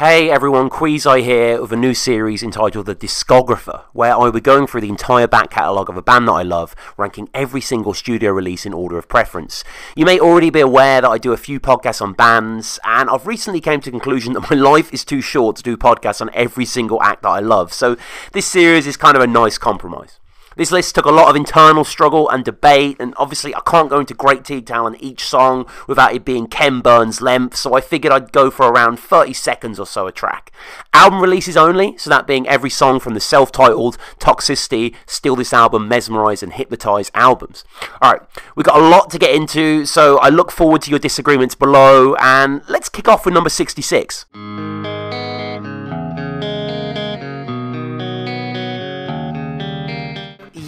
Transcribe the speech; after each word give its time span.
Hey 0.00 0.30
everyone, 0.30 0.70
Queezi 0.70 1.22
here 1.22 1.60
with 1.60 1.72
a 1.72 1.76
new 1.76 1.92
series 1.92 2.42
entitled 2.42 2.86
The 2.86 2.94
Discographer, 2.94 3.82
where 3.92 4.14
I 4.14 4.16
will 4.16 4.32
be 4.32 4.40
going 4.40 4.66
through 4.66 4.80
the 4.80 4.88
entire 4.88 5.26
back 5.26 5.50
catalogue 5.50 5.90
of 5.90 5.96
a 5.98 6.00
band 6.00 6.26
that 6.26 6.32
I 6.32 6.42
love, 6.42 6.74
ranking 6.96 7.28
every 7.34 7.60
single 7.60 7.92
studio 7.92 8.30
release 8.30 8.64
in 8.64 8.72
order 8.72 8.96
of 8.96 9.10
preference. 9.10 9.62
You 9.94 10.06
may 10.06 10.18
already 10.18 10.48
be 10.48 10.60
aware 10.60 11.02
that 11.02 11.10
I 11.10 11.18
do 11.18 11.34
a 11.34 11.36
few 11.36 11.60
podcasts 11.60 12.00
on 12.00 12.14
bands, 12.14 12.80
and 12.82 13.10
I've 13.10 13.26
recently 13.26 13.60
came 13.60 13.82
to 13.82 13.90
the 13.90 13.90
conclusion 13.90 14.32
that 14.32 14.50
my 14.50 14.56
life 14.70 14.90
is 14.94 15.04
too 15.04 15.20
short 15.20 15.56
to 15.56 15.62
do 15.62 15.76
podcasts 15.76 16.22
on 16.22 16.30
every 16.32 16.64
single 16.64 17.02
act 17.02 17.22
that 17.24 17.28
I 17.28 17.40
love, 17.40 17.70
so 17.70 17.98
this 18.32 18.46
series 18.46 18.86
is 18.86 18.96
kind 18.96 19.18
of 19.18 19.22
a 19.22 19.26
nice 19.26 19.58
compromise. 19.58 20.18
This 20.56 20.72
list 20.72 20.96
took 20.96 21.04
a 21.04 21.10
lot 21.10 21.28
of 21.28 21.36
internal 21.36 21.84
struggle 21.84 22.28
and 22.28 22.44
debate, 22.44 22.96
and 22.98 23.14
obviously 23.16 23.54
I 23.54 23.60
can't 23.64 23.88
go 23.88 24.00
into 24.00 24.14
great 24.14 24.42
detail 24.42 24.84
on 24.84 24.96
each 24.96 25.24
song 25.24 25.66
without 25.86 26.12
it 26.12 26.24
being 26.24 26.48
Ken 26.48 26.80
Burns' 26.80 27.22
length, 27.22 27.56
so 27.56 27.74
I 27.74 27.80
figured 27.80 28.12
I'd 28.12 28.32
go 28.32 28.50
for 28.50 28.66
around 28.66 28.98
30 28.98 29.32
seconds 29.32 29.78
or 29.78 29.86
so 29.86 30.08
a 30.08 30.12
track. 30.12 30.50
Album 30.92 31.20
releases 31.20 31.56
only, 31.56 31.96
so 31.98 32.10
that 32.10 32.26
being 32.26 32.48
every 32.48 32.70
song 32.70 32.98
from 32.98 33.14
the 33.14 33.20
self 33.20 33.52
titled 33.52 33.96
Toxicity, 34.18 34.94
Steal 35.06 35.36
This 35.36 35.52
Album, 35.52 35.86
Mesmerize, 35.86 36.42
and 36.42 36.52
Hypnotize 36.52 37.12
albums. 37.14 37.64
Alright, 38.02 38.22
we've 38.56 38.66
got 38.66 38.80
a 38.80 38.88
lot 38.88 39.08
to 39.10 39.18
get 39.18 39.34
into, 39.34 39.86
so 39.86 40.18
I 40.18 40.30
look 40.30 40.50
forward 40.50 40.82
to 40.82 40.90
your 40.90 40.98
disagreements 40.98 41.54
below, 41.54 42.16
and 42.16 42.62
let's 42.68 42.88
kick 42.88 43.06
off 43.06 43.24
with 43.24 43.34
number 43.34 43.50
66. 43.50 44.99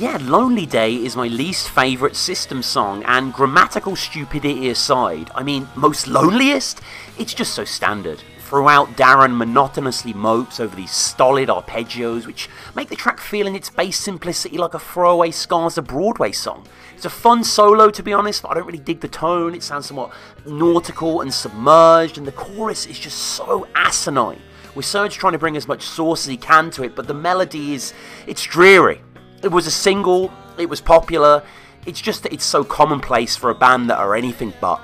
Yeah, 0.03 0.19
Lonely 0.21 0.67
Day 0.67 0.97
is 0.97 1.15
my 1.15 1.29
least 1.29 1.71
favourite 1.71 2.17
system 2.17 2.61
song, 2.61 3.05
and 3.05 3.33
grammatical 3.33 3.95
stupidity 3.95 4.69
aside, 4.69 5.31
I 5.33 5.45
mean, 5.45 5.69
most 5.77 6.09
loneliest? 6.09 6.81
It's 7.21 7.33
just 7.33 7.55
so 7.55 7.65
standard. 7.65 8.21
Throughout, 8.41 8.97
Daron 8.97 9.37
monotonously 9.37 10.13
mopes 10.13 10.59
over 10.59 10.75
these 10.75 10.91
stolid 10.91 11.51
arpeggios, 11.51 12.27
which 12.27 12.49
make 12.75 12.89
the 12.89 12.97
track 12.97 13.21
feel 13.21 13.47
in 13.47 13.55
its 13.55 13.71
base 13.71 13.97
simplicity 13.97 14.59
like 14.59 14.75
a 14.75 14.81
throwaway 14.81 15.31
Scars 15.31 15.79
on 15.79 15.85
Broadway 15.85 16.33
song. 16.33 16.67
It's 16.97 17.05
a 17.05 17.09
fun 17.09 17.45
solo, 17.45 17.89
to 17.91 18.03
be 18.03 18.13
honest, 18.13 18.43
but 18.43 18.49
I 18.51 18.55
don't 18.55 18.67
really 18.67 18.81
dig 18.81 19.03
the 19.03 19.07
tone. 19.07 19.55
It 19.55 19.63
sounds 19.63 19.87
somewhat 19.87 20.13
nautical 20.45 21.21
and 21.21 21.33
submerged, 21.33 22.19
and 22.19 22.27
the 22.27 22.33
chorus 22.33 22.87
is 22.87 22.99
just 22.99 23.19
so 23.19 23.69
asinine. 23.77 24.43
With 24.75 24.85
Serj 24.85 25.13
trying 25.13 25.35
to 25.35 25.39
bring 25.39 25.57
as 25.57 25.69
much 25.69 25.85
sauce 25.85 26.25
as 26.25 26.31
he 26.31 26.37
can 26.37 26.73
to 26.73 26.83
it, 26.83 26.97
but 26.97 27.07
the 27.07 27.15
melody 27.15 27.75
is, 27.75 27.95
it's 28.27 28.43
dreary. 28.43 29.01
It 29.43 29.51
was 29.51 29.67
a 29.67 29.73
single, 29.73 30.31
it 30.57 30.69
was 30.69 30.81
popular. 30.81 31.43
It's 31.85 32.01
just 32.01 32.23
that 32.23 32.33
it's 32.33 32.45
so 32.45 32.63
commonplace 32.63 33.35
for 33.35 33.51
a 33.51 33.55
band 33.57 33.91
that 33.91 33.99
are 33.99 34.15
anything 34.15 34.53
but. 34.61 34.79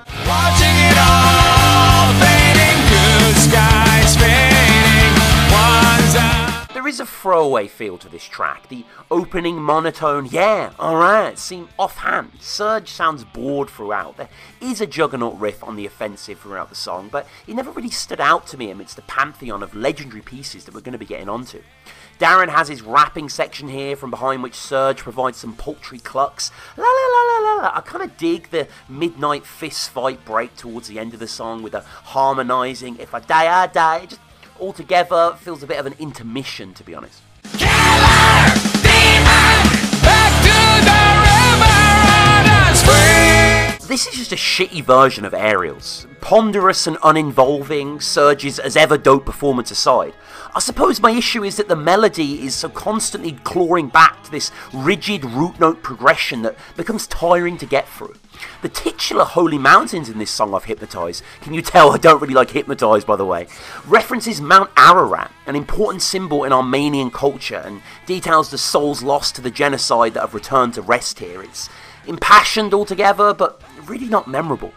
There 6.73 6.87
is 6.87 6.99
a 6.99 7.05
throwaway 7.05 7.67
feel 7.69 7.97
to 7.99 8.09
this 8.09 8.25
track. 8.25 8.67
The 8.67 8.83
opening 9.09 9.61
monotone, 9.61 10.25
yeah, 10.25 10.73
alright, 10.77 11.39
seem 11.39 11.69
offhand. 11.79 12.33
Serj 12.39 12.89
sounds 12.89 13.23
bored 13.23 13.69
throughout. 13.69 14.17
There 14.17 14.29
is 14.59 14.81
a 14.81 14.87
juggernaut 14.87 15.39
riff 15.39 15.63
on 15.63 15.77
the 15.77 15.85
offensive 15.85 16.39
throughout 16.39 16.67
the 16.67 16.75
song, 16.75 17.07
but 17.09 17.25
it 17.47 17.55
never 17.55 17.71
really 17.71 17.91
stood 17.91 18.19
out 18.19 18.45
to 18.47 18.57
me 18.57 18.71
amidst 18.71 18.97
the 18.97 19.03
pantheon 19.03 19.63
of 19.63 19.73
legendary 19.73 20.21
pieces 20.21 20.65
that 20.65 20.73
we're 20.73 20.81
going 20.81 20.91
to 20.91 20.97
be 20.97 21.05
getting 21.05 21.29
onto. 21.29 21.61
Daron 22.19 22.49
has 22.49 22.67
his 22.67 22.81
rapping 22.81 23.29
section 23.29 23.69
here, 23.69 23.95
from 23.95 24.09
behind 24.09 24.43
which 24.43 24.53
Serj 24.53 24.97
provides 24.97 25.37
some 25.37 25.55
paltry 25.55 25.99
clucks. 25.99 26.51
La 26.75 26.83
la 26.83 26.91
la 26.91 27.21
la 27.23 27.39
la. 27.39 27.61
la. 27.61 27.71
I 27.73 27.79
kind 27.79 28.03
of 28.03 28.17
dig 28.17 28.49
the 28.49 28.67
midnight 28.89 29.45
fist 29.45 29.89
fight 29.89 30.23
break 30.25 30.55
towards 30.57 30.89
the 30.89 30.99
end 30.99 31.13
of 31.13 31.21
the 31.21 31.29
song 31.29 31.63
with 31.63 31.71
the 31.71 31.79
harmonising. 31.79 32.97
If 32.99 33.13
I 33.13 33.21
die, 33.21 33.63
I 33.63 33.67
die. 33.67 34.07
Just 34.07 34.21
altogether 34.59 35.37
feels 35.39 35.63
a 35.63 35.67
bit 35.67 35.79
of 35.79 35.85
an 35.85 35.95
intermission, 35.97 36.73
to 36.73 36.83
be 36.83 36.93
honest. 36.93 37.21
Killer! 37.57 38.78
This 43.89 44.05
is 44.05 44.17
just 44.17 44.31
a 44.31 44.35
shitty 44.35 44.83
version 44.83 45.25
of 45.25 45.33
Aerials. 45.33 46.05
Ponderous 46.21 46.85
and 46.85 46.95
uninvolving, 47.01 47.97
Serj's 47.97 48.59
as 48.59 48.77
ever 48.77 48.99
dope 48.99 49.25
performance 49.25 49.71
aside. 49.71 50.13
I 50.53 50.59
suppose 50.59 51.01
my 51.01 51.09
issue 51.09 51.43
is 51.43 51.57
that 51.57 51.69
the 51.69 51.75
melody 51.75 52.45
is 52.45 52.53
so 52.53 52.69
constantly 52.69 53.31
clawing 53.43 53.87
back 53.87 54.21
to 54.25 54.29
this 54.31 54.51
rigid 54.75 55.25
root 55.25 55.59
note 55.59 55.81
progression 55.81 56.43
that 56.43 56.55
becomes 56.77 57.07
tiring 57.07 57.57
to 57.57 57.65
get 57.65 57.87
through. 57.87 58.13
The 58.61 58.69
titular 58.69 59.25
Holy 59.25 59.57
Mountains 59.57 60.07
in 60.07 60.19
this 60.19 60.29
song 60.29 60.53
I've 60.53 60.65
hypnotised, 60.65 61.23
can 61.41 61.55
you 61.55 61.63
tell 61.63 61.89
I 61.91 61.97
don't 61.97 62.21
really 62.21 62.35
like 62.35 62.51
hypnotised 62.51 63.07
by 63.07 63.15
the 63.15 63.25
way, 63.25 63.47
references 63.87 64.39
Mount 64.39 64.69
Ararat, 64.77 65.31
an 65.47 65.55
important 65.55 66.03
symbol 66.03 66.43
in 66.43 66.53
Armenian 66.53 67.09
culture, 67.09 67.63
and 67.65 67.81
details 68.05 68.51
the 68.51 68.59
souls 68.59 69.01
lost 69.01 69.35
to 69.37 69.41
the 69.41 69.49
genocide 69.49 70.13
that 70.13 70.21
have 70.21 70.35
returned 70.35 70.75
to 70.75 70.83
rest 70.83 71.17
here. 71.17 71.41
It's 71.41 71.69
impassioned 72.05 72.73
altogether, 72.73 73.33
but 73.33 73.61
really 73.89 74.07
not 74.07 74.27
memorable. 74.27 74.73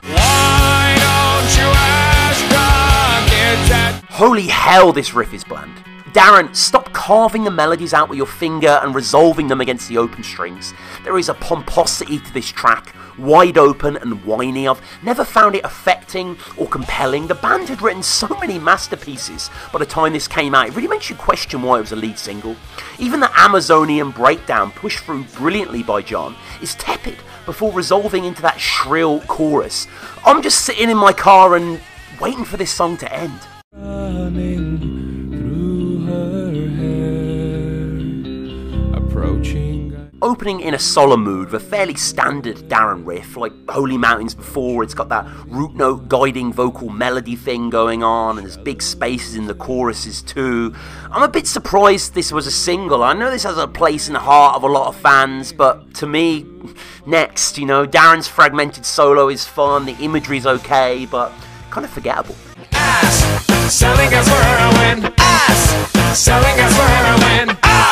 Holy 4.08 4.46
hell, 4.46 4.92
this 4.92 5.14
riff 5.14 5.34
is 5.34 5.44
bland. 5.44 5.91
Daron, 6.12 6.54
stop 6.54 6.92
carving 6.92 7.42
the 7.42 7.50
melodies 7.50 7.94
out 7.94 8.10
with 8.10 8.18
your 8.18 8.26
finger 8.26 8.78
and 8.82 8.94
resolving 8.94 9.48
them 9.48 9.62
against 9.62 9.88
the 9.88 9.96
open 9.96 10.22
strings. 10.22 10.74
There 11.04 11.16
is 11.16 11.30
a 11.30 11.34
pomposity 11.34 12.18
to 12.18 12.34
this 12.34 12.50
track, 12.50 12.94
wide 13.16 13.56
open 13.56 13.96
and 13.96 14.22
whiny. 14.22 14.68
I've 14.68 14.82
never 15.02 15.24
found 15.24 15.54
it 15.54 15.64
affecting 15.64 16.36
or 16.58 16.68
compelling. 16.68 17.28
The 17.28 17.34
band 17.34 17.70
had 17.70 17.80
written 17.80 18.02
so 18.02 18.28
many 18.40 18.58
masterpieces 18.58 19.48
by 19.72 19.78
the 19.78 19.86
time 19.86 20.12
this 20.12 20.28
came 20.28 20.54
out, 20.54 20.68
it 20.68 20.76
really 20.76 20.86
makes 20.86 21.08
you 21.08 21.16
question 21.16 21.62
why 21.62 21.78
it 21.78 21.82
was 21.82 21.92
a 21.92 21.96
lead 21.96 22.18
single. 22.18 22.56
Even 22.98 23.20
the 23.20 23.40
Amazonian 23.40 24.10
breakdown, 24.10 24.70
pushed 24.72 25.04
through 25.04 25.24
brilliantly 25.36 25.82
by 25.82 26.02
John, 26.02 26.36
is 26.60 26.74
tepid 26.74 27.16
before 27.46 27.72
resolving 27.72 28.26
into 28.26 28.42
that 28.42 28.60
shrill 28.60 29.20
chorus. 29.22 29.86
I'm 30.26 30.42
just 30.42 30.66
sitting 30.66 30.90
in 30.90 30.98
my 30.98 31.14
car 31.14 31.56
and 31.56 31.80
waiting 32.20 32.44
for 32.44 32.58
this 32.58 32.70
song 32.70 32.98
to 32.98 33.10
end. 33.10 33.40
Opening 40.22 40.60
in 40.60 40.72
a 40.72 40.78
solemn 40.78 41.24
mood 41.24 41.50
with 41.50 41.60
a 41.60 41.66
fairly 41.66 41.96
standard 41.96 42.56
Daron 42.68 43.04
riff, 43.04 43.36
like 43.36 43.52
Holy 43.68 43.98
Mountains 43.98 44.36
before, 44.36 44.84
it's 44.84 44.94
got 44.94 45.08
that 45.08 45.26
root 45.48 45.74
note 45.74 46.06
guiding 46.08 46.52
vocal 46.52 46.90
melody 46.90 47.34
thing 47.34 47.70
going 47.70 48.04
on, 48.04 48.38
and 48.38 48.46
there's 48.46 48.56
big 48.56 48.82
spaces 48.82 49.34
in 49.34 49.46
the 49.46 49.54
choruses 49.54 50.22
too. 50.22 50.72
I'm 51.10 51.24
a 51.24 51.28
bit 51.28 51.48
surprised 51.48 52.14
this 52.14 52.30
was 52.30 52.46
a 52.46 52.52
single. 52.52 53.02
I 53.02 53.14
know 53.14 53.32
this 53.32 53.42
has 53.42 53.58
a 53.58 53.66
place 53.66 54.06
in 54.06 54.12
the 54.12 54.20
heart 54.20 54.54
of 54.54 54.62
a 54.62 54.68
lot 54.68 54.86
of 54.86 54.94
fans, 54.94 55.52
but 55.52 55.92
to 55.94 56.06
me, 56.06 56.46
next, 57.04 57.58
you 57.58 57.66
know, 57.66 57.84
Daron's 57.84 58.28
fragmented 58.28 58.86
solo 58.86 59.28
is 59.28 59.44
fun, 59.44 59.86
the 59.86 59.96
imagery's 59.98 60.46
okay, 60.46 61.04
but 61.10 61.32
kind 61.70 61.84
of 61.84 61.90
forgettable. 61.90 62.36
Ass, 62.70 63.74
selling 63.74 64.14
us 64.14 64.28
heroin. 64.28 65.12
Ass, 65.18 66.16
selling 66.16 66.60
us 66.60 66.76
heroin. 66.76 67.50
Ass, 67.50 67.58
ah! 67.64 67.91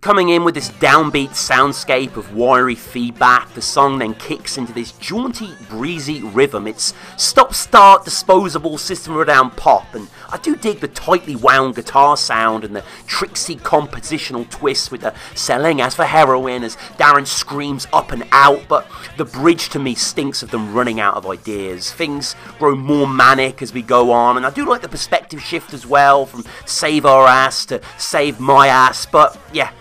Coming 0.00 0.30
in 0.30 0.44
with 0.44 0.54
this 0.54 0.70
downbeat 0.70 1.30
soundscape 1.30 2.16
of 2.16 2.34
wiry 2.34 2.74
feedback, 2.74 3.52
the 3.54 3.62
song 3.62 3.98
then 3.98 4.14
kicks 4.14 4.56
into 4.56 4.72
this 4.72 4.92
jaunty, 4.92 5.54
breezy 5.68 6.22
rhythm. 6.22 6.66
It's 6.66 6.94
stop-start, 7.16 8.04
disposable 8.04 8.78
System 8.78 9.14
of 9.14 9.20
a 9.20 9.24
Down 9.24 9.50
pop, 9.50 9.94
and 9.94 10.08
I 10.30 10.38
do 10.38 10.56
dig 10.56 10.80
the 10.80 10.88
tightly 10.88 11.36
wound 11.36 11.74
guitar 11.74 12.16
sound 12.16 12.64
and 12.64 12.74
the 12.74 12.84
tricksy 13.06 13.56
compositional 13.56 14.48
twist 14.48 14.92
with 14.92 15.02
the 15.02 15.14
selling 15.34 15.80
as 15.80 15.94
for 15.94 16.04
heroin 16.04 16.62
as 16.62 16.76
Daron 16.98 17.26
screams 17.26 17.86
up 17.92 18.12
and 18.12 18.24
out, 18.32 18.62
but 18.68 18.88
the 19.16 19.24
bridge 19.24 19.68
to 19.70 19.78
me 19.78 19.94
stinks 19.94 20.42
of 20.42 20.50
them 20.50 20.72
running 20.72 21.00
out 21.00 21.16
of 21.16 21.26
ideas. 21.26 21.92
Things 21.92 22.36
grow 22.58 22.76
more 22.76 23.08
manic 23.08 23.62
as 23.62 23.74
we 23.74 23.82
go 23.82 24.12
on, 24.12 24.36
and 24.36 24.46
I 24.46 24.50
do 24.50 24.64
like 24.64 24.82
the 24.82 24.88
perspective 24.88 25.42
shift 25.42 25.74
as 25.74 25.86
well 25.86 26.26
from 26.26 26.44
save 26.64 27.04
our 27.04 27.26
ass 27.26 27.66
to 27.66 27.80
save 27.98 28.38
my 28.40 28.68
ass, 28.68 29.06
but 29.06 29.38
yeah, 29.52 29.72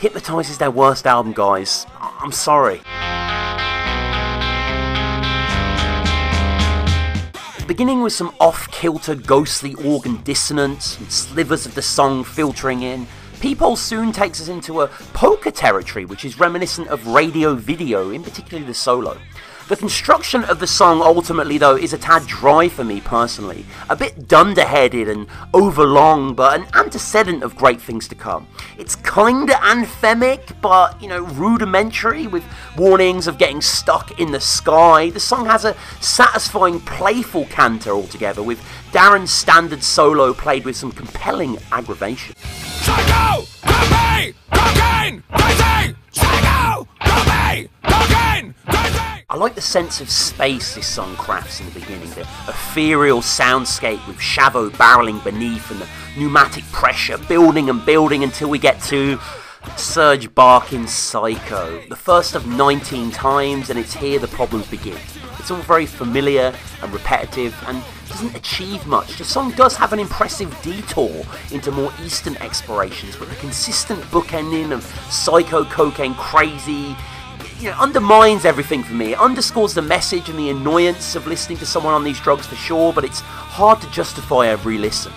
Hypnotize 0.00 0.48
is 0.48 0.56
their 0.56 0.70
worst 0.70 1.06
album, 1.06 1.34
guys. 1.34 1.86
I'm 2.00 2.32
sorry. 2.32 2.80
Beginning 7.66 8.00
with 8.00 8.14
some 8.14 8.34
off 8.40 8.70
kilter, 8.70 9.14
ghostly 9.14 9.74
organ 9.74 10.16
dissonance 10.22 10.98
and 10.98 11.12
slivers 11.12 11.66
of 11.66 11.74
the 11.74 11.82
song 11.82 12.24
filtering 12.24 12.82
in, 12.82 13.06
Peephole 13.40 13.76
soon 13.76 14.10
takes 14.10 14.40
us 14.40 14.48
into 14.48 14.80
a 14.80 14.88
polka 15.12 15.50
territory 15.50 16.06
which 16.06 16.24
is 16.24 16.40
reminiscent 16.40 16.88
of 16.88 17.06
radio 17.06 17.54
video, 17.54 18.08
in 18.08 18.22
particular 18.22 18.64
the 18.64 18.72
solo. 18.72 19.18
The 19.70 19.76
construction 19.76 20.42
of 20.42 20.58
the 20.58 20.66
song 20.66 21.00
ultimately, 21.00 21.56
though, 21.56 21.76
is 21.76 21.92
a 21.92 21.98
tad 21.98 22.26
dry 22.26 22.68
for 22.68 22.82
me 22.82 23.00
personally. 23.00 23.64
A 23.88 23.94
bit 23.94 24.26
dunderheaded 24.26 25.08
and 25.08 25.28
overlong, 25.54 26.34
but 26.34 26.58
an 26.58 26.66
antecedent 26.74 27.44
of 27.44 27.54
great 27.54 27.80
things 27.80 28.08
to 28.08 28.16
come. 28.16 28.48
It's 28.76 28.96
kinda 28.96 29.52
anthemic, 29.62 30.60
but, 30.60 31.00
you 31.00 31.06
know, 31.06 31.20
rudimentary, 31.20 32.26
with 32.26 32.42
warnings 32.76 33.28
of 33.28 33.38
getting 33.38 33.62
stuck 33.62 34.18
in 34.18 34.32
the 34.32 34.40
sky. 34.40 35.10
The 35.10 35.20
song 35.20 35.46
has 35.46 35.64
a 35.64 35.76
satisfying, 36.00 36.80
playful 36.80 37.44
canter 37.44 37.92
altogether, 37.92 38.42
with 38.42 38.58
Daron's 38.90 39.32
standard 39.32 39.84
solo 39.84 40.34
played 40.34 40.64
with 40.64 40.74
some 40.74 40.90
compelling 40.90 41.58
aggravation. 41.70 42.34
Psycho! 42.34 43.46
Cocaine! 43.62 44.34
Cocaine! 44.50 45.22
Psycho! 46.10 46.88
Cocaine! 46.98 47.68
Cocaine! 47.84 48.99
I 49.30 49.36
like 49.36 49.54
the 49.54 49.60
sense 49.60 50.00
of 50.00 50.10
space 50.10 50.74
this 50.74 50.88
song 50.88 51.14
crafts 51.14 51.60
in 51.60 51.66
the 51.66 51.78
beginning, 51.78 52.10
the 52.10 52.26
ethereal 52.48 53.20
soundscape 53.20 54.04
with 54.08 54.16
Shavo 54.16 54.70
barreling 54.70 55.22
beneath 55.22 55.70
and 55.70 55.80
the 55.80 55.88
pneumatic 56.18 56.64
pressure 56.72 57.16
building 57.16 57.70
and 57.70 57.86
building 57.86 58.24
until 58.24 58.50
we 58.50 58.58
get 58.58 58.82
to 58.86 59.18
Serj 59.76 60.34
Barkin's 60.34 60.92
Psycho. 60.92 61.80
The 61.88 61.94
first 61.94 62.34
of 62.34 62.48
19 62.48 63.12
times, 63.12 63.70
and 63.70 63.78
it's 63.78 63.94
here 63.94 64.18
the 64.18 64.26
problems 64.26 64.66
begin. 64.66 64.98
It's 65.38 65.52
all 65.52 65.58
very 65.58 65.86
familiar 65.86 66.52
and 66.82 66.92
repetitive 66.92 67.54
and 67.68 67.84
doesn't 68.08 68.34
achieve 68.34 68.84
much. 68.88 69.16
The 69.16 69.24
song 69.24 69.52
does 69.52 69.76
have 69.76 69.92
an 69.92 70.00
impressive 70.00 70.60
detour 70.60 71.24
into 71.52 71.70
more 71.70 71.92
eastern 72.02 72.36
explorations, 72.38 73.14
but 73.14 73.28
the 73.28 73.36
consistent 73.36 74.00
bookending 74.06 74.72
of 74.72 74.82
Psycho 75.08 75.64
Cocaine 75.66 76.14
Crazy 76.14 76.96
you 77.60 77.68
know, 77.68 77.76
undermines 77.76 78.46
everything 78.46 78.82
for 78.82 78.94
me. 78.94 79.12
It 79.12 79.18
underscores 79.18 79.74
the 79.74 79.82
message 79.82 80.30
and 80.30 80.38
the 80.38 80.48
annoyance 80.48 81.14
of 81.14 81.26
listening 81.26 81.58
to 81.58 81.66
someone 81.66 81.92
on 81.92 82.02
these 82.02 82.18
drugs 82.18 82.46
for 82.46 82.54
sure, 82.54 82.92
but 82.92 83.04
it's 83.04 83.20
hard 83.20 83.82
to 83.82 83.90
justify 83.90 84.48
every 84.48 84.78
listen. 84.78 85.12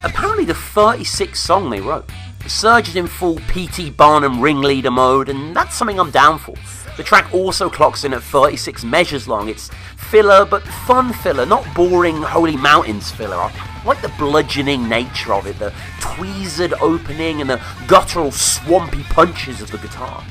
Apparently 0.00 0.44
the 0.44 0.52
36th 0.52 1.36
song 1.36 1.70
they 1.70 1.80
wrote. 1.80 2.06
The 2.38 2.44
Serj 2.44 2.88
is 2.88 2.96
in 2.96 3.08
full 3.08 3.40
P.T. 3.48 3.90
Barnum 3.90 4.40
ringleader 4.40 4.92
mode, 4.92 5.28
and 5.28 5.54
that's 5.56 5.74
something 5.74 5.98
I'm 5.98 6.12
down 6.12 6.38
for. 6.38 6.54
The 6.96 7.04
track 7.04 7.32
also 7.32 7.70
clocks 7.70 8.02
in 8.02 8.12
at 8.12 8.22
36 8.22 8.82
measures 8.82 9.28
long. 9.28 9.48
It's 9.48 9.70
filler, 10.10 10.44
but 10.44 10.62
fun 10.62 11.12
filler, 11.12 11.44
not 11.44 11.66
boring 11.74 12.16
Holy 12.16 12.56
Mountains 12.56 13.10
filler. 13.10 13.36
I 13.36 13.82
like 13.84 14.00
the 14.00 14.12
bludgeoning 14.18 14.88
nature 14.88 15.34
of 15.34 15.46
it, 15.46 15.58
the 15.58 15.72
tweezered 16.00 16.72
opening 16.80 17.40
and 17.40 17.50
the 17.50 17.60
guttural, 17.86 18.30
swampy 18.30 19.02
punches 19.04 19.60
of 19.60 19.70
the 19.70 19.78
guitar. 19.78 20.24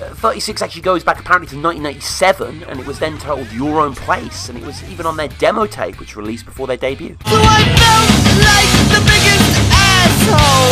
Uh, 0.00 0.14
36 0.14 0.62
actually 0.62 0.82
goes 0.82 1.04
back 1.04 1.20
apparently 1.20 1.46
to 1.48 1.56
1997, 1.56 2.64
and 2.64 2.80
it 2.80 2.86
was 2.86 2.98
then 2.98 3.18
titled 3.18 3.50
Your 3.52 3.80
Own 3.80 3.94
Place, 3.94 4.48
and 4.48 4.58
it 4.58 4.64
was 4.64 4.82
even 4.90 5.06
on 5.06 5.16
their 5.16 5.28
demo 5.28 5.66
tape, 5.66 5.98
which 6.00 6.16
released 6.16 6.44
before 6.44 6.66
their 6.66 6.76
debut. 6.76 7.16
So 7.24 7.36
I 7.36 7.64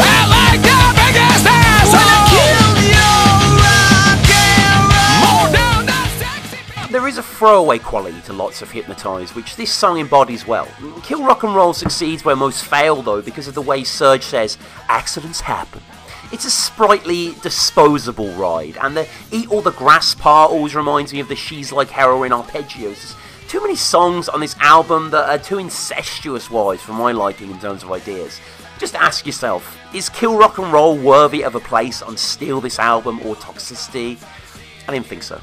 felt 0.02 0.30
like 0.30 0.60
the 0.62 0.92
biggest 0.98 1.46
asshole. 1.46 2.19
There 6.90 7.06
is 7.06 7.18
a 7.18 7.22
throwaway 7.22 7.78
quality 7.78 8.20
to 8.22 8.32
lots 8.32 8.62
of 8.62 8.72
Hypnotize, 8.72 9.36
which 9.36 9.54
this 9.54 9.72
song 9.72 10.00
embodies 10.00 10.44
well. 10.44 10.66
Kill 11.04 11.22
Rock 11.22 11.44
and 11.44 11.54
Roll 11.54 11.72
succeeds 11.72 12.24
where 12.24 12.34
most 12.34 12.64
fail, 12.64 13.00
though, 13.00 13.22
because 13.22 13.46
of 13.46 13.54
the 13.54 13.62
way 13.62 13.82
Serj 13.82 14.24
says, 14.24 14.58
accidents 14.88 15.40
happen. 15.40 15.82
It's 16.32 16.46
a 16.46 16.50
sprightly, 16.50 17.36
disposable 17.42 18.32
ride, 18.32 18.76
and 18.80 18.96
the 18.96 19.06
Eat 19.30 19.52
All 19.52 19.62
the 19.62 19.70
Grass 19.70 20.16
part 20.16 20.50
always 20.50 20.74
reminds 20.74 21.12
me 21.12 21.20
of 21.20 21.28
the 21.28 21.36
She's 21.36 21.70
Like 21.70 21.90
Heroin 21.90 22.32
arpeggios. 22.32 22.80
There's 22.80 23.16
too 23.46 23.60
many 23.60 23.76
songs 23.76 24.28
on 24.28 24.40
this 24.40 24.56
album 24.58 25.10
that 25.10 25.28
are 25.28 25.38
too 25.38 25.58
incestuous 25.58 26.50
wise 26.50 26.82
for 26.82 26.92
my 26.94 27.12
liking 27.12 27.52
in 27.52 27.60
terms 27.60 27.84
of 27.84 27.92
ideas. 27.92 28.40
Just 28.80 28.96
ask 28.96 29.26
yourself, 29.26 29.78
is 29.94 30.08
Kill 30.08 30.36
Rock 30.36 30.58
and 30.58 30.72
Roll 30.72 30.98
worthy 30.98 31.44
of 31.44 31.54
a 31.54 31.60
place 31.60 32.02
on 32.02 32.16
Steal 32.16 32.60
This 32.60 32.80
Album 32.80 33.20
or 33.24 33.36
Toxicity? 33.36 34.20
I 34.88 34.92
didn't 34.92 35.06
think 35.06 35.22
so. 35.22 35.40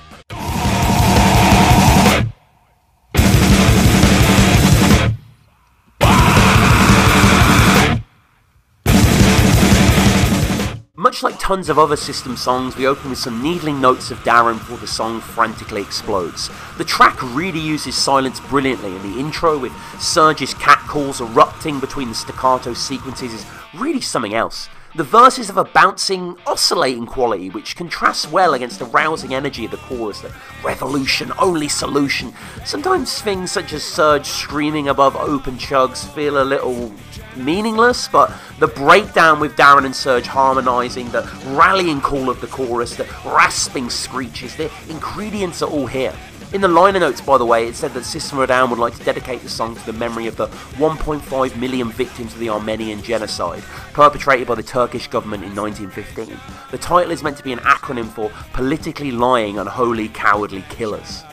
Much 11.18 11.24
like 11.24 11.40
tons 11.40 11.68
of 11.68 11.80
other 11.80 11.96
system 11.96 12.38
songs, 12.38 12.78
we 12.78 12.86
open 12.86 13.10
with 13.10 13.18
some 13.18 13.42
needling 13.42 13.82
notes 13.82 14.12
of 14.12 14.20
Daron 14.20 14.60
before 14.60 14.78
the 14.78 14.86
song 14.86 15.20
frantically 15.20 15.82
explodes. 15.82 16.52
The 16.78 16.84
track 16.84 17.18
really 17.34 17.60
uses 17.60 17.96
silence 17.96 18.40
brilliantly, 18.40 18.96
and 18.96 19.02
the 19.02 19.20
intro 19.20 19.58
with 19.58 19.72
Serj's 19.98 20.54
cat 20.54 20.78
calls 20.82 21.20
erupting 21.20 21.80
between 21.80 22.10
the 22.10 22.14
staccato 22.14 22.76
sequences 22.76 23.34
is 23.34 23.48
really 23.74 24.00
something 24.00 24.36
else. 24.36 24.70
The 24.98 25.04
verses 25.04 25.46
have 25.46 25.58
a 25.58 25.64
bouncing, 25.64 26.36
oscillating 26.48 27.06
quality 27.06 27.52
which 27.52 27.76
contrasts 27.76 28.28
well 28.32 28.56
against 28.56 28.80
the 28.80 28.86
rousing 28.86 29.36
energy 29.36 29.66
of 29.66 29.70
the 29.70 29.78
chorus, 29.78 30.22
the 30.22 30.34
revolution, 30.64 31.32
only 31.38 31.68
solution. 31.68 32.34
Sometimes 32.66 33.22
things 33.22 33.52
such 33.52 33.74
as 33.74 33.84
Serj 33.84 34.26
screaming 34.26 34.88
above 34.88 35.16
open 35.16 35.58
chugs 35.58 36.12
feel 36.16 36.42
a 36.42 36.44
little 36.44 36.92
meaningless, 37.36 38.08
but 38.08 38.34
the 38.58 38.70
breakdown 38.70 39.40
with 39.40 39.56
Daron 39.56 39.86
and 39.86 39.94
Serj 39.94 40.26
harmonising, 40.26 41.12
the 41.12 41.30
rallying 41.50 42.02
call 42.02 42.28
of 42.28 42.42
the 42.42 42.48
chorus, 42.48 42.96
the 42.96 43.08
rasping 43.24 43.92
screeches, 43.92 44.56
the 44.56 44.72
ingredients 44.90 45.62
are 45.62 45.70
all 45.70 45.86
here. 45.86 46.16
In 46.54 46.62
the 46.62 46.68
liner 46.70 47.02
notes, 47.02 47.20
by 47.20 47.38
the 47.38 47.46
way, 47.46 47.68
it 47.68 47.76
said 47.76 47.94
that 47.94 48.06
System 48.06 48.38
of 48.38 48.46
a 48.46 48.48
Down 48.48 48.70
would 48.70 48.80
like 48.80 48.96
to 48.96 49.04
dedicate 49.04 49.42
the 49.42 49.50
song 49.50 49.76
to 49.76 49.86
the 49.86 49.92
memory 49.92 50.28
of 50.28 50.38
the 50.38 50.48
1.5 50.78 51.58
million 51.60 51.92
victims 51.92 52.34
of 52.34 52.40
the 52.40 52.50
Armenian 52.50 53.04
genocide, 53.04 53.62
perpetrated 53.92 54.48
by 54.48 54.56
the 54.56 54.64
Turkish 54.64 55.10
government 55.10 55.44
in 55.44 55.54
1915. 55.54 56.40
The 56.72 56.78
title 56.78 57.12
is 57.12 57.22
meant 57.22 57.36
to 57.36 57.44
be 57.44 57.52
an 57.52 57.60
acronym 57.60 58.08
for 58.08 58.32
Politically 58.54 59.12
Lying 59.12 59.60
Unholy 59.60 60.08
Cowardly 60.08 60.64
Killers. 60.70 61.24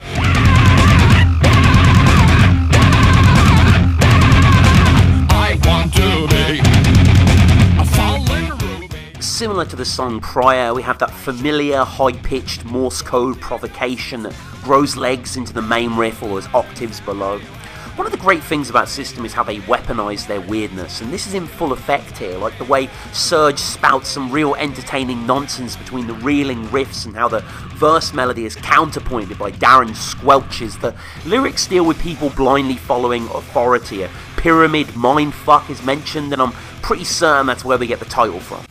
Similar 9.21 9.65
to 9.67 9.77
the 9.77 9.85
song 9.85 10.21
prior, 10.21 10.75
we 10.75 10.83
have 10.83 10.99
that 10.99 11.11
familiar 11.13 11.85
high-pitched 11.85 12.65
Morse 12.65 13.01
code 13.01 13.41
provocation 13.41 14.25
that 14.25 14.35
grows 14.65 14.97
legs 14.97 15.37
into 15.37 15.53
the 15.53 15.63
main 15.63 15.95
riff 15.95 16.23
or 16.23 16.39
as 16.39 16.49
octaves 16.55 16.99
below. 17.01 17.39
One 17.97 18.07
of 18.07 18.13
the 18.13 18.19
great 18.19 18.43
things 18.43 18.71
about 18.71 18.89
System 18.89 19.25
is 19.25 19.33
how 19.33 19.45
they 19.45 19.59
weaponize 19.59 20.27
their 20.27 20.41
weirdness, 20.41 21.01
and 21.01 21.13
this 21.13 21.29
is 21.29 21.35
in 21.35 21.47
full 21.47 21.71
effect 21.71 22.19
here, 22.19 22.37
like 22.39 22.59
the 22.59 22.65
way 22.65 22.89
Serj 23.13 23.57
spouts 23.57 24.09
some 24.09 24.33
real 24.33 24.57
entertaining 24.57 25.25
nonsense 25.27 25.77
between 25.77 26.09
the 26.09 26.15
reeling 26.15 26.65
riffs 26.69 27.07
and 27.07 27.15
how 27.15 27.29
the 27.29 27.43
verse 27.77 28.13
melody 28.13 28.47
is 28.47 28.57
counterpointed 28.57 29.39
by 29.39 29.53
Daron's 29.53 29.99
squelches. 29.99 30.81
The 30.81 30.93
lyrics 31.25 31.69
deal 31.69 31.87
with 31.87 32.01
people 32.01 32.31
blindly 32.31 32.77
following 32.77 33.29
authority. 33.29 34.03
A 34.03 34.11
pyramid 34.39 34.89
mindfuck 34.89 35.71
is 35.71 35.81
mentioned, 35.85 36.33
and 36.33 36.43
I'm 36.43 36.53
pretty 36.83 37.05
certain 37.05 37.47
that's 37.47 37.65
where 37.65 37.79
we 37.79 37.87
get 37.87 38.01
the 38.01 38.07
title 38.07 38.41
from. 38.41 38.65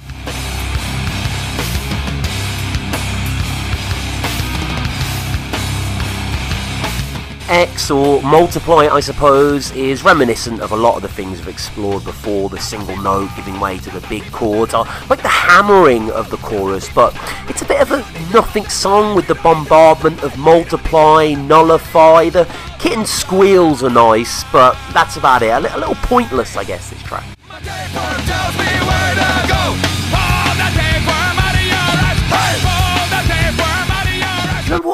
X 7.49 7.91
or 7.91 8.21
multiply, 8.21 8.87
I 8.87 8.99
suppose, 8.99 9.71
is 9.71 10.03
reminiscent 10.03 10.61
of 10.61 10.71
a 10.71 10.75
lot 10.75 10.95
of 10.95 11.01
the 11.01 11.07
things 11.07 11.39
we've 11.39 11.49
explored 11.49 12.03
before, 12.03 12.49
the 12.49 12.59
single 12.59 12.97
note 12.97 13.29
giving 13.35 13.59
way 13.59 13.77
to 13.79 13.89
the 13.89 14.05
big 14.07 14.23
chords, 14.31 14.73
I 14.73 14.81
like 15.07 15.21
the 15.21 15.27
hammering 15.27 16.09
of 16.11 16.29
the 16.29 16.37
chorus, 16.37 16.89
but 16.93 17.15
it's 17.49 17.61
a 17.61 17.65
bit 17.65 17.81
of 17.81 17.91
a 17.91 17.97
nothing 18.33 18.65
song 18.65 19.15
with 19.15 19.27
the 19.27 19.35
bombardment 19.35 20.23
of 20.23 20.37
multiply, 20.37 21.33
nullify, 21.33 22.29
the 22.29 22.45
kitten 22.79 23.05
squeals 23.05 23.83
are 23.83 23.89
nice, 23.89 24.43
but 24.51 24.77
that's 24.93 25.17
about 25.17 25.41
it. 25.41 25.51
A 25.51 25.59
little 25.59 25.95
pointless, 25.95 26.57
I 26.57 26.63
guess, 26.63 26.89
this 26.89 27.01
track. 27.03 27.25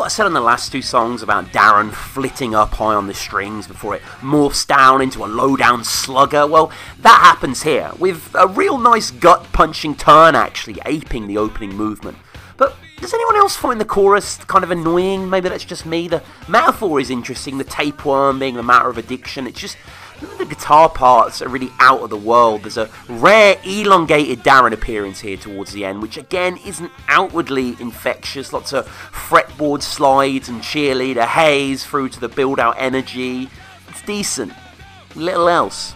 I 0.10 0.12
said 0.12 0.26
on 0.26 0.34
the 0.34 0.42
last 0.42 0.72
two 0.72 0.82
songs 0.82 1.22
about 1.22 1.46
Daron 1.54 1.92
flitting 1.92 2.56
up 2.56 2.72
high 2.72 2.96
on 2.96 3.06
the 3.06 3.14
strings 3.14 3.68
before 3.68 3.96
it 3.96 4.02
morphs 4.22 4.66
down 4.66 5.04
into 5.04 5.24
a 5.24 5.28
low 5.28 5.56
down 5.56 5.84
slugger? 5.84 6.48
Well, 6.48 6.72
that 7.02 7.20
happens 7.20 7.62
here, 7.62 7.92
with 8.00 8.34
a 8.34 8.48
real 8.48 8.80
nice 8.80 9.12
gut 9.12 9.46
punching 9.54 9.98
turn 9.98 10.34
actually 10.34 10.80
aping 10.88 11.28
the 11.28 11.38
opening 11.38 11.76
movement. 11.76 12.18
But 12.58 12.76
does 13.00 13.14
anyone 13.14 13.36
else 13.36 13.56
find 13.56 13.80
the 13.80 13.86
chorus 13.86 14.38
kind 14.46 14.64
of 14.64 14.72
annoying? 14.72 15.30
Maybe 15.30 15.48
that's 15.48 15.64
just 15.64 15.86
me. 15.86 16.08
The 16.08 16.24
metaphor 16.48 17.00
is 17.00 17.12
interesting, 17.12 17.60
the 17.60 17.64
tapeworm 17.64 18.40
being 18.40 18.56
the 18.56 18.64
matter 18.64 18.90
of 18.90 18.98
addiction. 18.98 19.46
It's 19.46 19.60
just 19.60 19.78
the 20.38 20.46
guitar 20.46 20.90
parts 20.90 21.42
are 21.42 21.50
really 21.50 21.72
out 21.80 22.02
of 22.02 22.10
the 22.10 22.18
world. 22.18 22.64
There's 22.64 22.78
a 22.78 22.90
rare 23.08 23.58
elongated 23.64 24.40
Daron 24.44 24.74
appearance 24.74 25.20
here 25.20 25.38
towards 25.38 25.72
the 25.72 25.86
end, 25.86 26.02
which 26.02 26.18
again 26.18 26.58
isn't 26.66 26.92
outwardly 27.08 27.76
infectious. 27.80 28.54
Lots 28.54 28.74
of 28.74 28.88
fretboard 28.88 29.82
slides 29.82 30.50
and 30.50 30.62
cheerleader 30.62 31.26
haze 31.26 31.86
through 31.86 32.10
to 32.10 32.20
the 32.20 32.30
build 32.30 32.60
out 32.60 32.76
energy. 32.78 33.50
It's 33.88 34.02
decent. 34.04 34.54
Little 35.16 35.50
else. 35.50 35.96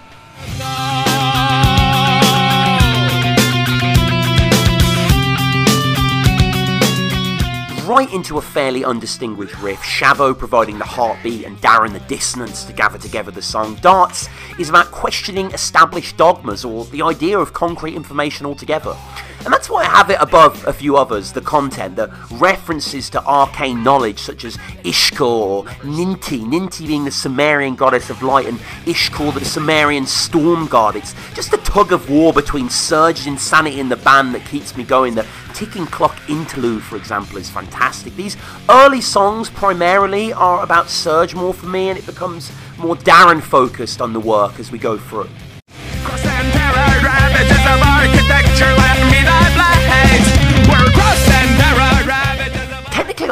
Right 7.85 8.13
into 8.13 8.37
a 8.37 8.41
fairly 8.41 8.85
undistinguished 8.85 9.61
riff, 9.61 9.79
Shavo 9.79 10.37
providing 10.37 10.77
the 10.77 10.85
heartbeat 10.85 11.43
and 11.43 11.57
Daron 11.57 11.91
the 11.91 11.99
dissonance 12.01 12.63
to 12.63 12.71
gather 12.71 12.97
together 12.97 13.29
the 13.29 13.41
song. 13.41 13.75
Darts 13.81 14.29
is 14.57 14.69
about 14.69 14.89
questioning 14.91 15.51
established 15.51 16.15
dogmas 16.15 16.63
or 16.63 16.85
the 16.85 17.01
idea 17.01 17.37
of 17.37 17.51
concrete 17.51 17.95
information 17.95 18.45
altogether. 18.45 18.95
And 19.43 19.51
that's 19.51 19.69
why 19.69 19.81
I 19.81 19.89
have 19.89 20.09
it 20.09 20.17
above 20.21 20.65
a 20.65 20.71
few 20.71 20.95
others, 20.95 21.33
the 21.33 21.41
content, 21.41 21.97
the 21.97 22.07
references 22.31 23.09
to 23.09 23.25
arcane 23.25 23.83
knowledge 23.83 24.19
such 24.19 24.45
as 24.45 24.55
Ishkur 24.85 25.21
or 25.21 25.65
Ninti, 25.83 26.39
Ninti 26.39 26.87
being 26.87 27.03
the 27.03 27.11
Sumerian 27.11 27.75
goddess 27.75 28.09
of 28.09 28.23
light 28.23 28.47
and 28.47 28.57
Ishkur 28.85 29.33
the 29.33 29.43
Sumerian 29.43 30.05
storm 30.05 30.67
god. 30.67 30.95
It's 30.95 31.13
just 31.33 31.51
a 31.51 31.57
tug 31.57 31.91
of 31.91 32.09
war 32.09 32.31
between 32.31 32.69
Serj's 32.69 33.27
insanity 33.27 33.81
in 33.81 33.89
the 33.89 33.97
band 33.97 34.33
that 34.33 34.45
keeps 34.45 34.77
me 34.77 34.85
going. 34.85 35.15
The 35.15 35.27
ticking 35.53 35.85
clock 35.85 36.17
interlude, 36.29 36.83
for 36.83 36.95
example, 36.95 37.37
is 37.37 37.49
fantastic. 37.49 38.15
These 38.15 38.37
early 38.69 39.01
songs 39.01 39.49
primarily 39.49 40.33
are 40.33 40.63
about 40.63 40.87
Serj 40.87 41.35
more 41.35 41.53
for 41.53 41.67
me 41.67 41.89
and 41.89 41.97
it 41.97 42.05
becomes 42.05 42.51
more 42.77 42.95
Daron 42.95 43.41
focused 43.41 44.01
on 44.01 44.13
the 44.13 44.19
work 44.19 44.59
as 44.59 44.71
we 44.71 44.79
go 44.79 44.97
through. 44.97 45.29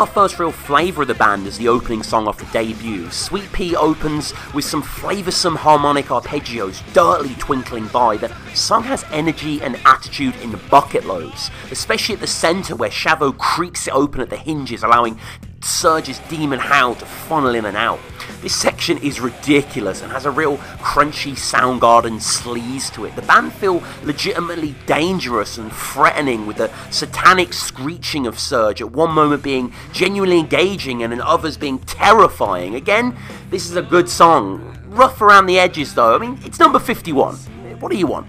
Our 0.01 0.07
first 0.07 0.39
real 0.39 0.51
flavour 0.51 1.03
of 1.03 1.09
the 1.09 1.13
band 1.13 1.45
is 1.45 1.59
the 1.59 1.67
opening 1.67 2.01
song 2.01 2.27
off 2.27 2.39
the 2.39 2.45
debut. 2.45 3.11
Sweet 3.11 3.53
Pea 3.53 3.75
opens 3.75 4.33
with 4.51 4.65
some 4.65 4.81
flavoursome 4.81 5.55
harmonic 5.55 6.07
arpeggios 6.07 6.81
dirtily 6.91 7.35
twinkling 7.35 7.85
by. 7.89 8.17
The 8.17 8.35
song 8.55 8.81
has 8.85 9.05
energy 9.11 9.61
and 9.61 9.79
attitude 9.85 10.35
in 10.37 10.49
the 10.49 10.57
bucket 10.57 11.05
loads, 11.05 11.51
especially 11.69 12.15
at 12.15 12.19
the 12.19 12.25
centre 12.25 12.75
where 12.75 12.89
Shavo 12.89 13.37
creaks 13.37 13.87
it 13.87 13.93
open 13.93 14.21
at 14.21 14.31
the 14.31 14.37
hinges, 14.37 14.81
allowing 14.81 15.19
Serj's 15.59 16.17
demon 16.29 16.57
howl 16.57 16.95
to 16.95 17.05
funnel 17.05 17.53
in 17.53 17.65
and 17.65 17.77
out. 17.77 17.99
This 18.41 18.55
section 18.55 18.97
is 18.97 19.19
ridiculous 19.19 20.01
and 20.01 20.11
has 20.11 20.25
a 20.25 20.31
real 20.31 20.57
crunchy 20.57 21.33
Soundgarden 21.33 22.19
sleaze 22.19 22.91
to 22.93 23.05
it. 23.05 23.15
The 23.15 23.21
band 23.21 23.53
feel 23.53 23.83
legitimately 24.03 24.73
dangerous 24.87 25.59
and 25.59 25.71
threatening 25.71 26.47
with 26.47 26.57
the 26.57 26.71
satanic 26.89 27.53
screeching 27.53 28.25
of 28.25 28.37
Serj 28.37 28.81
at 28.81 28.91
one 28.91 29.11
moment 29.11 29.43
being 29.43 29.71
genuinely 29.93 30.39
engaging 30.39 31.03
and 31.03 31.13
in 31.13 31.21
others 31.21 31.55
being 31.55 31.77
terrifying. 31.79 32.73
Again, 32.73 33.15
this 33.51 33.69
is 33.69 33.75
a 33.75 33.81
good 33.83 34.09
song. 34.09 34.75
Rough 34.87 35.21
around 35.21 35.45
the 35.45 35.59
edges 35.59 35.93
though. 35.93 36.15
I 36.15 36.17
mean, 36.17 36.39
it's 36.43 36.57
number 36.57 36.79
51. 36.79 37.35
What 37.79 37.91
do 37.91 37.97
you 37.97 38.07
want? 38.07 38.27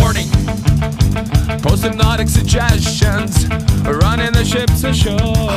Warning. 0.00 0.28
Post-hypnotic 1.62 2.28
suggestions 2.28 3.44
ashore. 3.44 4.17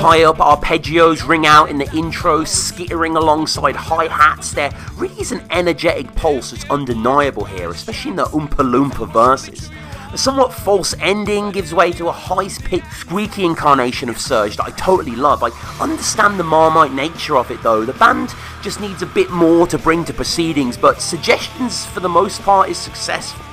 High 0.01 0.23
up 0.23 0.37
arpeggios 0.37 1.27
ring 1.27 1.45
out 1.45 1.69
in 1.69 1.77
the 1.77 1.87
intro, 1.95 2.43
skittering 2.43 3.15
alongside 3.15 3.75
hi-hats. 3.75 4.51
There 4.51 4.71
really 4.95 5.21
is 5.21 5.31
an 5.31 5.43
energetic 5.51 6.15
pulse 6.15 6.49
that's 6.49 6.67
undeniable 6.71 7.45
here, 7.45 7.69
especially 7.69 8.09
in 8.09 8.17
the 8.17 8.23
Oompa 8.23 8.65
Loompa 8.67 9.13
verses. 9.13 9.69
The 10.11 10.17
somewhat 10.17 10.55
false 10.55 10.95
ending 10.99 11.51
gives 11.51 11.71
way 11.71 11.91
to 11.91 12.07
a 12.07 12.11
high-pitched, 12.11 12.91
squeaky 12.93 13.45
incarnation 13.45 14.09
of 14.09 14.15
Serj 14.15 14.55
that 14.55 14.65
I 14.65 14.71
totally 14.71 15.15
love. 15.15 15.43
I 15.43 15.51
understand 15.79 16.39
the 16.39 16.45
Marmite 16.45 16.93
nature 16.93 17.37
of 17.37 17.51
it 17.51 17.61
though. 17.61 17.85
The 17.85 17.93
band 17.93 18.33
just 18.63 18.81
needs 18.81 19.03
a 19.03 19.05
bit 19.05 19.29
more 19.29 19.67
to 19.67 19.77
bring 19.77 20.03
to 20.05 20.13
proceedings, 20.13 20.77
but 20.77 20.99
suggestions 20.99 21.85
for 21.85 21.99
the 21.99 22.09
most 22.09 22.41
part 22.41 22.69
is 22.69 22.77
successful. 22.79 23.45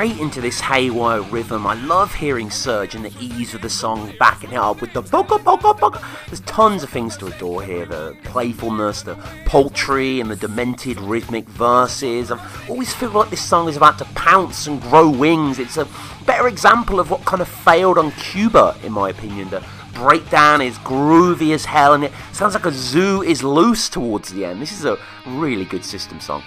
Straight 0.00 0.18
into 0.18 0.40
this 0.40 0.60
haywire 0.60 1.20
rhythm. 1.20 1.66
I 1.66 1.74
love 1.74 2.14
hearing 2.14 2.48
Serj 2.48 2.94
and 2.94 3.04
the 3.04 3.12
ease 3.20 3.52
of 3.52 3.60
the 3.60 3.68
song 3.68 4.14
backing 4.18 4.52
it 4.52 4.56
up 4.56 4.80
with 4.80 4.94
the 4.94 5.02
boga 5.02 5.38
boga 5.38 5.78
boga. 5.78 6.02
There's 6.24 6.40
tons 6.40 6.82
of 6.82 6.88
things 6.88 7.18
to 7.18 7.26
adore 7.26 7.62
here. 7.62 7.84
The 7.84 8.16
playfulness, 8.24 9.02
the 9.02 9.16
poultry, 9.44 10.20
and 10.20 10.30
the 10.30 10.36
demented 10.36 10.98
rhythmic 11.02 11.46
verses. 11.50 12.32
I 12.32 12.40
always 12.66 12.94
feel 12.94 13.10
like 13.10 13.28
this 13.28 13.44
song 13.44 13.68
is 13.68 13.76
about 13.76 13.98
to 13.98 14.06
pounce 14.14 14.66
and 14.66 14.80
grow 14.80 15.10
wings. 15.10 15.58
It's 15.58 15.76
a 15.76 15.86
better 16.24 16.48
example 16.48 16.98
of 16.98 17.10
what 17.10 17.22
kind 17.26 17.42
of 17.42 17.48
failed 17.48 17.98
on 17.98 18.12
Cuba, 18.12 18.78
in 18.82 18.92
my 18.92 19.10
opinion. 19.10 19.50
The 19.50 19.62
breakdown 19.92 20.62
is 20.62 20.78
groovy 20.78 21.52
as 21.52 21.66
hell, 21.66 21.92
and 21.92 22.04
it 22.04 22.12
sounds 22.32 22.54
like 22.54 22.64
a 22.64 22.72
zoo 22.72 23.20
is 23.20 23.42
loose 23.42 23.90
towards 23.90 24.30
the 24.30 24.46
end. 24.46 24.62
This 24.62 24.72
is 24.72 24.86
a 24.86 24.96
really 25.26 25.66
good 25.66 25.84
system 25.84 26.20
song. 26.20 26.42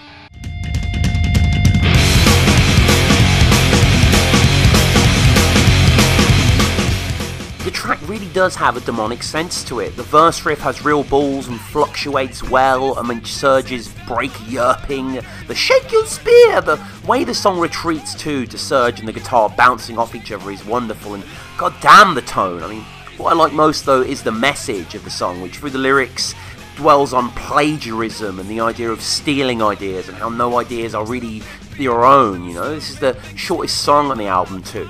Track 7.84 8.08
really 8.08 8.30
does 8.30 8.56
have 8.56 8.78
a 8.78 8.80
demonic 8.80 9.22
sense 9.22 9.62
to 9.66 9.82
it. 9.82 9.94
The 9.98 10.04
verse 10.04 10.46
riff 10.46 10.60
has 10.60 10.86
real 10.86 11.04
balls 11.04 11.50
and 11.50 11.60
fluctuates 11.60 12.42
well 12.42 12.98
among 12.98 13.20
Serj's 13.24 13.90
break 14.08 14.32
yerping, 14.48 15.22
the 15.48 15.54
shake 15.54 15.92
your 15.92 16.06
spear, 16.06 16.62
the 16.62 16.82
way 17.06 17.26
the 17.26 17.34
song 17.34 17.60
retreats 17.60 18.16
too 18.16 18.46
to 18.46 18.56
Serj 18.56 19.00
and 19.00 19.08
the 19.10 19.12
guitar 19.12 19.50
bouncing 19.50 19.98
off 19.98 20.16
each 20.16 20.32
other 20.32 20.50
is 20.50 20.64
wonderful 20.64 21.16
and 21.16 21.26
god 21.58 21.74
damn 21.82 22.16
the 22.16 22.22
tone. 22.22 22.64
I 22.64 22.70
mean, 22.70 22.84
what 23.18 23.34
I 23.34 23.36
like 23.36 23.52
most 23.52 23.86
though 23.86 24.02
is 24.02 24.24
the 24.24 24.32
message 24.32 24.96
of 24.96 25.04
the 25.04 25.10
song, 25.10 25.42
which 25.42 25.58
through 25.58 25.72
the 25.72 25.78
lyrics 25.78 26.34
dwells 26.78 27.12
on 27.14 27.32
plagiarism 27.32 28.40
and 28.40 28.48
the 28.48 28.62
idea 28.62 28.90
of 28.90 29.02
stealing 29.02 29.62
ideas 29.62 30.08
and 30.08 30.16
how 30.16 30.30
no 30.30 30.58
ideas 30.58 30.96
are 30.96 31.06
really 31.06 31.44
your 31.78 32.06
own, 32.06 32.46
you 32.46 32.54
know. 32.54 32.74
This 32.76 32.92
is 32.92 33.00
the 33.00 33.20
shortest 33.36 33.82
song 33.82 34.10
on 34.10 34.18
the 34.18 34.28
album 34.28 34.64
too. 34.64 34.90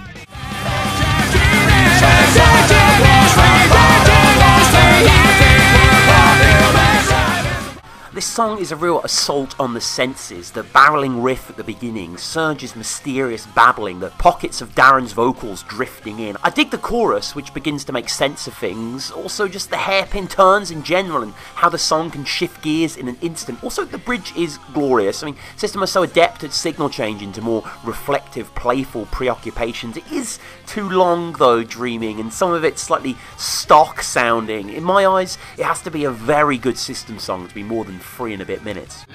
This 8.14 8.28
song 8.28 8.60
is 8.60 8.72
a 8.72 8.76
real 8.76 9.02
assault 9.02 9.60
on 9.60 9.74
the 9.74 9.82
senses. 9.82 10.52
The 10.52 10.62
barreling 10.62 11.24
riff 11.24 11.50
at 11.50 11.58
the 11.58 11.64
beginning, 11.64 12.18
Serj's 12.18 12.76
mysterious 12.76 13.48
babbling, 13.48 14.02
the 14.02 14.12
pockets 14.12 14.62
of 14.62 14.76
Daron's 14.76 15.14
vocals 15.14 15.64
drifting 15.64 16.20
in. 16.20 16.38
I 16.44 16.52
dig 16.52 16.70
the 16.70 16.78
chorus, 16.78 17.34
which 17.34 17.56
begins 17.56 17.84
to 17.86 17.92
make 17.92 18.10
sense 18.10 18.46
of 18.46 18.54
things. 18.54 19.10
Also, 19.10 19.48
just 19.48 19.72
the 19.72 19.78
hairpin 19.78 20.28
turns 20.28 20.70
in 20.70 20.84
general 20.84 21.24
and 21.24 21.34
how 21.56 21.70
the 21.70 21.80
song 21.80 22.12
can 22.12 22.24
shift 22.24 22.62
gears 22.62 22.98
in 22.98 23.08
an 23.08 23.18
instant. 23.22 23.64
Also, 23.64 23.84
the 23.84 23.98
bridge 23.98 24.32
is 24.38 24.60
glorious. 24.76 25.24
I 25.24 25.26
mean, 25.26 25.38
System 25.58 25.82
are 25.82 25.88
so 25.88 26.04
adept 26.04 26.44
at 26.44 26.54
signal 26.54 26.92
change 26.92 27.24
into 27.24 27.42
more 27.42 27.64
reflective, 27.84 28.54
playful 28.54 29.08
preoccupations. 29.08 29.98
It 29.98 30.12
is 30.12 30.38
too 30.68 30.88
long, 30.88 31.34
though, 31.34 31.64
dreaming, 31.64 32.20
and 32.20 32.32
some 32.32 32.54
of 32.54 32.64
it 32.64 32.78
slightly 32.78 33.18
stock 33.38 34.04
sounding. 34.04 34.70
In 34.70 34.84
my 34.84 35.08
eyes, 35.08 35.40
it 35.58 35.66
has 35.66 35.82
to 35.82 35.90
be 35.90 36.04
a 36.04 36.12
very 36.12 36.60
good 36.60 36.78
system 36.78 37.18
song 37.18 37.48
to 37.48 37.56
be 37.56 37.64
more 37.64 37.84
than 37.84 38.03
three 38.04 38.34
and 38.34 38.42
a 38.42 38.46
bit 38.46 38.64
minutes. 38.64 39.06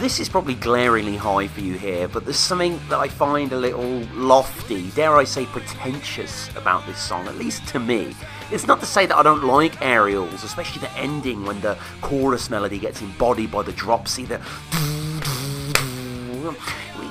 This 0.00 0.18
is 0.18 0.28
probably 0.30 0.54
glaringly 0.54 1.16
high 1.16 1.46
for 1.46 1.60
you 1.60 1.74
here, 1.74 2.08
but 2.08 2.24
there's 2.24 2.38
something 2.38 2.80
that 2.88 2.98
I 2.98 3.08
find 3.08 3.52
a 3.52 3.56
little 3.56 4.00
lofty, 4.14 4.90
dare 4.90 5.14
I 5.14 5.24
say 5.24 5.44
pretentious 5.46 6.48
about 6.56 6.86
this 6.86 6.98
song, 6.98 7.28
at 7.28 7.36
least 7.36 7.68
to 7.68 7.78
me. 7.78 8.16
It's 8.50 8.66
not 8.66 8.80
to 8.80 8.86
say 8.86 9.06
that 9.06 9.16
I 9.16 9.22
don't 9.22 9.44
like 9.44 9.80
aerials, 9.82 10.42
especially 10.42 10.80
the 10.80 10.90
ending 10.98 11.44
when 11.44 11.60
the 11.60 11.78
chorus 12.00 12.50
melody 12.50 12.78
gets 12.78 13.02
embodied 13.02 13.52
by 13.52 13.62
the 13.62 13.72
drop 13.72 14.08
C, 14.08 14.24
the 14.24 14.40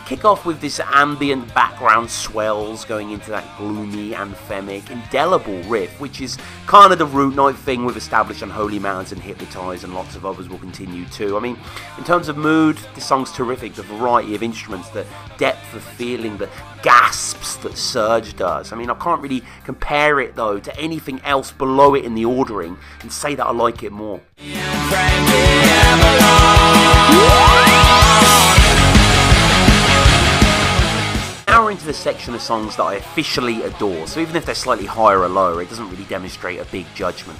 kick 0.10 0.26
off 0.26 0.44
with 0.44 0.60
this 0.60 0.80
ambient 0.80 1.54
background 1.54 2.10
swells 2.10 2.84
going 2.84 3.12
into 3.12 3.30
that 3.30 3.46
gloomy, 3.60 4.10
anthemic, 4.10 4.90
indelible 4.90 5.62
riff, 5.70 6.02
which 6.02 6.20
is 6.20 6.36
kind 6.66 6.92
of 6.92 6.98
the 6.98 7.06
root 7.06 7.36
night 7.36 7.56
thing 7.56 7.86
we've 7.86 7.96
established 7.96 8.42
on 8.42 8.50
Holy 8.50 8.80
Mountains 8.80 9.12
and 9.12 9.22
Hypnotize, 9.22 9.84
and 9.84 9.94
lots 9.94 10.16
of 10.16 10.26
others 10.26 10.50
will 10.50 10.58
continue 10.58 11.06
too. 11.10 11.38
I 11.38 11.40
mean, 11.40 11.60
in 12.00 12.04
terms 12.06 12.28
of 12.28 12.38
mood, 12.38 12.80
the 12.96 13.02
song's 13.02 13.32
terrific. 13.32 13.76
The 13.76 13.84
variety 13.84 14.34
of 14.34 14.42
instruments, 14.42 14.90
the 14.90 15.06
depth 15.38 15.76
of 15.76 15.84
feeling, 15.84 16.38
the 16.38 16.50
gasps 16.82 17.58
that 17.58 17.74
Serj 17.74 18.36
does. 18.36 18.74
I 18.74 18.78
mean, 18.78 18.90
I 18.90 18.96
can't 18.96 19.22
really 19.22 19.44
compare 19.64 20.20
it 20.22 20.36
though 20.36 20.60
to 20.60 20.76
anything 20.80 21.22
else 21.22 21.52
below 21.52 21.94
it 21.94 22.04
in 22.04 22.16
the 22.16 22.26
ordering 22.26 22.80
and 23.02 23.14
say 23.14 23.36
that 23.36 23.46
I 23.46 23.52
like 23.52 23.84
it 23.84 23.92
more. 23.92 24.22
Now 24.40 24.80
the 31.90 31.94
section 31.96 32.36
of 32.36 32.42
songs 32.42 32.76
that 32.76 32.84
I 32.84 32.94
officially 32.98 33.64
adore, 33.64 34.06
so 34.06 34.20
even 34.20 34.36
if 34.36 34.46
they're 34.46 34.54
slightly 34.54 34.86
higher 34.86 35.22
or 35.22 35.28
lower, 35.28 35.60
it 35.60 35.70
doesn't 35.70 35.90
really 35.90 36.04
demonstrate 36.04 36.60
a 36.60 36.66
big 36.66 36.86
judgment. 36.94 37.40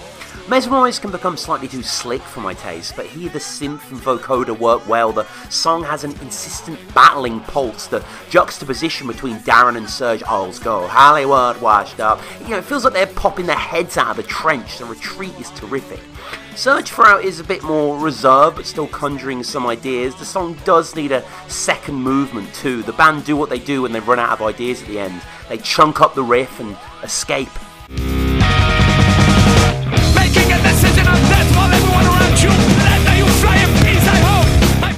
Mesmerize 0.50 0.98
can 0.98 1.12
become 1.12 1.38
slightly 1.38 1.68
too 1.68 1.84
slick 1.84 2.24
for 2.24 2.42
my 2.42 2.56
taste, 2.56 2.96
but 2.96 3.06
here 3.06 3.30
the 3.30 3.38
synth 3.38 3.92
and 3.92 4.02
vocoder 4.02 4.58
work 4.58 4.88
well. 4.90 5.12
The 5.12 5.28
song 5.52 5.84
has 5.84 6.04
an 6.04 6.20
insistent 6.22 6.80
battling 6.96 7.40
pulse. 7.42 7.86
The 7.86 8.04
juxtaposition 8.32 9.06
between 9.06 9.38
Daron 9.42 9.78
and 9.78 9.86
Serj 9.86 10.24
I'll 10.26 10.52
go 10.54 10.88
Hollywood 10.88 11.62
washed 11.62 12.00
up. 12.00 12.20
You 12.42 12.50
know, 12.50 12.58
it 12.58 12.64
feels 12.64 12.84
like 12.84 12.94
they're 12.94 13.06
popping 13.06 13.46
their 13.46 13.56
heads 13.56 13.96
out 13.96 14.10
of 14.10 14.18
the 14.18 14.24
trench. 14.24 14.80
The 14.80 14.86
retreat 14.86 15.40
is 15.40 15.52
terrific. 15.52 16.00
Serj 16.54 16.88
throughout 16.88 17.24
is 17.24 17.40
a 17.40 17.44
bit 17.44 17.62
more 17.62 18.00
reserved, 18.00 18.56
but 18.56 18.66
still 18.66 18.88
conjuring 18.88 19.44
some 19.44 19.68
ideas. 19.68 20.16
The 20.16 20.26
song 20.26 20.58
does 20.66 20.96
need 20.96 21.12
a 21.12 21.24
second 21.48 21.96
movement 21.96 22.52
too. 22.56 22.82
The 22.82 22.94
band 22.94 23.24
do 23.24 23.38
what 23.38 23.52
they 23.52 23.60
do 23.60 23.84
when 23.84 23.92
they 23.92 24.00
run 24.00 24.18
out 24.18 24.32
of 24.32 24.42
ideas 24.42 24.82
at 24.82 24.88
the 24.88 24.98
end. 24.98 25.22
They 25.48 25.60
chunk 25.60 26.02
up 26.02 26.16
the 26.16 26.24
riff 26.24 26.60
and 26.60 26.76
escape. 27.04 27.50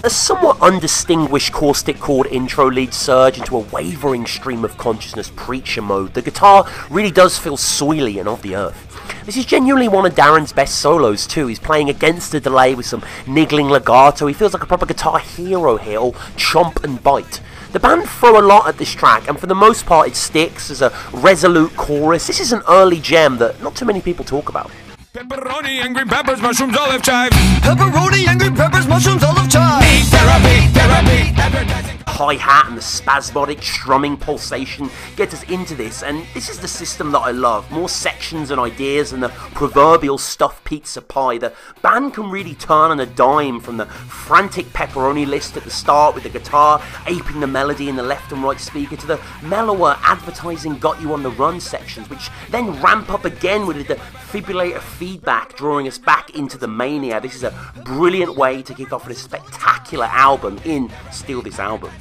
A 0.03 0.10
somewhat 0.10 0.60
undistinguished 0.62 1.53
caustic 1.53 2.00
chord 2.00 2.25
intro 2.31 2.72
leads 2.72 2.98
Serj 2.98 3.38
into 3.38 3.55
a 3.55 3.60
wavering 3.60 4.25
stream 4.25 4.65
of 4.65 4.75
consciousness 4.75 5.31
preacher 5.36 5.84
mode. 5.84 6.15
The 6.15 6.24
guitar 6.24 6.67
really 6.89 7.12
does 7.12 7.38
feel 7.38 7.55
soily 7.55 8.20
and 8.20 8.27
of 8.27 8.41
the 8.41 8.55
earth. 8.55 8.88
This 9.27 9.38
is 9.38 9.46
genuinely 9.46 9.88
one 9.88 10.08
of 10.08 10.15
Daron's 10.15 10.53
best 10.53 10.79
solos 10.79 11.27
too. 11.27 11.46
He's 11.46 11.60
playing 11.60 11.91
against 11.91 12.31
the 12.31 12.39
delay 12.39 12.74
with 12.74 12.88
some 12.88 13.05
niggling 13.27 13.70
legato. 13.70 14.25
He 14.25 14.34
feels 14.34 14.53
like 14.53 14.63
a 14.63 14.65
proper 14.65 14.88
guitar 14.88 15.20
hero 15.20 15.77
here, 15.77 16.00
all 16.00 16.13
chomp 16.36 16.84
and 16.84 17.01
bite. 17.03 17.39
The 17.72 17.79
band 17.79 18.10
throw 18.10 18.39
a 18.39 18.41
lot 18.41 18.67
at 18.67 18.79
this 18.79 18.91
track, 18.91 19.27
and 19.27 19.39
for 19.39 19.46
the 19.46 19.53
most 19.53 19.86
part 19.86 20.08
it 20.08 20.15
sticks 20.15 20.72
as 20.72 20.81
a 20.81 20.91
resolute 21.13 21.75
chorus. 21.77 22.25
This 22.25 22.39
is 22.39 22.53
an 22.53 22.63
early 22.67 23.00
gem 23.00 23.38
that 23.38 23.62
not 23.62 23.75
too 23.75 23.86
many 23.86 24.01
people 24.01 24.25
talk 24.25 24.50
about. 24.50 24.72
Pepperoni 25.13 25.84
and 25.84 25.93
green 25.93 26.08
peppers, 26.08 26.41
mushrooms, 26.41 26.77
olive 26.77 27.01
chive. 27.03 27.31
Pepperoni 27.60 28.25
and 28.29 28.39
green 28.39 28.55
peppers, 28.55 28.71
Hi 32.24 32.36
hat 32.36 32.68
and 32.68 32.78
the 32.78 32.84
spasmodic 32.84 33.63
strumming 33.63 34.16
pulsation 34.16 34.92
get 35.16 35.34
us 35.34 35.42
into 35.50 35.74
this, 35.74 36.04
and 36.04 36.24
this 36.36 36.50
is 36.50 36.60
the 36.60 36.68
system 36.68 37.12
that 37.13 37.18
I 37.18 37.32
love. 37.32 37.72
More 37.72 37.90
sections 37.90 38.51
and 38.51 38.62
ideas 38.62 39.12
and 39.12 39.24
the 39.24 39.30
proverbial 39.30 40.20
stuffed 40.20 40.63
pizza 40.63 41.01
pie. 41.01 41.40
The 41.40 41.51
band 41.82 42.13
can 42.13 42.30
really 42.30 42.54
turn 42.54 42.92
on 42.92 43.00
a 43.00 43.08
dime 43.08 43.60
from 43.60 43.78
the 43.78 43.88
frantic 43.88 44.68
pepperoni 44.68 45.25
list 45.25 45.58
at 45.58 45.63
the 45.63 45.72
start 45.72 46.13
with 46.13 46.22
the 46.22 46.30
guitar 46.30 46.80
aping 47.08 47.40
the 47.40 47.48
melody 47.48 47.90
in 47.90 47.96
the 47.96 48.04
left 48.04 48.32
and 48.32 48.44
right 48.44 48.60
speaker 48.60 48.96
to 48.98 49.08
the 49.08 49.20
mellower 49.42 49.98
advertising 50.04 50.78
got 50.78 51.01
you 51.01 51.13
on 51.13 51.24
the 51.24 51.32
run 51.32 51.60
sections, 51.60 52.08
which 52.08 52.30
then 52.51 52.80
ramp 52.84 53.10
up 53.10 53.25
again 53.25 53.66
with 53.66 53.78
the 53.78 53.96
defibrillator 53.96 54.80
feedback 54.80 55.56
drawing 55.56 55.88
us 55.88 55.98
back 55.98 56.36
into 56.36 56.60
the 56.60 56.68
mania. 56.68 57.20
This 57.20 57.34
is 57.34 57.44
a 57.44 57.74
brilliant 57.84 58.36
way 58.36 58.62
to 58.62 58.75
kick 58.75 58.94
off 58.94 59.10
a 59.10 59.16
spectacular 59.16 60.06
album 60.06 60.60
in 60.66 60.92
Steal 61.12 61.42
This 61.42 61.58
Album. 61.58 61.92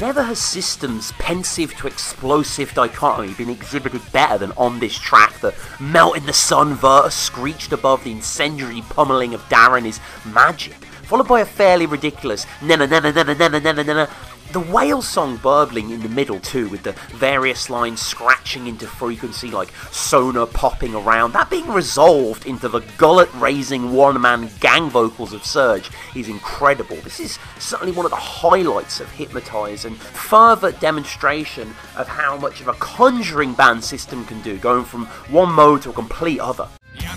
Never 0.00 0.22
has 0.22 0.38
System's 0.38 1.10
pensive 1.18 1.74
to 1.74 1.88
explosive 1.88 2.72
dichotomy 2.72 3.34
been 3.34 3.50
exhibited 3.50 4.00
better 4.12 4.38
than 4.38 4.52
on 4.52 4.78
this 4.78 4.96
track. 4.96 5.40
The 5.40 5.52
melt 5.80 6.16
in 6.16 6.24
the 6.24 6.32
sun 6.32 6.74
verse 6.74 7.16
screeched 7.16 7.72
above 7.72 8.04
the 8.04 8.12
incendiary 8.12 8.82
pummeling 8.90 9.34
of 9.34 9.40
Daron 9.48 9.86
is 9.86 9.98
magic, 10.24 10.74
followed 11.02 11.26
by 11.26 11.40
a 11.40 11.44
fairly 11.44 11.86
ridiculous 11.86 12.46
nana 12.62 12.86
nana 12.86 13.10
nana 13.12 13.34
nana 13.34 13.58
nana 13.58 13.82
nana 13.82 14.10
the 14.52 14.60
whale 14.60 15.02
song 15.02 15.36
burbling 15.36 15.90
in 15.90 16.00
the 16.00 16.08
middle 16.08 16.40
too, 16.40 16.68
with 16.68 16.82
the 16.82 16.92
various 17.10 17.68
lines 17.68 18.00
scratching 18.00 18.66
into 18.66 18.86
frequency 18.86 19.50
like 19.50 19.72
sonar 19.90 20.46
popping 20.46 20.94
around, 20.94 21.32
that 21.32 21.50
being 21.50 21.68
resolved 21.68 22.46
into 22.46 22.68
the 22.68 22.80
gullet 22.96 23.28
raising 23.34 23.92
one 23.92 24.20
man 24.20 24.50
gang 24.60 24.88
vocals 24.88 25.32
of 25.32 25.42
Serj 25.42 25.90
is 26.16 26.28
incredible. 26.28 26.96
This 26.96 27.20
is 27.20 27.38
certainly 27.58 27.92
one 27.92 28.06
of 28.06 28.10
the 28.10 28.16
highlights 28.16 29.00
of 29.00 29.10
Hypnotize 29.10 29.84
and 29.84 29.96
further 29.96 30.72
demonstration 30.72 31.74
of 31.96 32.08
how 32.08 32.36
much 32.36 32.60
of 32.60 32.68
a 32.68 32.74
conjuring 32.74 33.52
band 33.52 33.84
system 33.84 34.24
can 34.24 34.40
do, 34.42 34.56
going 34.58 34.84
from 34.84 35.06
one 35.30 35.52
mode 35.52 35.82
to 35.82 35.90
a 35.90 35.92
complete 35.92 36.40
other. 36.40 36.68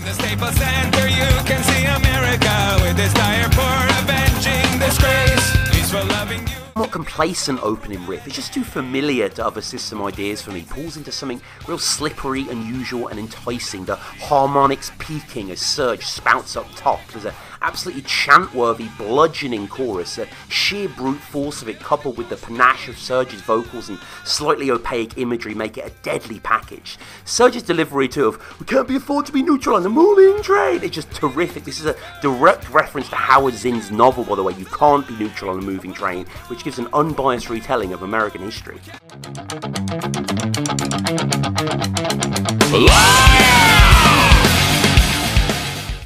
The 0.04 0.12
Staples 0.14 0.56
Center, 0.56 1.06
you 1.06 1.44
can 1.46 1.62
see 1.62 1.84
America 1.84 2.78
with 2.82 2.98
its 2.98 3.14
dire 3.14 3.48
for 3.50 4.02
avenging 4.02 4.80
disgrace. 4.80 5.56
Peace 5.70 5.90
for 5.92 6.02
loving 6.04 6.44
you. 6.48 6.71
More 6.74 6.88
complacent 6.88 7.62
opening 7.62 8.06
riff. 8.06 8.26
It's 8.26 8.34
just 8.34 8.54
too 8.54 8.64
familiar 8.64 9.28
to 9.28 9.44
other 9.46 9.60
system 9.60 10.02
ideas 10.02 10.40
for 10.40 10.52
me. 10.52 10.62
Pulls 10.62 10.96
into 10.96 11.12
something 11.12 11.42
real 11.68 11.78
slippery, 11.78 12.48
unusual, 12.48 13.08
and 13.08 13.20
enticing. 13.20 13.84
The 13.84 13.96
harmonics 13.96 14.90
peaking 14.98 15.50
as 15.50 15.60
Serj 15.60 16.02
spouts 16.02 16.56
up 16.56 16.66
top. 16.74 17.00
There's 17.12 17.26
a 17.26 17.34
absolutely 17.60 18.02
chant-worthy, 18.02 18.88
bludgeoning 18.98 19.68
chorus. 19.68 20.16
The 20.16 20.26
sheer 20.48 20.88
brute 20.88 21.20
force 21.20 21.62
of 21.62 21.68
it, 21.68 21.78
coupled 21.78 22.16
with 22.16 22.28
the 22.28 22.36
panache 22.36 22.88
of 22.88 22.96
Serj's 22.96 23.40
vocals 23.42 23.88
and 23.88 24.00
slightly 24.24 24.68
opaque 24.70 25.16
imagery, 25.16 25.54
make 25.54 25.78
it 25.78 25.86
a 25.86 25.92
deadly 26.02 26.40
package. 26.40 26.98
Serj's 27.24 27.62
delivery 27.62 28.08
too 28.08 28.26
of 28.28 28.58
"We 28.58 28.66
can't 28.66 28.88
be 28.88 28.96
afford 28.96 29.26
to 29.26 29.32
be 29.32 29.42
neutral 29.42 29.76
on 29.76 29.82
the 29.82 29.90
moving 29.90 30.42
train" 30.42 30.82
it's 30.82 30.94
just 30.94 31.12
terrific. 31.12 31.64
This 31.64 31.78
is 31.78 31.86
a 31.86 31.94
direct 32.20 32.68
reference 32.70 33.08
to 33.10 33.16
Howard 33.16 33.54
Zinn's 33.54 33.90
novel, 33.90 34.24
by 34.24 34.36
the 34.36 34.42
way. 34.42 34.54
You 34.54 34.64
can't 34.64 35.06
be 35.06 35.14
neutral 35.14 35.50
on 35.50 35.58
a 35.58 35.62
moving 35.62 35.92
train, 35.92 36.24
which 36.48 36.61
gives 36.62 36.78
an 36.78 36.88
unbiased 36.92 37.50
retelling 37.50 37.92
of 37.92 38.02
American 38.02 38.40
history. 38.40 38.78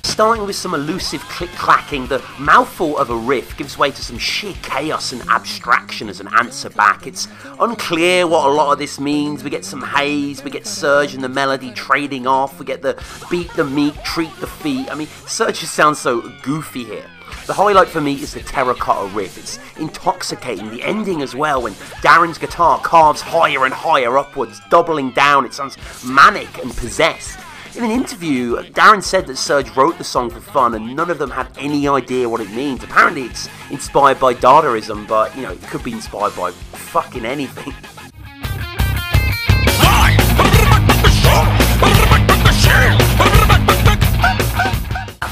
Starting 0.03 0.47
with 0.47 0.57
some 0.57 0.73
elusive 0.73 1.21
click 1.29 1.51
clacking, 1.51 2.07
the 2.07 2.25
mouthful 2.38 2.97
of 2.97 3.11
a 3.11 3.14
riff 3.14 3.55
gives 3.59 3.77
way 3.77 3.90
to 3.90 4.03
some 4.03 4.16
sheer 4.16 4.55
chaos 4.62 5.12
and 5.12 5.21
abstraction 5.29 6.09
as 6.09 6.21
an 6.21 6.29
answer 6.38 6.71
back. 6.71 7.07
It's 7.07 7.29
unclear 7.61 8.27
what 8.27 8.47
a 8.47 8.51
lot 8.51 8.73
of 8.73 8.79
this 8.79 8.99
means. 8.99 9.45
We 9.45 9.51
get 9.51 9.62
some 9.62 9.83
haze, 9.83 10.42
we 10.42 10.51
get 10.51 10.62
Serj 10.62 11.14
and 11.14 11.23
the 11.23 11.29
melody 11.29 11.71
trading 11.73 12.27
off, 12.27 12.59
we 12.59 12.64
get 12.64 12.81
the 12.81 12.99
beat 13.31 13.53
the 13.57 13.64
meat, 13.64 13.95
treat 14.05 14.35
the 14.37 14.47
feet. 14.47 14.90
I 14.90 14.95
mean, 14.95 15.09
Serj 15.27 15.61
just 15.61 15.75
sounds 15.75 15.99
so 15.99 16.23
goofy 16.42 16.85
here. 16.85 17.05
The 17.46 17.54
highlight 17.54 17.87
for 17.87 18.00
me 18.00 18.14
is 18.14 18.35
the 18.35 18.40
terracotta 18.40 19.06
riff. 19.14 19.38
It's 19.38 19.61
intoxicating. 19.78 20.68
The 20.68 20.82
ending 20.82 21.22
as 21.22 21.37
well, 21.37 21.62
when 21.62 21.74
Daron's 22.02 22.38
guitar 22.38 22.80
carves 22.80 23.20
higher 23.20 23.64
and 23.64 23.72
higher 23.72 24.18
upwards, 24.18 24.61
doubling 24.68 25.12
down. 25.12 25.44
It 25.44 25.54
sounds 25.54 25.78
manic 26.04 26.59
and 26.59 26.76
possessed. 26.76 27.38
In 27.76 27.85
an 27.85 27.92
interview, 27.92 28.56
Daron 28.72 29.00
said 29.00 29.28
that 29.28 29.35
Serj 29.35 29.76
wrote 29.76 29.96
the 29.96 30.02
song 30.02 30.28
for 30.28 30.40
fun 30.40 30.74
and 30.74 30.96
none 30.96 31.09
of 31.09 31.18
them 31.18 31.30
had 31.30 31.46
any 31.56 31.87
idea 31.87 32.28
what 32.28 32.40
it 32.40 32.50
means. 32.50 32.82
Apparently 32.82 33.26
it's 33.26 33.48
inspired 33.70 34.18
by 34.18 34.35
Dadaism, 34.35 35.06
but 35.06 35.37
you 35.37 35.42
know, 35.42 35.52
it 35.52 35.62
could 35.62 35.85
be 35.85 35.92
inspired 35.92 36.35
by 36.35 36.50
fucking 36.50 37.24
anything. 37.24 37.72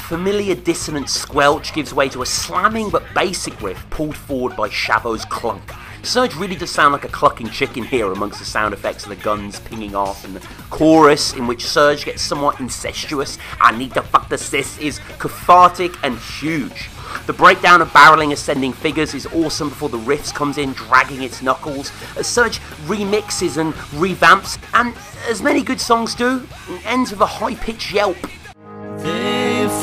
familiar 0.05 0.53
dissonant 0.53 1.09
squelch 1.09 1.73
gives 1.73 1.91
way 1.91 2.07
to 2.07 2.21
a 2.21 2.25
slamming 2.27 2.91
but 2.91 3.03
basic 3.15 3.59
riff 3.59 3.83
pulled 3.89 4.15
forward 4.15 4.55
by 4.55 4.69
Shavo's 4.69 5.25
clunk. 5.25 5.63
Serj 6.03 6.39
really 6.39 6.55
does 6.55 6.69
sound 6.69 6.93
like 6.93 7.05
a 7.05 7.09
clucking 7.09 7.49
chicken 7.49 7.83
here 7.83 8.11
amongst 8.11 8.37
the 8.37 8.45
sound 8.45 8.75
effects 8.75 9.03
of 9.03 9.09
the 9.09 9.15
guns 9.15 9.59
pinging 9.61 9.95
off 9.95 10.23
and 10.23 10.35
the 10.35 10.47
chorus 10.69 11.33
in 11.33 11.47
which 11.47 11.63
Serj 11.63 12.05
gets 12.05 12.21
somewhat 12.21 12.59
incestuous. 12.59 13.39
I 13.59 13.75
need 13.75 13.95
to 13.95 14.03
fuck 14.03 14.29
the 14.29 14.37
sis 14.37 14.77
is 14.77 14.99
cathartic 15.17 15.93
and 16.03 16.19
huge. 16.19 16.91
The 17.25 17.33
breakdown 17.33 17.81
of 17.81 17.87
barreling 17.87 18.31
ascending 18.31 18.73
figures 18.73 19.15
is 19.15 19.25
awesome 19.33 19.69
before 19.69 19.89
the 19.89 19.97
riffs 19.97 20.31
comes 20.31 20.59
in 20.59 20.73
dragging 20.73 21.23
its 21.23 21.41
knuckles. 21.41 21.89
Uh, 22.15 22.19
as 22.19 22.27
Serj 22.27 22.59
remixes 22.85 23.57
and 23.57 23.73
revamps, 23.99 24.59
and 24.75 24.93
as 25.27 25.41
many 25.41 25.63
good 25.63 25.81
songs 25.81 26.13
do, 26.13 26.47
ends 26.85 27.09
with 27.09 27.21
a 27.21 27.25
high-pitched 27.25 27.91
yelp. 27.91 28.17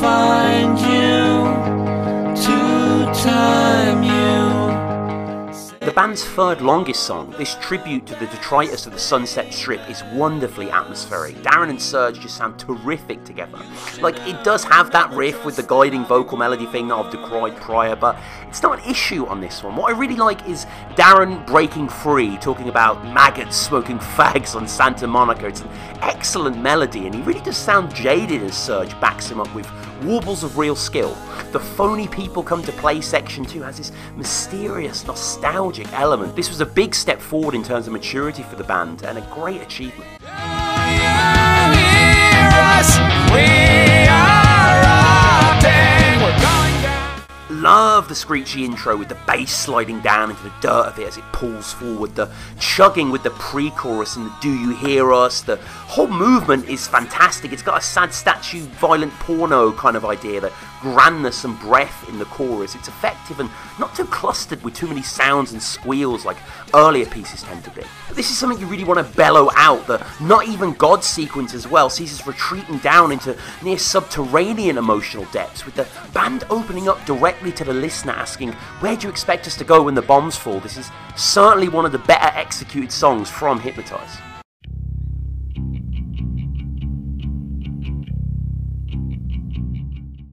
Find 0.00 0.78
you 0.78 2.42
to 2.42 3.12
time 3.22 4.02
you. 4.02 4.22
The 5.84 5.90
band's 5.90 6.24
third 6.24 6.62
longest 6.62 7.02
song, 7.02 7.34
this 7.36 7.56
tribute 7.56 8.06
to 8.06 8.14
the 8.14 8.26
detritus 8.26 8.86
of 8.86 8.92
the 8.92 8.98
Sunset 9.00 9.52
Strip, 9.52 9.90
is 9.90 10.02
wonderfully 10.14 10.70
atmospheric. 10.70 11.34
Daron 11.42 11.70
and 11.70 11.78
Serj 11.78 12.20
just 12.20 12.36
sound 12.36 12.58
terrific 12.58 13.24
together. 13.24 13.58
Like, 14.00 14.16
it 14.20 14.42
does 14.44 14.62
have 14.62 14.92
that 14.92 15.10
riff 15.10 15.44
with 15.44 15.56
the 15.56 15.64
guiding 15.64 16.04
vocal 16.04 16.38
melody 16.38 16.66
thing 16.66 16.86
that 16.88 16.94
I've 16.94 17.10
decried 17.10 17.56
prior, 17.56 17.96
but 17.96 18.16
it's 18.48 18.62
not 18.62 18.78
an 18.78 18.88
issue 18.88 19.26
on 19.26 19.40
this 19.40 19.64
one. 19.64 19.74
What 19.74 19.92
I 19.92 19.98
really 19.98 20.14
like 20.14 20.48
is 20.48 20.66
Daron 20.94 21.44
breaking 21.46 21.88
free, 21.88 22.36
talking 22.36 22.68
about 22.68 23.04
maggots 23.12 23.56
smoking 23.56 23.98
fags 24.16 24.54
on 24.54 24.68
Santa 24.68 25.08
Monica. 25.08 25.48
It's 25.48 25.62
an 25.62 25.68
excellent 26.00 26.62
melody, 26.62 27.06
and 27.06 27.14
he 27.14 27.22
really 27.22 27.42
does 27.42 27.56
sound 27.56 27.92
jaded 27.92 28.42
as 28.42 28.52
Serj 28.52 28.98
backs 29.00 29.28
him 29.28 29.40
up 29.40 29.52
with 29.52 29.66
warbles 30.04 30.42
of 30.44 30.58
real 30.58 30.76
skill. 30.76 31.16
The 31.52 31.60
phony 31.60 32.08
people 32.08 32.42
come 32.42 32.62
to 32.62 32.72
play 32.72 33.00
section 33.00 33.44
2 33.44 33.62
has 33.62 33.78
this 33.78 33.92
mysterious, 34.16 35.06
nostalgic 35.06 35.92
element. 35.92 36.34
This 36.36 36.48
was 36.48 36.60
a 36.60 36.66
big 36.66 36.94
step 36.94 37.20
forward 37.20 37.54
in 37.54 37.62
terms 37.62 37.86
of 37.86 37.92
maturity 37.92 38.42
for 38.42 38.56
the 38.56 38.64
band 38.64 39.02
and 39.02 39.18
a 39.18 39.22
great 39.32 39.60
achievement. 39.62 40.08
Love 47.62 48.08
the 48.08 48.14
screechy 48.16 48.64
intro 48.64 48.96
with 48.96 49.08
the 49.08 49.16
bass 49.24 49.52
sliding 49.52 50.00
down 50.00 50.30
into 50.30 50.42
the 50.42 50.52
dirt 50.60 50.86
of 50.86 50.98
it 50.98 51.06
as 51.06 51.16
it 51.16 51.22
pulls 51.32 51.72
forward, 51.72 52.12
the 52.16 52.28
chugging 52.58 53.12
with 53.12 53.22
the 53.22 53.30
pre 53.30 53.70
chorus 53.70 54.16
and 54.16 54.26
the 54.26 54.34
Do 54.40 54.52
You 54.52 54.74
Hear 54.74 55.12
Us. 55.12 55.42
The 55.42 55.58
whole 55.86 56.08
movement 56.08 56.68
is 56.68 56.88
fantastic. 56.88 57.52
It's 57.52 57.62
got 57.62 57.78
a 57.78 57.80
sad 57.80 58.12
statue, 58.12 58.62
violent 58.80 59.12
porno 59.20 59.70
kind 59.70 59.96
of 59.96 60.04
idea, 60.04 60.40
the 60.40 60.52
grandness 60.82 61.44
and 61.44 61.58
breath 61.60 62.08
in 62.08 62.18
the 62.18 62.24
chorus. 62.26 62.74
It's 62.74 62.88
effective 62.88 63.38
and 63.38 63.48
not 63.78 63.94
too 63.94 64.04
clustered 64.04 64.62
with 64.62 64.74
too 64.74 64.88
many 64.88 65.00
sounds 65.00 65.52
and 65.52 65.62
squeals 65.62 66.24
like 66.24 66.36
earlier 66.74 67.06
pieces 67.06 67.44
tend 67.44 67.62
to 67.64 67.70
be. 67.70 67.82
This 68.12 68.30
is 68.30 68.36
something 68.36 68.58
you 68.58 68.66
really 68.66 68.84
want 68.84 68.98
to 68.98 69.16
bellow 69.16 69.48
out. 69.54 69.86
The 69.86 70.04
not 70.20 70.48
even 70.48 70.74
God 70.74 71.04
sequence 71.04 71.54
as 71.54 71.68
well 71.68 71.88
sees 71.88 72.12
us 72.12 72.26
retreating 72.26 72.78
down 72.78 73.12
into 73.12 73.38
near 73.62 73.78
subterranean 73.78 74.76
emotional 74.76 75.24
depths 75.26 75.64
with 75.64 75.76
the 75.76 75.86
band 76.12 76.44
opening 76.50 76.88
up 76.88 77.04
directly 77.06 77.52
to 77.52 77.64
the 77.64 77.72
listener 77.72 78.12
asking, 78.12 78.52
Where 78.80 78.96
do 78.96 79.06
you 79.06 79.10
expect 79.10 79.46
us 79.46 79.56
to 79.58 79.64
go 79.64 79.84
when 79.84 79.94
the 79.94 80.02
bombs 80.02 80.36
fall? 80.36 80.58
This 80.58 80.76
is 80.76 80.90
certainly 81.16 81.68
one 81.68 81.86
of 81.86 81.92
the 81.92 81.98
better 82.00 82.36
executed 82.36 82.90
songs 82.90 83.30
from 83.30 83.60
Hypnotize. 83.60 84.18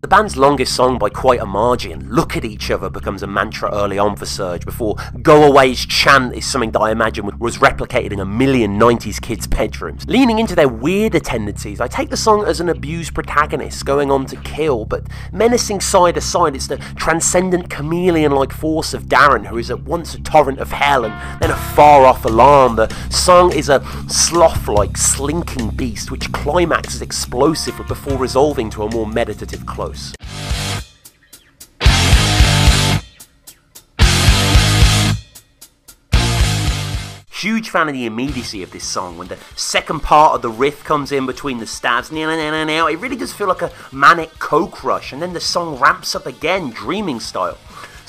Band's 0.10 0.36
longest 0.36 0.76
song 0.76 0.98
by 0.98 1.12
quite 1.12 1.40
a 1.40 1.46
margin, 1.46 2.10
Look 2.10 2.36
at 2.36 2.44
Each 2.44 2.72
Other, 2.72 2.90
becomes 2.90 3.22
a 3.22 3.28
mantra 3.28 3.70
early 3.72 4.00
on 4.00 4.16
for 4.16 4.26
Serj 4.26 4.66
before 4.66 4.96
Go 5.22 5.44
Away's 5.44 5.86
chant 5.86 6.34
is 6.34 6.48
something 6.48 6.72
that 6.72 6.80
I 6.80 6.90
imagine 6.90 7.30
was 7.38 7.60
replicated 7.60 8.12
in 8.12 8.20
a 8.20 8.26
million 8.26 8.80
90s 8.80 9.22
kids' 9.22 9.46
bedrooms. 9.46 10.08
Leaning 10.08 10.40
into 10.40 10.56
their 10.56 10.68
weirder 10.68 11.20
tendencies, 11.20 11.80
I 11.80 11.88
take 11.88 12.10
the 12.10 12.18
song 12.18 12.44
as 12.44 12.60
an 12.60 12.70
abused 12.70 13.14
protagonist 13.14 13.86
going 13.86 14.10
on 14.10 14.26
to 14.26 14.36
kill, 14.38 14.84
but 14.84 15.06
menacing 15.32 15.80
side 15.80 16.18
aside, 16.18 16.56
it's 16.56 16.66
the 16.66 16.78
transcendent 16.96 17.70
chameleon 17.70 18.32
like 18.32 18.52
force 18.52 18.96
of 18.96 19.04
Daron, 19.04 19.46
who 19.46 19.60
is 19.60 19.70
at 19.70 19.84
once 19.84 20.16
a 20.16 20.22
torrent 20.22 20.58
of 20.58 20.72
hell 20.72 21.06
and 21.06 21.14
then 21.40 21.52
a 21.52 21.56
far 21.76 22.08
off 22.08 22.26
alarm. 22.26 22.78
The 22.78 22.92
song 23.12 23.54
is 23.54 23.70
a 23.70 23.86
sloth 24.08 24.68
like, 24.68 24.98
slinking 24.98 25.70
beast 25.70 26.10
which 26.10 26.32
climaxes 26.32 27.04
explosively 27.04 27.86
before 27.86 28.18
resolving 28.18 28.72
to 28.72 28.82
a 28.82 28.90
more 28.90 29.06
meditative 29.06 29.68
close. 29.68 29.99
Huge 37.32 37.70
fan 37.70 37.88
of 37.88 37.94
the 37.94 38.06
immediacy 38.06 38.62
of 38.64 38.72
this 38.72 38.84
song 38.84 39.18
when 39.18 39.30
the 39.30 39.38
second 39.56 40.02
part 40.02 40.36
of 40.36 40.42
the 40.42 40.50
riff 40.50 40.84
comes 40.84 41.14
in 41.14 41.26
between 41.26 41.60
the 41.60 41.66
stabs. 41.66 42.12
It 42.12 42.16
really 42.18 43.16
does 43.16 43.32
feel 43.32 43.48
like 43.48 43.62
a 43.62 43.72
manic 43.94 44.40
coke 44.40 44.84
rush, 44.84 45.14
and 45.14 45.22
then 45.22 45.32
the 45.32 45.40
song 45.40 45.80
ramps 45.80 46.16
up 46.16 46.26
again, 46.26 46.72
dreaming 46.72 47.22
style. 47.22 47.58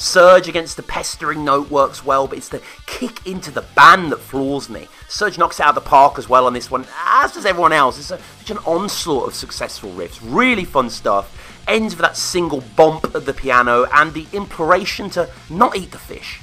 Serj 0.00 0.48
against 0.48 0.78
the 0.78 0.82
pestering 0.82 1.44
note 1.44 1.70
works 1.70 2.02
well, 2.02 2.26
but 2.26 2.38
it's 2.38 2.48
the 2.48 2.62
kick 2.86 3.26
into 3.26 3.50
the 3.50 3.66
band 3.76 4.10
that 4.10 4.16
floors 4.16 4.70
me. 4.70 4.88
Serj 5.08 5.36
knocks 5.36 5.60
out 5.60 5.68
of 5.68 5.74
the 5.74 5.82
park 5.82 6.18
as 6.18 6.26
well 6.26 6.46
on 6.46 6.54
this 6.54 6.70
one, 6.70 6.86
as 7.04 7.32
does 7.32 7.44
everyone 7.44 7.74
else. 7.74 7.98
It's 7.98 8.10
a, 8.10 8.18
such 8.38 8.50
an 8.50 8.56
onslaught 8.64 9.28
of 9.28 9.34
successful 9.34 9.90
riffs. 9.90 10.18
Really 10.22 10.64
fun 10.64 10.88
stuff. 10.88 11.62
Ends 11.68 11.94
with 11.94 12.00
that 12.00 12.16
single 12.16 12.62
bump 12.76 13.14
at 13.14 13.26
the 13.26 13.34
piano 13.34 13.84
and 13.92 14.14
the 14.14 14.26
imploration 14.32 15.10
to 15.10 15.28
not 15.50 15.76
eat 15.76 15.90
the 15.90 15.98
fish. 15.98 16.40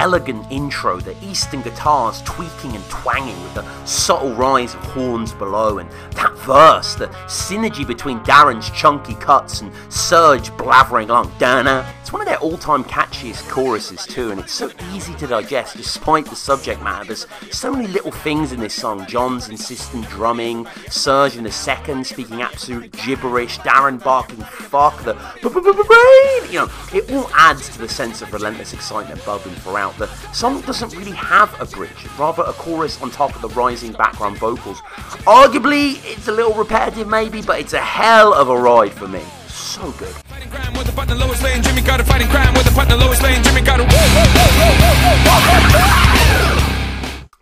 Elegant 0.00 0.50
intro, 0.50 0.98
the 0.98 1.14
eastern 1.22 1.60
guitars 1.60 2.22
tweaking 2.22 2.74
and 2.74 2.82
twanging 2.88 3.38
with 3.42 3.52
the 3.52 3.84
subtle 3.84 4.32
rise 4.32 4.72
of 4.72 4.80
horns 4.80 5.34
below, 5.34 5.76
and 5.76 5.90
that 6.12 6.34
verse, 6.38 6.94
the 6.94 7.08
synergy 7.26 7.86
between 7.86 8.18
Daron's 8.20 8.70
chunky 8.70 9.14
cuts 9.16 9.60
and 9.60 9.70
Serj 9.90 10.56
blathering 10.56 11.10
along, 11.10 11.30
Dana. 11.38 11.86
It's 12.00 12.14
one 12.14 12.22
of 12.22 12.28
their 12.28 12.38
all-time 12.38 12.82
catchiest 12.84 13.46
choruses 13.50 14.06
too, 14.06 14.30
and 14.30 14.40
it's 14.40 14.54
so 14.54 14.70
easy 14.94 15.14
to 15.16 15.26
digest 15.26 15.76
despite 15.76 16.24
the 16.24 16.34
subject 16.34 16.82
matter. 16.82 17.04
There's 17.04 17.26
so 17.52 17.70
many 17.70 17.86
little 17.88 18.10
things 18.10 18.52
in 18.52 18.58
this 18.58 18.72
song. 18.72 19.04
John's 19.06 19.50
insistent 19.50 20.08
drumming, 20.08 20.64
Serj 20.88 21.36
in 21.36 21.44
the 21.44 21.52
second 21.52 22.06
speaking 22.06 22.40
absolute 22.40 22.90
gibberish, 22.92 23.58
Daron 23.58 24.02
barking 24.02 24.38
fuck, 24.38 25.04
the 25.04 25.12
brain. 25.42 26.50
You 26.50 26.60
know, 26.60 26.68
it 26.94 27.12
all 27.12 27.30
adds 27.34 27.68
to 27.68 27.78
the 27.78 27.88
sense 27.88 28.22
of 28.22 28.32
relentless 28.32 28.72
excitement 28.72 29.22
bubbling 29.26 29.54
throughout. 29.56 29.89
The 29.98 30.06
song 30.32 30.60
doesn't 30.62 30.94
really 30.96 31.12
have 31.12 31.54
a 31.60 31.66
bridge, 31.66 32.06
rather 32.18 32.42
a 32.42 32.52
chorus 32.52 33.00
on 33.02 33.10
top 33.10 33.34
of 33.34 33.42
the 33.42 33.48
rising 33.48 33.92
background 33.92 34.38
vocals. 34.38 34.80
Arguably, 35.26 36.00
it's 36.04 36.28
a 36.28 36.32
little 36.32 36.54
repetitive 36.54 37.08
maybe, 37.08 37.42
but 37.42 37.60
it's 37.60 37.72
a 37.72 37.80
hell 37.80 38.32
of 38.34 38.48
a 38.48 38.56
ride 38.56 38.92
for 38.92 39.08
me. 39.08 39.22
So 39.48 39.92
good. 39.92 40.14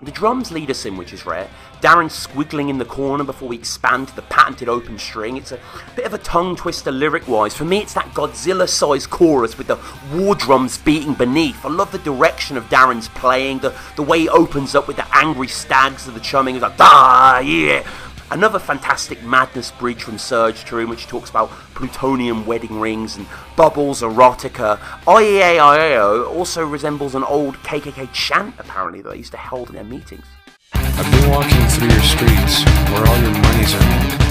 The 0.00 0.12
drums 0.12 0.52
lead 0.52 0.70
us 0.70 0.87
in, 0.87 0.96
which 0.96 1.12
is 1.12 1.26
rare. 1.26 1.50
Daron 1.80 2.08
squiggling 2.08 2.68
in 2.70 2.78
the 2.78 2.84
corner 2.84 3.24
before 3.24 3.48
we 3.48 3.56
expand 3.56 4.06
to 4.06 4.14
the 4.14 4.22
patented 4.22 4.68
open 4.68 4.96
string. 4.96 5.37
It's 5.37 5.50
a 5.50 5.58
bit 5.96 6.06
of 6.06 6.14
a 6.14 6.18
tongue 6.18 6.54
twister 6.54 6.92
lyric 6.92 7.26
wise. 7.26 7.56
For 7.56 7.64
me, 7.64 7.78
it's 7.78 7.94
that 7.94 8.14
Godzilla 8.14 8.68
sized 8.68 9.11
chorus 9.11 9.58
with 9.58 9.66
the 9.66 9.76
war 10.14 10.37
drums 10.37 10.78
beating 10.78 11.14
beneath. 11.14 11.64
I 11.64 11.68
love 11.70 11.90
the 11.90 11.98
direction 11.98 12.56
of 12.56 12.68
Daron's 12.68 13.08
playing, 13.08 13.58
the, 13.58 13.76
the 13.96 14.04
way 14.04 14.20
he 14.20 14.28
opens 14.28 14.76
up 14.76 14.87
with 14.87 14.98
the 14.98 15.16
angry 15.16 15.48
stags 15.48 16.06
of 16.06 16.14
the 16.14 16.20
chumming. 16.20 16.54
It's 16.54 16.62
like, 16.62 16.78
ah, 16.78 17.40
yeah. 17.40 17.84
Another 18.30 18.58
fantastic 18.58 19.22
madness 19.22 19.70
bridge 19.70 20.02
from 20.02 20.16
Serj 20.16 20.66
Turin, 20.66 20.90
which 20.90 21.06
talks 21.06 21.30
about 21.30 21.48
plutonium 21.74 22.44
wedding 22.44 22.78
rings 22.78 23.16
and 23.16 23.26
bubbles 23.56 24.02
erotica. 24.02 24.78
IEAIAO 25.06 26.28
also 26.28 26.66
resembles 26.66 27.14
an 27.14 27.24
old 27.24 27.54
KKK 27.58 28.12
chant, 28.12 28.54
apparently, 28.58 29.00
that 29.00 29.10
they 29.12 29.16
used 29.16 29.32
to 29.32 29.38
hold 29.38 29.70
in 29.70 29.76
their 29.76 29.84
meetings. 29.84 30.26
I've 30.74 31.10
been 31.10 31.30
walking 31.30 31.66
through 31.68 31.88
your 31.88 32.02
streets 32.02 32.64
where 32.90 33.06
all 33.06 33.18
your 33.18 33.30
are 33.74 34.18
made. 34.18 34.27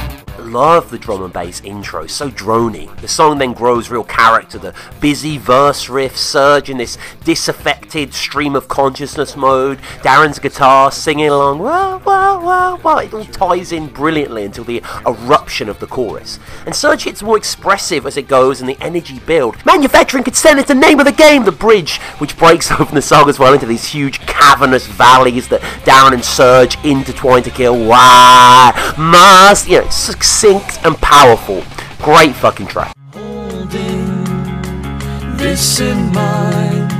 Love 0.48 0.92
the 0.92 0.98
drum 0.98 1.24
and 1.24 1.34
bass 1.34 1.62
intro, 1.66 2.08
so 2.08 2.30
drony. 2.32 2.96
The 3.02 3.08
song 3.10 3.38
then 3.38 3.52
grows 3.52 3.90
real 3.90 4.06
character. 4.06 4.58
The 4.58 4.74
busy 5.02 5.38
verse 5.38 5.90
riff 5.90 6.16
Serj 6.16 6.70
in 6.70 6.78
this 6.78 6.98
disaffected 7.26 8.14
stream 8.14 8.56
of 8.56 8.70
consciousness 8.70 9.36
mode. 9.36 9.80
Daron's 10.04 10.40
guitar 10.40 10.90
singing 10.90 11.28
along, 11.28 11.60
wah, 11.60 11.98
wah, 11.98 12.40
wah, 12.42 12.80
wah. 12.82 12.98
It 13.00 13.14
all 13.14 13.26
ties 13.26 13.74
in 13.74 13.88
brilliantly 13.88 14.46
until 14.46 14.64
the 14.64 14.82
eruption 15.06 15.68
of 15.68 15.82
the 15.82 15.88
chorus. 15.88 16.40
And 16.66 16.74
Serj 16.74 17.04
hits 17.04 17.22
more 17.22 17.36
expressive 17.36 18.06
as 18.06 18.16
it 18.16 18.30
goes 18.30 18.62
and 18.62 18.70
the 18.70 18.78
energy 18.80 19.20
build. 19.20 19.66
Manufacturing 19.66 20.24
consent 20.24 20.60
is 20.60 20.66
the 20.66 20.76
name 20.76 21.00
of 21.00 21.06
the 21.06 21.12
game, 21.12 21.44
the 21.44 21.52
bridge, 21.52 21.98
which 22.20 22.38
breaks 22.38 22.72
open 22.80 22.96
the 22.96 23.02
song 23.02 23.28
as 23.28 23.38
well 23.38 23.54
into 23.54 23.66
these 23.66 23.88
huge 23.88 24.22
cavernous 24.22 24.88
valleys 24.88 25.50
that 25.50 25.60
Daron 25.84 26.14
and 26.14 26.22
Serj 26.22 26.82
intertwine 26.90 27.44
to 27.44 27.50
kill. 27.50 27.86
Why 27.86 28.96
must, 28.98 29.68
you 29.68 29.82
know, 29.82 29.90
succinct 30.38 30.86
and 30.86 30.96
powerful. 30.98 31.64
Great 31.98 32.36
fucking 32.36 32.68
track. 32.68 32.94
holding 33.14 34.24
this 35.38 35.80
in 35.80 35.98
mind 36.12 36.92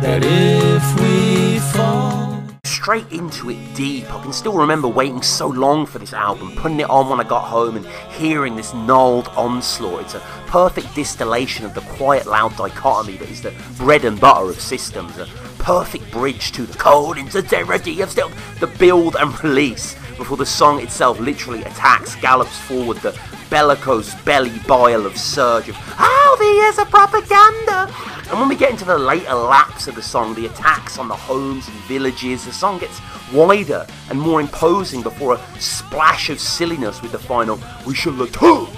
that 0.00 0.22
if 0.22 1.00
we 1.00 1.58
fall 1.58 2.40
straight 2.64 3.10
into 3.10 3.50
it 3.50 3.74
deep. 3.74 4.04
I 4.12 4.22
can 4.22 4.32
still 4.32 4.56
remember 4.56 4.86
waiting 4.86 5.22
so 5.22 5.48
long 5.48 5.86
for 5.86 5.98
this 5.98 6.12
album, 6.12 6.54
putting 6.54 6.78
it 6.80 6.90
on 6.90 7.08
when 7.08 7.18
I 7.18 7.24
got 7.24 7.44
home 7.44 7.76
and 7.76 7.86
hearing 8.12 8.54
this 8.54 8.74
gnarled 8.74 9.28
onslaught. 9.28 10.02
It's 10.02 10.14
a 10.14 10.20
perfect 10.46 10.94
distillation 10.94 11.64
of 11.64 11.74
the 11.74 11.80
quiet 11.80 12.26
loud 12.26 12.56
dichotomy 12.56 13.16
that 13.16 13.28
is 13.30 13.42
the 13.42 13.54
bread 13.78 14.04
and 14.04 14.20
butter 14.20 14.50
of 14.50 14.60
systems. 14.60 15.16
A 15.18 15.26
perfect 15.58 16.12
bridge 16.12 16.52
to 16.52 16.62
the 16.62 16.78
cold 16.78 17.16
insincerity 17.16 18.02
of 18.02 18.10
still 18.10 18.30
the 18.60 18.66
build 18.66 19.16
and 19.16 19.42
release 19.42 19.96
before 20.16 20.36
the 20.36 20.46
song 20.46 20.80
itself 20.80 21.18
literally 21.20 21.62
attacks, 21.62 22.16
gallops 22.16 22.58
forward 22.58 22.98
the 22.98 23.18
bellicose 23.50 24.14
belly 24.22 24.58
bile 24.66 25.06
of 25.06 25.12
Serj 25.14 25.68
of 25.68 25.76
oh, 25.76 26.34
how 26.34 26.36
the 26.36 26.44
years 26.44 26.78
of 26.78 26.90
propaganda. 26.90 27.92
And 28.30 28.40
when 28.40 28.48
we 28.48 28.56
get 28.56 28.70
into 28.70 28.84
the 28.84 28.98
later 28.98 29.34
laps 29.34 29.86
of 29.86 29.94
the 29.94 30.02
song, 30.02 30.34
the 30.34 30.46
attacks 30.46 30.98
on 30.98 31.08
the 31.08 31.14
homes 31.14 31.68
and 31.68 31.76
villages, 31.84 32.46
the 32.46 32.52
song 32.52 32.78
gets 32.78 33.00
wider 33.32 33.86
and 34.10 34.20
more 34.20 34.40
imposing 34.40 35.02
before 35.02 35.34
a 35.34 35.60
splash 35.60 36.30
of 36.30 36.40
silliness 36.40 37.02
with 37.02 37.12
the 37.12 37.18
final 37.18 37.60
we 37.86 37.94
shall 37.94 38.20
atone. 38.22 38.73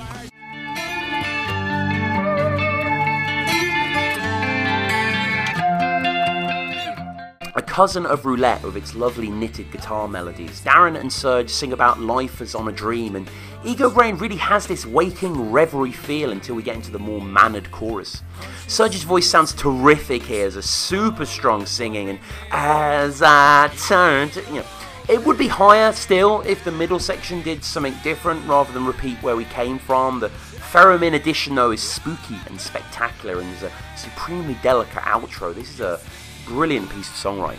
Cousin 7.76 8.06
of 8.06 8.24
Roulette 8.24 8.62
with 8.62 8.74
its 8.74 8.94
lovely 8.94 9.28
knitted 9.28 9.70
guitar 9.70 10.08
melodies. 10.08 10.62
Daron 10.62 10.98
and 10.98 11.10
Serj 11.10 11.50
sing 11.50 11.74
about 11.74 12.00
life 12.00 12.40
as 12.40 12.54
on 12.54 12.68
a 12.68 12.72
dream, 12.72 13.16
and 13.16 13.28
Ego 13.66 13.90
Brain 13.90 14.16
really 14.16 14.36
has 14.38 14.66
this 14.66 14.86
waking 14.86 15.52
reverie 15.52 15.92
feel 15.92 16.32
until 16.32 16.54
we 16.54 16.62
get 16.62 16.76
into 16.76 16.90
the 16.90 16.98
more 16.98 17.20
mannered 17.20 17.70
chorus. 17.70 18.22
Serj's 18.66 19.02
voice 19.02 19.28
sounds 19.28 19.52
terrific 19.52 20.22
here 20.22 20.46
as 20.46 20.56
a 20.56 20.62
super 20.62 21.26
strong 21.26 21.66
singing, 21.66 22.08
and 22.08 22.18
as 22.50 23.20
I 23.22 23.70
turned, 23.86 24.36
you 24.36 24.54
know, 24.54 24.66
it 25.10 25.22
would 25.26 25.36
be 25.36 25.48
higher 25.48 25.92
still 25.92 26.40
if 26.46 26.64
the 26.64 26.72
middle 26.72 26.98
section 26.98 27.42
did 27.42 27.62
something 27.62 27.94
different 28.02 28.42
rather 28.48 28.72
than 28.72 28.86
repeat 28.86 29.22
where 29.22 29.36
we 29.36 29.44
came 29.44 29.78
from. 29.78 30.18
The 30.18 30.30
Theremin 30.72 31.14
edition, 31.14 31.54
though, 31.54 31.72
is 31.72 31.82
spooky 31.82 32.38
and 32.46 32.58
spectacular 32.58 33.38
and 33.38 33.52
is 33.54 33.62
a 33.62 33.72
supremely 33.96 34.56
delicate 34.62 35.02
outro. 35.02 35.54
This 35.54 35.68
is 35.68 35.80
a 35.80 36.00
brilliant 36.46 36.88
piece 36.90 37.08
of 37.08 37.14
songwriting. 37.16 37.58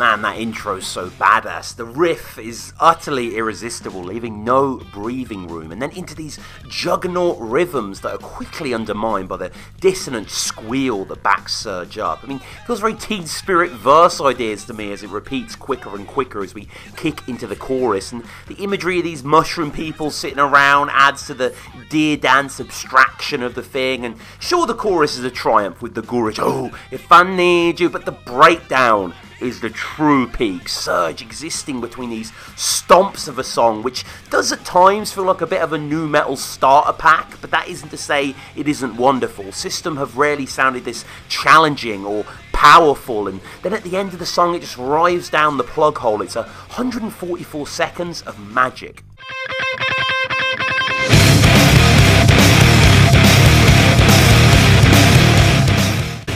Man, 0.00 0.22
that 0.22 0.38
intro's 0.38 0.86
so 0.86 1.10
badass. 1.10 1.76
The 1.76 1.84
riff 1.84 2.38
is 2.38 2.72
utterly 2.80 3.36
irresistible, 3.36 4.02
leaving 4.02 4.42
no 4.42 4.76
breathing 4.94 5.46
room, 5.46 5.72
and 5.72 5.82
then 5.82 5.90
into 5.90 6.14
these 6.14 6.38
juggernaut 6.66 7.36
rhythms 7.38 8.00
that 8.00 8.14
are 8.14 8.16
quickly 8.16 8.72
undermined 8.72 9.28
by 9.28 9.36
the 9.36 9.52
dissonant 9.78 10.30
squeal 10.30 11.04
that 11.04 11.22
backs 11.22 11.66
Serj 11.66 11.98
up. 11.98 12.20
I 12.24 12.28
mean, 12.28 12.38
it 12.38 12.66
feels 12.66 12.80
very 12.80 12.94
Teen 12.94 13.26
Spirit 13.26 13.72
verse 13.72 14.22
ideas 14.22 14.64
to 14.64 14.72
me 14.72 14.90
as 14.90 15.02
it 15.02 15.10
repeats 15.10 15.54
quicker 15.54 15.94
and 15.94 16.06
quicker 16.06 16.42
as 16.42 16.54
we 16.54 16.66
kick 16.96 17.28
into 17.28 17.46
the 17.46 17.54
chorus, 17.54 18.10
and 18.10 18.24
the 18.46 18.54
imagery 18.54 18.96
of 19.00 19.04
these 19.04 19.22
mushroom 19.22 19.70
people 19.70 20.10
sitting 20.10 20.38
around 20.38 20.88
adds 20.94 21.26
to 21.26 21.34
the 21.34 21.54
deer 21.90 22.16
dance 22.16 22.58
abstraction 22.58 23.42
of 23.42 23.54
the 23.54 23.62
thing, 23.62 24.06
and 24.06 24.16
sure, 24.38 24.66
the 24.66 24.72
chorus 24.72 25.18
is 25.18 25.24
a 25.24 25.30
triumph 25.30 25.82
with 25.82 25.92
the 25.92 26.02
Gurage, 26.02 26.38
oh, 26.40 26.74
if 26.90 27.12
I 27.12 27.22
need 27.22 27.80
you, 27.80 27.90
but 27.90 28.06
the 28.06 28.12
breakdown 28.12 29.12
is 29.40 29.60
the 29.60 29.70
true 29.70 30.26
peak. 30.26 30.64
Serj 30.64 31.20
existing 31.22 31.80
between 31.80 32.10
these 32.10 32.32
stomps 32.56 33.28
of 33.28 33.38
a 33.38 33.44
song, 33.44 33.82
which 33.82 34.04
does 34.30 34.52
at 34.52 34.64
times 34.64 35.12
feel 35.12 35.24
like 35.24 35.40
a 35.40 35.46
bit 35.46 35.62
of 35.62 35.72
a 35.72 35.78
new 35.78 36.08
metal 36.08 36.36
starter 36.36 36.92
pack, 36.92 37.40
but 37.40 37.50
that 37.50 37.68
isn't 37.68 37.90
to 37.90 37.96
say 37.96 38.34
it 38.56 38.68
isn't 38.68 38.96
wonderful. 38.96 39.52
System 39.52 39.96
have 39.96 40.16
rarely 40.16 40.46
sounded 40.46 40.84
this 40.84 41.04
challenging 41.28 42.04
or 42.04 42.24
powerful, 42.52 43.26
and 43.28 43.40
then 43.62 43.72
at 43.72 43.82
the 43.84 43.96
end 43.96 44.12
of 44.12 44.18
the 44.18 44.26
song, 44.26 44.54
it 44.54 44.60
just 44.60 44.76
rives 44.76 45.30
down 45.30 45.56
the 45.56 45.64
plug 45.64 45.98
hole. 45.98 46.20
It's 46.22 46.36
144 46.36 47.66
seconds 47.66 48.22
of 48.22 48.38
magic. 48.38 49.02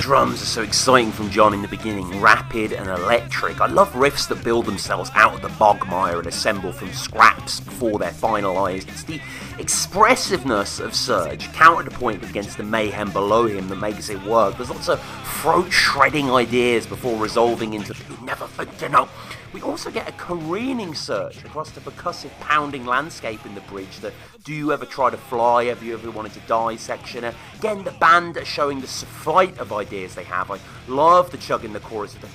Drums 0.05 0.43
are 0.43 0.45
so 0.45 0.61
exciting 0.61 1.11
from 1.11 1.31
John 1.31 1.55
in 1.55 1.62
the 1.62 1.69
beginning, 1.69 2.21
rapid 2.21 2.75
and 2.75 2.90
electric. 2.90 3.62
I 3.62 3.69
love 3.69 3.90
riffs 3.95 4.29
that 4.29 4.45
build 4.45 4.67
themselves 4.67 5.11
out 5.14 5.33
of 5.33 5.40
the 5.40 5.49
bogmire 5.49 6.19
and 6.19 6.27
assemble 6.27 6.73
from 6.73 6.93
scraps 6.93 7.61
before 7.61 7.99
they're 7.99 8.11
finalised. 8.11 8.87
It's 8.88 9.05
the 9.05 9.19
expressiveness 9.59 10.79
of 10.79 10.90
Serj, 10.90 11.51
counterpoint 11.55 12.23
against 12.23 12.59
the 12.59 12.64
mayhem 12.64 13.12
below 13.12 13.47
him 13.47 13.67
that 13.69 13.77
makes 13.77 14.11
it 14.11 14.23
work. 14.25 14.59
There's 14.59 14.69
lots 14.69 14.90
of 14.90 15.03
throat 15.40 15.73
shredding 15.73 16.31
ideas 16.31 16.87
before 16.87 17.19
resolving 17.19 17.73
into 17.73 17.95
you 17.95 18.27
never 18.27 18.47
to 18.81 18.88
know. 18.90 19.09
We 19.55 19.62
also 19.62 19.88
get 19.88 20.09
a 20.09 20.12
careening 20.12 20.97
search 20.97 21.45
across 21.45 21.71
the 21.71 21.81
percussive 21.81 22.33
pounding 22.40 22.85
landscape 22.87 23.47
in 23.47 23.55
the 23.55 23.61
bridge. 23.61 24.01
The 24.01 24.12
Do 24.43 24.53
You 24.53 24.73
Ever 24.73 24.85
Try 24.85 25.11
to 25.11 25.17
Fly, 25.17 25.67
Have 25.67 25.81
You 25.81 25.95
Ever 25.95 26.11
Wanted 26.11 26.33
to 26.33 26.40
Die 26.40 26.75
section. 26.75 27.25
Again, 27.61 27.85
the 27.85 27.93
band 27.93 28.37
are 28.37 28.45
showing 28.45 28.81
the 28.81 28.88
flight 28.88 29.57
of 29.59 29.73
ideas 29.73 30.17
they 30.17 30.25
have. 30.25 30.51
I 30.51 30.59
love 30.88 31.31
the 31.31 31.38
chug 31.38 31.64
in 31.64 31.73
the 31.73 31.79
chorus. 31.79 32.14
The 32.14 32.27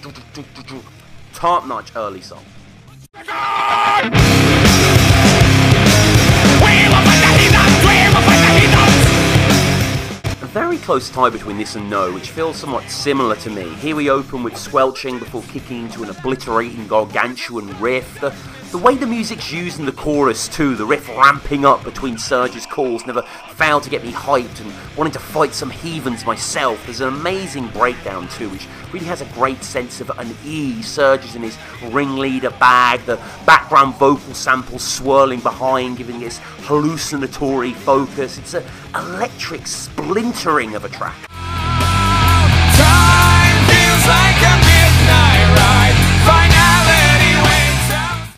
top 1.33 1.67
notch 1.67 1.91
early 1.97 2.21
song. 2.21 2.45
A 3.15 3.29
very 10.49 10.77
close 10.79 11.09
tie 11.09 11.29
between 11.29 11.57
this 11.57 11.75
and 11.75 11.87
No, 11.89 12.11
which 12.11 12.31
feels 12.31 12.57
somewhat 12.57 12.89
similar 12.89 13.35
to 13.35 13.51
me. 13.51 13.69
Here 13.75 13.95
we 13.95 14.09
open 14.09 14.41
with 14.41 14.57
squelching 14.57 15.19
before 15.19 15.43
kicking 15.43 15.83
into 15.83 16.01
an 16.01 16.09
obliterating 16.09 16.87
gargantuan 16.87 17.79
riff. 17.79 18.19
The, 18.19 18.33
the 18.71 18.77
way 18.77 18.95
the 18.95 19.07
music's 19.07 19.51
used 19.51 19.79
in 19.79 19.85
the 19.85 19.91
chorus 19.91 20.47
too, 20.47 20.75
the 20.75 20.85
riff 20.85 21.09
ramping 21.09 21.65
up 21.65 21.83
between 21.83 22.15
Serj's 22.15 22.67
calls 22.67 23.05
never 23.05 23.23
failed 23.53 23.81
to 23.83 23.89
get 23.89 24.03
me 24.03 24.11
hyped 24.11 24.61
and 24.61 24.71
wanting 24.95 25.13
to 25.13 25.19
fight 25.19 25.53
some 25.53 25.71
heathens 25.71 26.25
myself. 26.25 26.83
There's 26.85 27.01
an 27.01 27.07
amazing 27.07 27.69
breakdown 27.69 28.27
too, 28.29 28.49
which 28.49 28.67
really 28.93 29.07
has 29.07 29.21
a 29.21 29.25
great 29.25 29.63
sense 29.63 30.01
of 30.01 30.11
an 30.11 30.19
unease. 30.19 30.85
Serj's 30.85 31.35
in 31.35 31.41
his 31.41 31.57
ringleader 31.91 32.51
bag, 32.51 33.01
the 33.05 33.15
background 33.45 33.95
vocal 33.95 34.33
sample 34.35 34.77
swirling 34.77 35.39
behind, 35.39 35.97
giving 35.97 36.19
this 36.19 36.39
hallucinatory 36.61 37.73
focus. 37.73 38.37
It's 38.37 38.53
an 38.53 38.63
electric 38.93 39.65
splintering 39.65 40.75
of 40.75 40.85
a 40.85 40.89
track. 40.89 41.28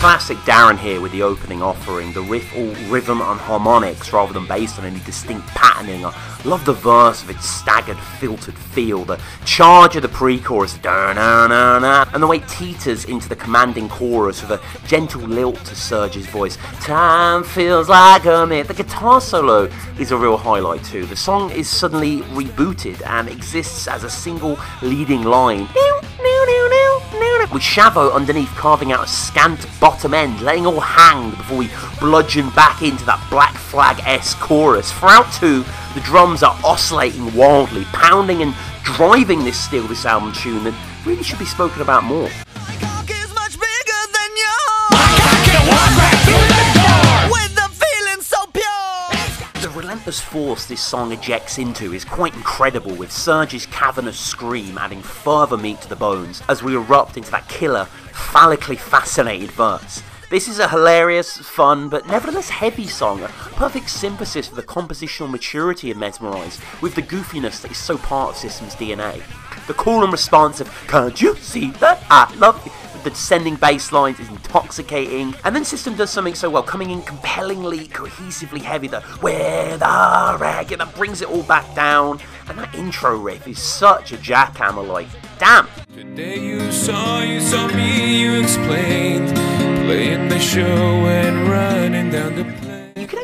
Classic 0.01 0.37
Daron 0.39 0.79
here 0.79 0.99
with 0.99 1.11
the 1.11 1.21
opening 1.21 1.61
offering, 1.61 2.11
the 2.11 2.23
riff 2.23 2.57
all 2.57 2.73
rhythm 2.89 3.21
and 3.21 3.39
harmonics 3.39 4.11
rather 4.11 4.33
than 4.33 4.47
based 4.47 4.79
on 4.79 4.85
any 4.85 4.99
distinct 5.01 5.47
patterning. 5.49 6.03
I 6.03 6.41
love 6.43 6.65
the 6.65 6.73
verse 6.73 7.21
of 7.21 7.29
its 7.29 7.47
staggered, 7.47 7.99
filtered 8.19 8.57
feel, 8.57 9.05
the 9.05 9.21
charge 9.45 9.95
of 9.95 10.01
the 10.01 10.09
pre-chorus, 10.09 10.79
and 10.83 12.23
the 12.23 12.27
way 12.27 12.37
it 12.37 12.47
teeters 12.47 13.05
into 13.05 13.29
the 13.29 13.35
commanding 13.35 13.87
chorus 13.89 14.41
with 14.41 14.59
a 14.59 14.87
gentle 14.87 15.21
lilt 15.21 15.57
to 15.65 15.75
Serj's 15.75 16.25
voice. 16.25 16.57
Time 16.79 17.43
feels 17.43 17.87
like 17.87 18.25
a 18.25 18.47
minute. 18.47 18.69
The 18.69 18.73
guitar 18.73 19.21
solo 19.21 19.69
is 19.99 20.09
a 20.09 20.17
real 20.17 20.35
highlight 20.35 20.83
too. 20.83 21.05
The 21.05 21.15
song 21.15 21.51
is 21.51 21.69
suddenly 21.69 22.21
rebooted 22.33 23.05
and 23.05 23.29
exists 23.29 23.87
as 23.87 24.03
a 24.03 24.09
single 24.09 24.57
leading 24.81 25.21
line. 25.21 25.67
With 27.51 27.63
Shavo 27.63 28.13
underneath 28.13 28.49
carving 28.55 28.93
out 28.93 29.03
a 29.03 29.07
scant 29.09 29.67
bottom 29.81 30.13
end, 30.13 30.39
letting 30.41 30.65
all 30.65 30.79
hang 30.79 31.31
before 31.31 31.57
we 31.57 31.69
bludgeon 31.99 32.49
back 32.51 32.81
into 32.81 33.03
that 33.05 33.21
Black 33.29 33.55
Flag 33.55 34.01
S 34.05 34.35
chorus. 34.35 34.89
Throughout 34.93 35.29
two, 35.33 35.65
the 35.93 35.99
drums 35.99 36.43
are 36.43 36.57
oscillating 36.63 37.35
wildly, 37.35 37.83
pounding 37.91 38.41
and 38.41 38.55
driving 38.83 39.43
this 39.43 39.59
Steal 39.59 39.83
This 39.83 40.05
album 40.05 40.31
tune 40.31 40.63
that 40.63 40.73
really 41.05 41.23
should 41.23 41.39
be 41.39 41.45
spoken 41.45 41.81
about 41.81 42.05
more. 42.05 42.29
The 50.03 50.11
force 50.11 50.65
this 50.65 50.81
song 50.81 51.11
ejects 51.11 51.59
into 51.59 51.93
is 51.93 52.03
quite 52.03 52.33
incredible, 52.33 52.95
with 52.95 53.11
Serj's 53.11 53.67
cavernous 53.67 54.19
scream 54.19 54.79
adding 54.79 55.03
further 55.03 55.57
meat 55.57 55.79
to 55.81 55.89
the 55.89 55.95
bones 55.95 56.41
as 56.49 56.63
we 56.63 56.75
erupt 56.75 57.17
into 57.17 57.29
that 57.29 57.47
killer, 57.47 57.85
phallically 58.11 58.77
fascinated 58.77 59.51
verse. 59.51 60.01
This 60.31 60.47
is 60.47 60.57
a 60.57 60.67
hilarious, 60.67 61.37
fun, 61.37 61.87
but 61.87 62.07
nevertheless 62.07 62.49
heavy 62.49 62.87
song, 62.87 63.21
a 63.21 63.27
perfect 63.27 63.91
synthesis 63.91 64.49
of 64.49 64.55
the 64.55 64.63
compositional 64.63 65.29
maturity 65.29 65.91
of 65.91 65.97
Mesmerize 65.97 66.59
with 66.81 66.95
the 66.95 67.03
goofiness 67.03 67.61
that 67.61 67.69
is 67.69 67.77
so 67.77 67.99
part 67.99 68.31
of 68.31 68.37
System's 68.37 68.73
DNA. 68.73 69.21
The 69.67 69.75
cool 69.75 70.01
and 70.03 70.11
responsive, 70.11 70.67
can't 70.87 71.21
you 71.21 71.35
see 71.35 71.69
that 71.73 72.03
I 72.09 72.33
love 72.37 72.65
you? 72.65 72.71
The 73.03 73.09
descending 73.09 73.55
bass 73.55 73.91
lines 73.91 74.19
is 74.19 74.29
intoxicating. 74.29 75.35
And 75.43 75.55
then 75.55 75.65
System 75.65 75.95
does 75.95 76.09
something 76.09 76.35
so 76.35 76.49
well, 76.49 76.63
coming 76.63 76.91
in 76.91 77.01
compellingly, 77.01 77.87
cohesively 77.87 78.61
heavy, 78.61 78.87
the 78.87 79.01
where 79.21 79.77
the 79.77 80.37
rag, 80.39 80.71
and 80.71 80.81
that 80.81 80.95
brings 80.95 81.21
it 81.21 81.29
all 81.29 81.43
back 81.43 81.73
down. 81.75 82.19
And 82.47 82.57
that 82.57 82.73
intro 82.75 83.17
riff 83.17 83.47
is 83.47 83.61
such 83.61 84.11
a 84.11 84.17
jackhammer, 84.17 84.87
like, 84.87 85.07
damn. 85.39 85.67
Today 85.93 86.39
you 86.39 86.71
saw, 86.71 87.21
you 87.21 87.39
saw 87.39 87.67
me, 87.67 88.21
you 88.23 88.41
explained. 88.41 89.35
Playing 89.85 90.29
the 90.29 90.39
show 90.39 90.61
and 90.61 91.49
running 91.49 92.11
down 92.11 92.35
the 92.35 92.60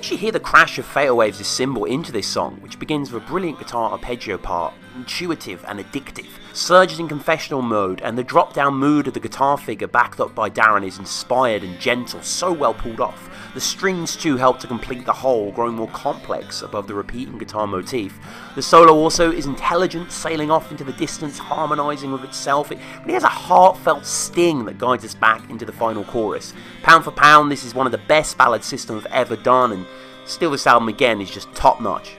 actually 0.07 0.21
hear 0.21 0.31
the 0.31 0.39
crash 0.39 0.79
of 0.79 0.85
Fatal 0.85 1.17
Waves' 1.17 1.45
cymbal 1.45 1.83
into 1.83 2.13
this 2.13 2.25
song, 2.25 2.55
which 2.61 2.79
begins 2.79 3.11
with 3.11 3.23
a 3.23 3.27
brilliant 3.27 3.59
guitar 3.59 3.91
arpeggio 3.91 4.37
part, 4.37 4.73
intuitive 4.95 5.65
and 5.67 5.81
addictive. 5.81 6.29
Serj 6.53 6.93
is 6.93 6.99
in 7.01 7.09
confessional 7.09 7.61
mode, 7.61 7.99
and 7.99 8.17
the 8.17 8.23
drop 8.23 8.53
down 8.53 8.75
mood 8.75 9.09
of 9.09 9.13
the 9.13 9.19
guitar 9.19 9.57
figure 9.57 9.85
backed 9.85 10.21
up 10.21 10.33
by 10.33 10.49
Daron 10.49 10.87
is 10.87 10.97
inspired 10.97 11.61
and 11.61 11.77
gentle, 11.77 12.21
so 12.21 12.53
well 12.53 12.73
pulled 12.73 13.01
off. 13.01 13.29
The 13.57 13.61
strings 13.61 14.15
too 14.15 14.37
help 14.37 14.59
to 14.59 14.67
complete 14.67 15.03
the 15.07 15.13
whole, 15.13 15.51
growing 15.51 15.73
more 15.73 15.87
complex 15.87 16.61
above 16.61 16.85
the 16.85 16.93
repeating 16.93 17.39
guitar 17.39 17.65
motif. 17.65 18.19
The 18.53 18.61
solo 18.61 18.93
also 18.93 19.31
is 19.31 19.47
intelligent, 19.47 20.11
sailing 20.11 20.51
off 20.51 20.69
into 20.69 20.83
the 20.83 20.93
distance, 20.93 21.39
harmonising 21.39 22.11
with 22.11 22.23
itself. 22.23 22.71
It 22.71 22.77
really 22.99 23.13
has 23.13 23.23
a 23.23 23.29
heartfelt 23.29 24.05
sting 24.05 24.65
that 24.65 24.77
guides 24.77 25.03
us 25.03 25.15
back 25.15 25.49
into 25.49 25.65
the 25.65 25.71
final 25.71 26.03
chorus. 26.03 26.53
Pound 26.83 27.03
for 27.03 27.09
pound, 27.09 27.51
this 27.51 27.63
is 27.63 27.73
one 27.73 27.87
of 27.87 27.91
the 27.91 27.97
best 27.97 28.37
ballad 28.37 28.63
system 28.63 28.95
have 28.95 29.11
ever 29.11 29.35
done, 29.35 29.71
and 29.71 29.87
still 30.25 30.51
this 30.51 30.67
album 30.67 30.87
again 30.87 31.19
is 31.19 31.31
just 31.31 31.51
top 31.55 31.81
notch. 31.81 32.15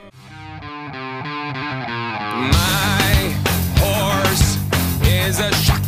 My 2.51 3.33
horse 3.77 4.57
is 5.07 5.39
a. 5.39 5.78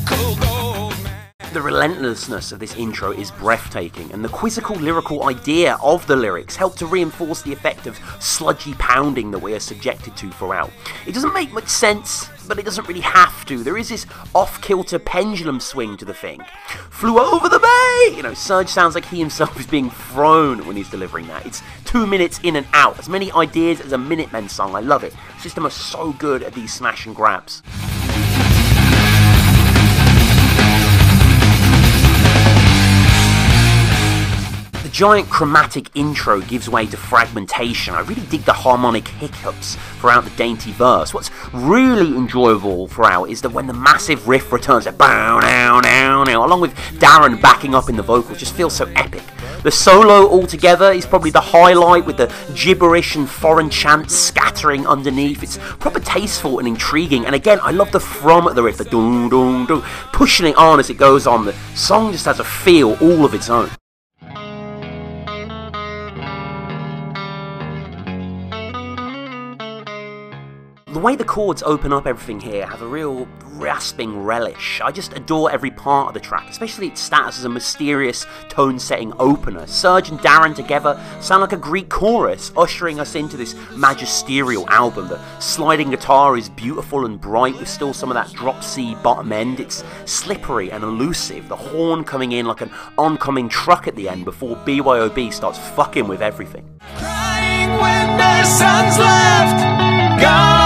The 1.54 1.62
relentlessness 1.62 2.54
of 2.54 2.60
this 2.60 2.78
intro 2.78 3.12
is 3.12 3.30
breathtaking, 3.30 4.10
and 4.14 4.24
the 4.24 4.30
quizzical 4.30 4.78
lyrical 4.78 5.28
idea 5.28 5.78
of 5.84 6.08
the 6.08 6.16
lyrics 6.16 6.56
help 6.56 6.78
to 6.78 6.86
reinforce 6.86 7.42
the 7.42 7.52
effect 7.52 7.88
of 7.88 8.00
sludgy 8.22 8.74
pounding 8.76 9.32
that 9.32 9.40
we 9.40 9.54
are 9.54 9.60
subjected 9.60 10.16
to 10.16 10.32
throughout. 10.32 10.72
It 11.06 11.14
doesn't 11.14 11.34
make 11.34 11.52
much 11.52 11.68
sense, 11.68 12.30
but 12.48 12.58
it 12.58 12.64
doesn't 12.64 12.88
really 12.88 13.02
have 13.02 13.44
to. 13.48 13.64
There 13.64 13.78
is 13.78 13.90
this 13.90 14.06
off 14.34 14.62
kilter 14.62 14.98
pendulum 14.98 15.60
swing 15.60 15.98
to 15.98 16.06
the 16.06 16.14
thing. 16.14 16.42
Flew 16.90 17.20
over 17.20 17.50
the 17.50 17.60
bay! 17.60 18.16
You 18.16 18.24
know, 18.24 18.32
Serj 18.32 18.70
sounds 18.70 18.96
like 18.96 19.04
he 19.04 19.20
himself 19.20 19.60
is 19.60 19.68
being 19.68 19.90
thrown 19.90 20.66
when 20.66 20.78
he's 20.78 20.90
delivering 20.90 21.28
that. 21.28 21.46
It's 21.46 21.62
two 21.84 22.08
minutes 22.08 22.40
in 22.44 22.56
and 22.56 22.68
out, 22.72 22.98
as 22.98 23.10
many 23.10 23.30
ideas 23.34 23.82
as 23.82 23.92
a 23.92 23.98
Minutemen 23.98 24.48
song. 24.48 24.74
I 24.74 24.80
love 24.80 25.04
it. 25.04 25.14
System 25.42 25.66
are 25.66 25.70
so 25.70 26.14
good 26.14 26.44
at 26.44 26.54
these 26.54 26.74
smash 26.74 27.06
and 27.06 27.14
grabs. 27.14 27.62
Giant 35.02 35.32
chromatic 35.32 35.90
intro 35.96 36.42
gives 36.42 36.70
way 36.70 36.86
to 36.86 36.96
fragmentation. 36.96 37.96
I 37.96 38.02
really 38.02 38.22
dig 38.28 38.42
the 38.42 38.54
harmonic 38.54 39.08
hiccups 39.08 39.76
throughout 40.00 40.26
the 40.26 40.30
dainty 40.38 40.74
verse. 40.74 41.12
What's 41.12 41.32
really 41.52 42.16
enjoyable 42.16 42.88
throughout 42.88 43.32
is 43.32 43.42
that 43.42 43.50
when 43.50 43.66
the 43.66 43.74
massive 43.74 44.28
riff 44.28 44.52
returns, 44.52 44.86
bow 44.86 45.40
now 45.40 45.80
now 45.80 46.24
now, 46.24 46.46
along 46.46 46.62
with 46.62 46.76
Daron 47.00 47.42
backing 47.42 47.74
up 47.74 47.90
in 47.90 47.96
the 47.96 48.04
vocals, 48.04 48.38
just 48.38 48.54
feels 48.54 48.76
so 48.76 48.86
epic. 48.96 49.24
The 49.64 49.72
solo 49.72 50.30
altogether 50.30 50.92
is 50.92 51.08
probably 51.08 51.32
the 51.32 51.42
highlight 51.42 52.06
with 52.06 52.18
the 52.18 52.32
gibberish 52.54 53.16
and 53.16 53.28
foreign 53.28 53.72
chants 53.72 54.16
scattering 54.16 54.86
underneath. 54.86 55.42
It's 55.42 55.58
proper 55.80 56.00
tasteful 56.00 56.60
and 56.60 56.68
intriguing. 56.68 57.26
And 57.26 57.34
again, 57.34 57.60
I 57.64 57.72
love 57.72 57.92
the 57.92 58.00
from 58.00 58.48
at 58.48 58.54
the 58.54 58.62
riff, 58.62 58.78
the 58.78 58.86
doom 58.86 59.30
doom 59.30 59.66
doom, 59.66 59.82
pushing 60.14 60.46
it 60.46 60.56
on 60.58 60.80
as 60.80 60.92
it 60.92 61.00
goes 61.00 61.26
on. 61.26 61.46
The 61.46 61.56
song 61.74 62.12
just 62.12 62.26
has 62.26 62.40
a 62.40 62.44
feel 62.44 62.96
all 63.02 63.26
of 63.26 63.34
its 63.34 63.50
own. 63.50 63.72
Way 71.02 71.16
the 71.16 71.24
chords 71.24 71.64
open 71.64 71.92
up 71.92 72.06
everything 72.06 72.40
here 72.40 72.64
have 72.68 72.84
a 72.84 72.88
real 72.88 73.28
rasping 73.54 74.22
relish. 74.22 74.80
I 74.84 74.92
just 74.92 75.14
adore 75.14 75.52
every 75.52 75.72
part 75.72 76.10
of 76.10 76.14
the 76.14 76.20
track, 76.20 76.48
especially 76.48 76.90
its 76.90 77.02
status 77.02 77.40
as 77.40 77.46
a 77.46 77.50
mysterious 77.50 78.28
tone 78.50 78.78
setting 78.78 79.12
opener. 79.18 79.62
Serj 79.62 80.12
and 80.12 80.20
Daron 80.20 80.56
together 80.56 81.04
sound 81.20 81.42
like 81.42 81.54
a 81.54 81.58
Greek 81.58 81.90
chorus, 81.90 82.52
ushering 82.56 83.00
us 83.00 83.16
into 83.16 83.36
this 83.36 83.56
magisterial 83.76 84.70
album. 84.70 85.08
The 85.08 85.20
sliding 85.40 85.90
guitar 85.90 86.38
is 86.38 86.50
beautiful 86.50 87.08
and 87.08 87.20
bright 87.20 87.58
with 87.58 87.68
still 87.68 87.96
some 87.96 88.12
of 88.12 88.14
that 88.14 88.32
drop 88.34 88.64
C 88.64 88.94
bottom 89.02 89.34
end. 89.34 89.60
It's 89.60 89.84
slippery 90.06 90.72
and 90.72 90.84
elusive, 90.84 91.50
the 91.50 91.56
horn 91.56 92.04
coming 92.04 92.34
in 92.34 92.46
like 92.46 92.62
an 92.62 92.70
oncoming 93.00 93.50
truck 93.50 93.88
at 93.88 93.96
the 93.96 94.08
end 94.08 94.24
before 94.24 94.56
BYOB 94.58 95.34
starts 95.34 95.58
fucking 95.58 96.08
with 96.08 96.22
everything. 96.22 96.80
Crying 97.00 97.72
when 97.72 98.18
left. 99.00 100.61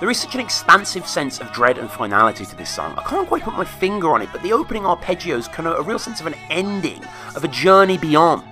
There 0.00 0.10
is 0.10 0.20
such 0.20 0.36
an 0.36 0.40
expansive 0.40 1.08
sense 1.08 1.40
of 1.40 1.50
dread 1.50 1.76
and 1.76 1.90
finality 1.90 2.46
to 2.46 2.54
this 2.54 2.72
song. 2.72 2.94
I 2.96 3.02
can't 3.02 3.26
quite 3.26 3.42
put 3.42 3.54
my 3.54 3.64
finger 3.64 4.10
on 4.10 4.22
it, 4.22 4.28
but 4.30 4.42
the 4.42 4.52
opening 4.52 4.84
arpeggios 4.84 5.52
connote 5.52 5.80
a 5.80 5.82
real 5.82 5.98
sense 5.98 6.20
of 6.20 6.28
an 6.28 6.36
ending, 6.50 7.02
of 7.34 7.42
a 7.42 7.48
journey 7.48 7.98
beyond. 7.98 8.44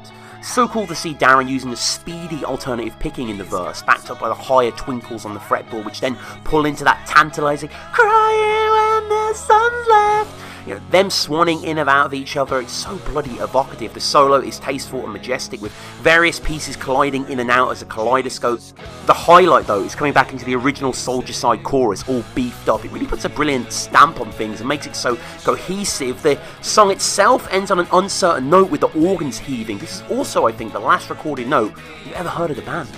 So 0.42 0.66
cool 0.66 0.88
to 0.88 0.94
see 0.96 1.14
Daron 1.14 1.48
using 1.48 1.72
a 1.72 1.76
speedy 1.76 2.44
alternative 2.44 2.98
picking 2.98 3.28
in 3.28 3.38
the 3.38 3.44
verse, 3.44 3.80
backed 3.82 4.11
up 4.11 4.18
by 4.18 4.26
the 4.26 4.35
higher 4.35 4.72
twinkles 4.72 5.24
on 5.24 5.35
the 5.35 5.40
fretboard, 5.40 5.85
which 5.85 6.00
then 6.00 6.16
pull 6.42 6.66
into 6.66 6.82
that 6.82 7.06
tantalizing 7.06 7.68
crying 7.92 8.70
when 8.72 9.09
the 9.09 9.35
sun's 9.35 9.88
left. 9.88 10.45
You 10.66 10.74
know, 10.74 10.81
them 10.90 11.09
swanning 11.11 11.62
in 11.62 11.79
and 11.79 11.88
out 11.88 12.07
of 12.07 12.14
each 12.14 12.37
other, 12.37 12.61
it's 12.61 12.72
so 12.72 12.96
bloody 13.11 13.35
evocative. 13.35 13.94
The 13.94 14.00
solo 14.00 14.40
is 14.40 14.59
tasteful 14.59 15.05
and 15.05 15.12
majestic, 15.12 15.62
with 15.62 15.72
various 16.02 16.40
pieces 16.40 16.74
colliding 16.74 17.29
in 17.29 17.38
and 17.38 17.52
out 17.52 17.70
as 17.70 17.83
a 17.83 17.87
kaleidoscope. 17.87 18.61
The 19.07 19.14
highlight, 19.14 19.68
though, 19.68 19.85
is 19.85 19.94
coming 19.94 20.12
back 20.12 20.33
into 20.33 20.44
the 20.44 20.57
original 20.57 20.92
Soldier 20.92 21.33
Side 21.33 21.62
chorus, 21.62 22.09
all 22.09 22.24
beefed 22.35 22.68
up. 22.68 22.85
It 22.85 22.90
really 22.90 23.07
puts 23.07 23.24
a 23.24 23.29
brilliant 23.29 23.70
stamp 23.70 24.20
on 24.20 24.33
things 24.33 24.59
and 24.59 24.68
makes 24.68 24.88
it 24.88 24.96
so 24.96 25.16
cohesive. 25.44 26.20
The 26.22 26.37
song 26.62 26.90
itself 26.90 27.46
ends 27.52 27.70
on 27.70 27.79
an 27.79 27.87
uncertain 27.92 28.50
note 28.50 28.68
with 28.68 28.81
the 28.81 29.09
organs 29.09 29.38
heaving. 29.38 29.79
This 29.79 30.00
is 30.00 30.11
also, 30.11 30.48
I 30.48 30.52
think, 30.52 30.72
the 30.72 30.81
last 30.81 31.11
recorded 31.11 31.46
note 31.46 31.74
you've 32.05 32.14
ever 32.14 32.29
heard 32.29 32.50
of 32.50 32.57
the 32.57 32.62
band. 32.62 32.88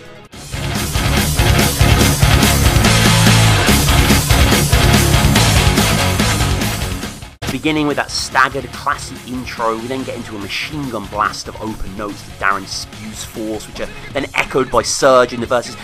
Beginning 7.50 7.86
with 7.86 7.96
that 7.96 8.10
staggered, 8.10 8.66
classy 8.72 9.16
intro, 9.32 9.74
we 9.74 9.86
then 9.86 10.04
get 10.04 10.16
into 10.16 10.36
a 10.36 10.38
machine 10.38 10.90
gun 10.90 11.06
blast 11.06 11.48
of 11.48 11.56
open 11.62 11.96
notes 11.96 12.22
that 12.22 12.38
Daron 12.38 12.66
spews 12.66 13.24
forth, 13.24 13.66
which 13.66 13.80
are 13.80 13.88
then 14.12 14.26
echoed 14.34 14.70
by 14.70 14.82
Serj 14.82 15.32
in 15.32 15.40
the 15.40 15.46
verses. 15.46 15.74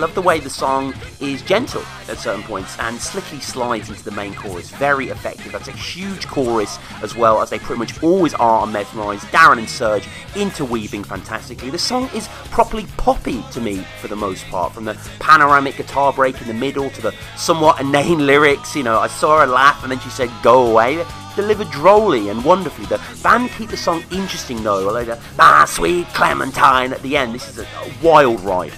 Love 0.00 0.14
the 0.14 0.22
way 0.22 0.40
the 0.40 0.48
song 0.48 0.94
is 1.32 1.42
gentle 1.42 1.82
at 2.08 2.18
certain 2.18 2.42
points 2.42 2.78
and 2.78 3.00
slickly 3.00 3.40
slides 3.40 3.88
into 3.88 4.04
the 4.04 4.10
main 4.10 4.34
chorus. 4.34 4.70
Very 4.70 5.08
effective. 5.08 5.52
That's 5.52 5.68
a 5.68 5.72
huge 5.72 6.26
chorus 6.26 6.78
as 7.02 7.16
well 7.16 7.40
as 7.40 7.50
they 7.50 7.58
pretty 7.58 7.78
much 7.78 8.02
always 8.02 8.34
are 8.34 8.60
on 8.60 8.72
Mesmerize. 8.72 9.22
Daron 9.24 9.58
and 9.58 9.66
Serj 9.66 10.06
interweaving 10.36 11.04
fantastically. 11.04 11.70
The 11.70 11.78
song 11.78 12.10
is 12.14 12.28
properly 12.50 12.86
poppy 12.96 13.44
to 13.52 13.60
me 13.60 13.84
for 14.00 14.08
the 14.08 14.16
most 14.16 14.44
part, 14.46 14.72
from 14.72 14.84
the 14.84 14.94
panoramic 15.18 15.76
guitar 15.76 16.12
break 16.12 16.40
in 16.40 16.48
the 16.48 16.54
middle 16.54 16.90
to 16.90 17.02
the 17.02 17.14
somewhat 17.36 17.80
inane 17.80 18.26
lyrics. 18.26 18.76
You 18.76 18.82
know, 18.82 18.98
I 18.98 19.08
saw 19.08 19.40
her 19.40 19.46
laugh 19.46 19.82
and 19.82 19.90
then 19.90 20.00
she 20.00 20.10
said, 20.10 20.30
go 20.42 20.70
away. 20.70 21.04
Delivered 21.36 21.68
drolly 21.72 22.28
and 22.28 22.44
wonderfully. 22.44 22.86
The 22.86 23.02
band 23.22 23.50
keep 23.50 23.70
the 23.70 23.76
song 23.76 24.04
interesting 24.12 24.62
though, 24.62 24.92
like 24.92 25.06
the 25.06 25.18
ah 25.36 25.64
sweet 25.66 26.06
Clementine 26.14 26.92
at 26.92 27.02
the 27.02 27.16
end. 27.16 27.34
This 27.34 27.48
is 27.48 27.58
a, 27.58 27.62
a 27.62 27.92
wild 28.00 28.40
ride. 28.42 28.72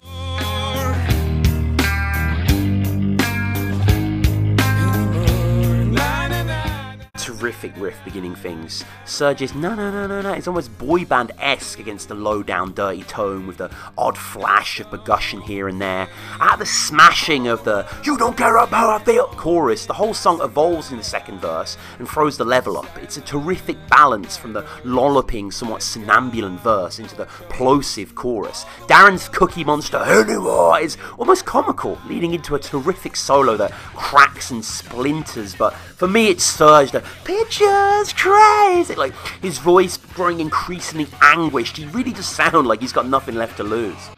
Terrific 7.39 7.73
riff 7.77 8.03
beginning 8.05 8.35
things. 8.35 8.85
Serj's 9.05 9.55
no 9.55 9.75
no 9.75 9.91
no 9.91 10.07
no 10.07 10.23
no. 10.23 10.33
It's 10.33 10.49
almost 10.49 10.77
boy 10.79 11.05
band 11.05 11.33
esque 11.39 11.79
against 11.79 12.09
the 12.09 12.15
low 12.15 12.43
down 12.43 12.73
dirty 12.73 13.03
tone 13.03 13.47
with 13.47 13.59
the 13.59 13.71
odd 13.99 14.17
flash 14.17 14.81
of 14.81 14.91
percussion 14.91 15.43
here 15.43 15.69
and 15.69 15.81
there. 15.81 16.09
At 16.41 16.59
the 16.59 16.67
smashing 16.67 17.47
of 17.47 17.63
the 17.65 17.87
"You 18.05 18.17
don't 18.17 18.37
care 18.37 18.57
about 18.57 18.71
how 18.71 18.91
I 18.91 18.99
feel" 19.01 19.27
chorus, 19.27 19.85
the 19.85 19.93
whole 19.93 20.15
song 20.15 20.41
evolves 20.41 20.91
in 20.93 20.99
the 20.99 21.05
second 21.05 21.41
verse 21.41 21.77
and 21.99 22.09
throws 22.09 22.39
the 22.39 22.45
level 22.45 22.79
up. 22.79 22.97
It's 23.03 23.19
a 23.19 23.21
terrific 23.21 23.77
balance 23.89 24.37
from 24.37 24.55
the 24.55 24.65
lolloping, 24.85 25.51
somewhat 25.51 25.83
somnambulant 25.83 26.61
verse 26.61 26.99
into 26.99 27.17
the 27.17 27.27
plosive 27.51 28.15
chorus. 28.15 28.65
Daron's 28.87 29.29
Cookie 29.29 29.65
Monster 29.65 29.99
anymore 29.99 30.81
is 30.81 30.97
almost 31.19 31.45
comical, 31.45 31.99
leading 32.07 32.33
into 32.33 32.55
a 32.55 32.59
terrific 32.59 33.15
solo 33.15 33.57
that 33.59 33.73
cracks 33.95 34.51
and 34.51 34.65
splinters. 34.65 35.55
But 35.55 35.75
for 35.75 36.09
me, 36.09 36.29
it's 36.29 36.57
Serj 36.57 36.93
the 36.93 37.03
pictures 37.27 38.13
crazy. 38.13 38.95
Like 38.95 39.13
his 39.43 39.59
voice 39.59 39.97
growing 39.97 40.41
increasingly 40.41 41.09
anguished. 41.21 41.77
He 41.77 41.87
really 41.87 42.13
does 42.13 42.27
sound 42.27 42.67
like 42.69 42.81
he's 42.81 42.93
got 42.93 43.09
nothing 43.09 43.35
left 43.35 43.57
to 43.57 43.65
lose. 43.65 44.11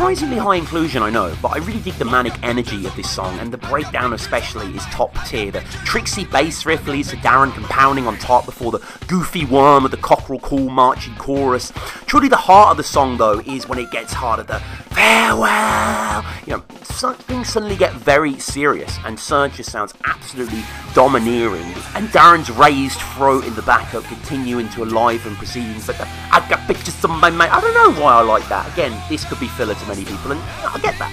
Surprisingly 0.00 0.38
high 0.38 0.56
inclusion, 0.56 1.02
I 1.02 1.10
know, 1.10 1.36
but 1.42 1.48
I 1.48 1.58
really 1.58 1.78
dig 1.78 1.92
the 1.96 2.06
manic 2.06 2.32
energy 2.42 2.86
of 2.86 2.96
this 2.96 3.10
song, 3.10 3.38
and 3.38 3.52
the 3.52 3.58
breakdown 3.58 4.14
especially 4.14 4.74
is 4.74 4.82
top 4.86 5.14
tier. 5.26 5.50
The 5.50 5.60
tricksy 5.84 6.24
bass 6.24 6.64
riff 6.64 6.86
leads 6.86 7.10
to 7.10 7.16
Daron 7.16 7.52
compounding 7.52 8.06
on 8.06 8.16
top 8.16 8.46
before 8.46 8.72
the 8.72 8.78
goofy 9.08 9.44
worm 9.44 9.84
of 9.84 9.90
the 9.90 9.98
cockerel 9.98 10.40
call 10.40 10.70
marching 10.70 11.14
chorus. 11.16 11.70
Truly, 12.06 12.28
the 12.28 12.36
heart 12.36 12.70
of 12.70 12.78
the 12.78 12.82
song, 12.82 13.18
though, 13.18 13.40
is 13.40 13.68
when 13.68 13.78
it 13.78 13.90
gets 13.90 14.14
harder. 14.14 14.42
The 14.42 14.60
farewell! 14.88 16.24
You 16.46 16.54
know, 16.54 16.60
things 16.60 17.48
suddenly 17.48 17.76
get 17.76 17.92
very 17.92 18.38
serious, 18.38 18.98
and 19.04 19.18
Serj 19.18 19.54
just 19.54 19.70
sounds 19.70 19.92
absolutely 20.06 20.62
domineering. 20.94 21.74
And 21.94 22.08
Daron's 22.08 22.50
raised 22.50 22.98
throat 23.00 23.44
in 23.44 23.54
the 23.54 23.62
backup 23.62 24.04
continuing 24.04 24.68
to 24.70 24.82
enliven 24.82 25.36
proceedings. 25.36 25.86
But 25.86 25.98
the, 25.98 26.08
I 26.32 26.46
got 26.48 26.66
pictures 26.66 27.04
of 27.04 27.10
my 27.10 27.30
mate. 27.30 27.50
I 27.52 27.60
don't 27.60 27.74
know 27.74 28.02
why 28.02 28.14
I 28.14 28.22
like 28.22 28.48
that. 28.48 28.72
Again, 28.72 28.98
this 29.08 29.24
could 29.24 29.40
be 29.40 29.48
filler 29.48 29.74
to 29.74 29.89
many 29.90 30.04
people, 30.04 30.30
and 30.30 30.40
ah, 30.42 30.76
I 30.76 30.78
get 30.78 30.96
that. 31.00 31.10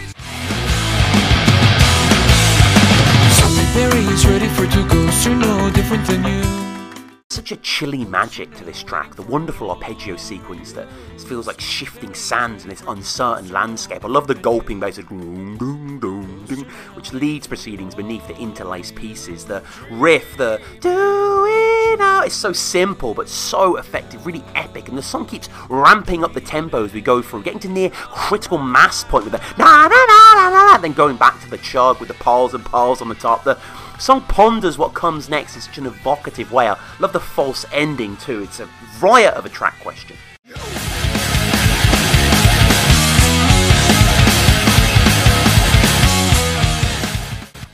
Something 3.33 3.65
very 3.73 4.05
is 4.13 4.23
ready 4.27 4.47
for 4.49 4.67
two 4.71 4.87
ghosts 4.87 5.25
who 5.25 5.33
know 5.35 5.71
different 5.71 6.05
than 6.05 6.23
you. 6.23 6.67
such 7.29 7.51
a 7.51 7.57
chilly 7.57 8.05
magic 8.05 8.53
to 8.55 8.63
this 8.63 8.83
track. 8.83 9.15
The 9.15 9.23
wonderful 9.23 9.71
arpeggio 9.71 10.15
sequence 10.15 10.73
that 10.73 10.87
feels 11.27 11.47
like 11.47 11.59
shifting 11.59 12.13
sands 12.13 12.63
in 12.65 12.69
this 12.69 12.83
uncertain 12.87 13.51
landscape. 13.51 14.05
I 14.05 14.07
love 14.09 14.27
the 14.27 14.35
gulping 14.35 14.79
bass, 14.79 14.97
which 16.97 17.13
leads 17.13 17.47
proceedings 17.47 17.95
beneath 17.95 18.27
the 18.27 18.37
interlaced 18.37 18.95
pieces. 18.95 19.43
The 19.43 19.63
riff, 19.89 20.37
the 20.37 20.61
do 20.81 21.46
it 21.93 22.25
it's 22.25 22.35
so 22.35 22.53
simple 22.53 23.13
but 23.13 23.29
so 23.29 23.77
effective, 23.77 24.25
really 24.25 24.43
epic. 24.55 24.89
And 24.89 24.97
the 24.97 25.01
song 25.01 25.25
keeps 25.25 25.49
ramping 25.69 26.23
up 26.23 26.33
the 26.33 26.41
tempo 26.41 26.83
as 26.85 26.93
we 26.93 27.01
go 27.01 27.21
through, 27.21 27.43
getting 27.43 27.59
to 27.61 27.69
near 27.69 27.89
critical 27.89 28.57
mass 28.57 29.03
point 29.03 29.23
with 29.23 29.33
the 29.33 29.39
na 29.57 29.87
na 29.87 30.05
na 30.05 30.49
na 30.49 30.49
na, 30.49 30.77
then 30.77 30.93
going 30.93 31.17
back 31.17 31.41
to 31.41 31.49
the 31.49 31.57
chug 31.57 31.99
with 31.99 32.09
the 32.09 32.15
piles 32.15 32.53
and 32.53 32.65
piles 32.65 33.01
on 33.01 33.09
the 33.09 33.15
top. 33.15 33.43
The 33.43 33.57
song 33.99 34.21
ponders 34.21 34.77
what 34.77 34.93
comes 34.93 35.29
next 35.29 35.55
in 35.55 35.61
such 35.61 35.77
an 35.77 35.85
evocative 35.85 36.51
way. 36.51 36.69
I 36.69 36.77
love 36.99 37.13
the 37.13 37.19
false 37.19 37.65
ending 37.71 38.17
too. 38.17 38.43
It's 38.43 38.59
a 38.59 38.69
riot 38.99 39.33
of 39.33 39.45
a 39.45 39.49
track 39.49 39.79
question. 39.79 40.17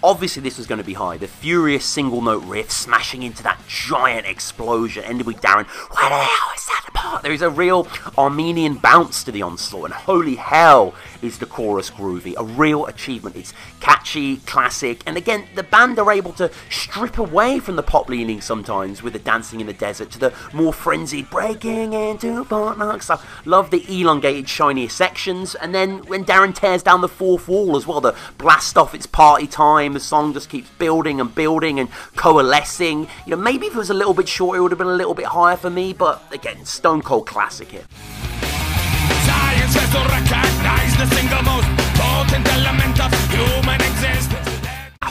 Obviously, 0.04 0.42
this 0.42 0.58
was 0.58 0.68
going 0.68 0.80
to 0.80 0.84
be 0.84 0.96
high. 0.96 1.16
The 1.16 1.28
furious 1.28 1.86
single 1.86 2.22
note 2.22 2.44
riff 2.44 2.70
smashing 2.70 3.24
into 3.24 3.42
that 3.44 3.62
giant 3.70 4.28
explosion 4.28 5.06
ended 5.06 5.26
with 5.26 5.38
Daron. 5.38 5.66
Where 5.66 6.10
the 6.10 6.16
hell 6.16 6.50
is 6.54 6.66
that 6.66 6.90
part? 6.94 7.24
There 7.24 7.32
is 7.32 7.42
a 7.42 7.50
real 7.50 7.88
Armenian 8.18 8.76
bounce 8.76 9.24
to 9.24 9.32
the 9.32 9.42
onslaught, 9.42 9.86
and 9.86 9.94
holy 9.94 10.36
hell 10.36 10.94
is 11.22 11.38
the 11.38 11.46
chorus 11.46 11.90
groovy. 11.90 12.36
A 12.38 12.44
real 12.44 12.86
achievement. 12.86 13.38
It's 13.38 13.54
catchy, 13.80 14.38
classic, 14.38 15.02
and 15.06 15.16
again, 15.16 15.48
the 15.56 15.64
band 15.64 15.98
are 16.00 16.12
able 16.12 16.34
to 16.34 16.52
strip 16.70 17.18
away 17.18 17.60
from 17.60 17.78
the 17.78 17.84
pop 17.84 18.10
leaning 18.10 18.42
sometimes 18.42 19.02
with 19.02 19.14
the 19.14 19.20
dancing 19.20 19.62
in 19.62 19.68
the 19.68 19.74
desert 19.74 20.12
to 20.12 20.20
the 20.20 20.34
more 20.52 20.74
frenzied 20.74 21.30
breaking 21.30 21.94
into 21.94 22.44
Fortnite 22.44 23.04
stuff. 23.04 23.46
Love 23.46 23.72
the 23.72 23.86
elongated, 23.90 24.50
shinier 24.50 24.90
sections, 24.90 25.56
and 25.56 25.74
then 25.74 26.00
when 26.08 26.26
Daron 26.26 26.54
tears 26.54 26.84
down 26.84 27.00
the 27.00 27.08
fourth 27.08 27.48
wall 27.48 27.78
as 27.78 27.88
well, 27.88 28.02
the 28.02 28.16
blast 28.38 28.78
off 28.78 28.94
it's 28.94 29.06
party 29.06 29.48
time, 29.48 29.93
the 29.94 30.00
song 30.00 30.34
just 30.34 30.50
keeps 30.50 30.70
building 30.72 31.20
and 31.22 31.34
building 31.34 31.80
and 31.80 31.90
coalescing. 32.16 33.08
You 33.26 33.36
know, 33.36 33.38
maybe 33.38 33.68
if 33.68 33.74
it 33.74 33.78
was 33.78 33.90
a 33.90 33.94
little 33.94 34.14
bit 34.14 34.28
shorter, 34.28 34.60
it 34.60 34.62
would 34.62 34.72
have 34.72 34.78
been 34.78 34.88
a 34.88 34.94
little 34.94 35.14
bit 35.14 35.26
higher 35.26 35.58
for 35.58 35.70
me, 35.70 35.94
but 35.94 36.22
again, 36.32 36.66
stone 36.66 37.02
cold 37.02 37.28
classic 37.28 37.70
here. 37.70 37.86
Science 37.92 39.74
has 39.76 39.90
to 39.92 40.02
recognize 40.12 40.98
the 40.98 41.08
single 41.16 41.44
most 41.44 41.68
potent 41.96 42.48
element 42.54 43.00
of 43.00 43.12
human 43.32 43.82
existence. 43.82 44.50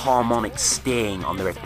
harmonic 0.02 0.58
sting 0.58 1.24
on 1.24 1.36
the 1.36 1.44
riff. 1.44 1.56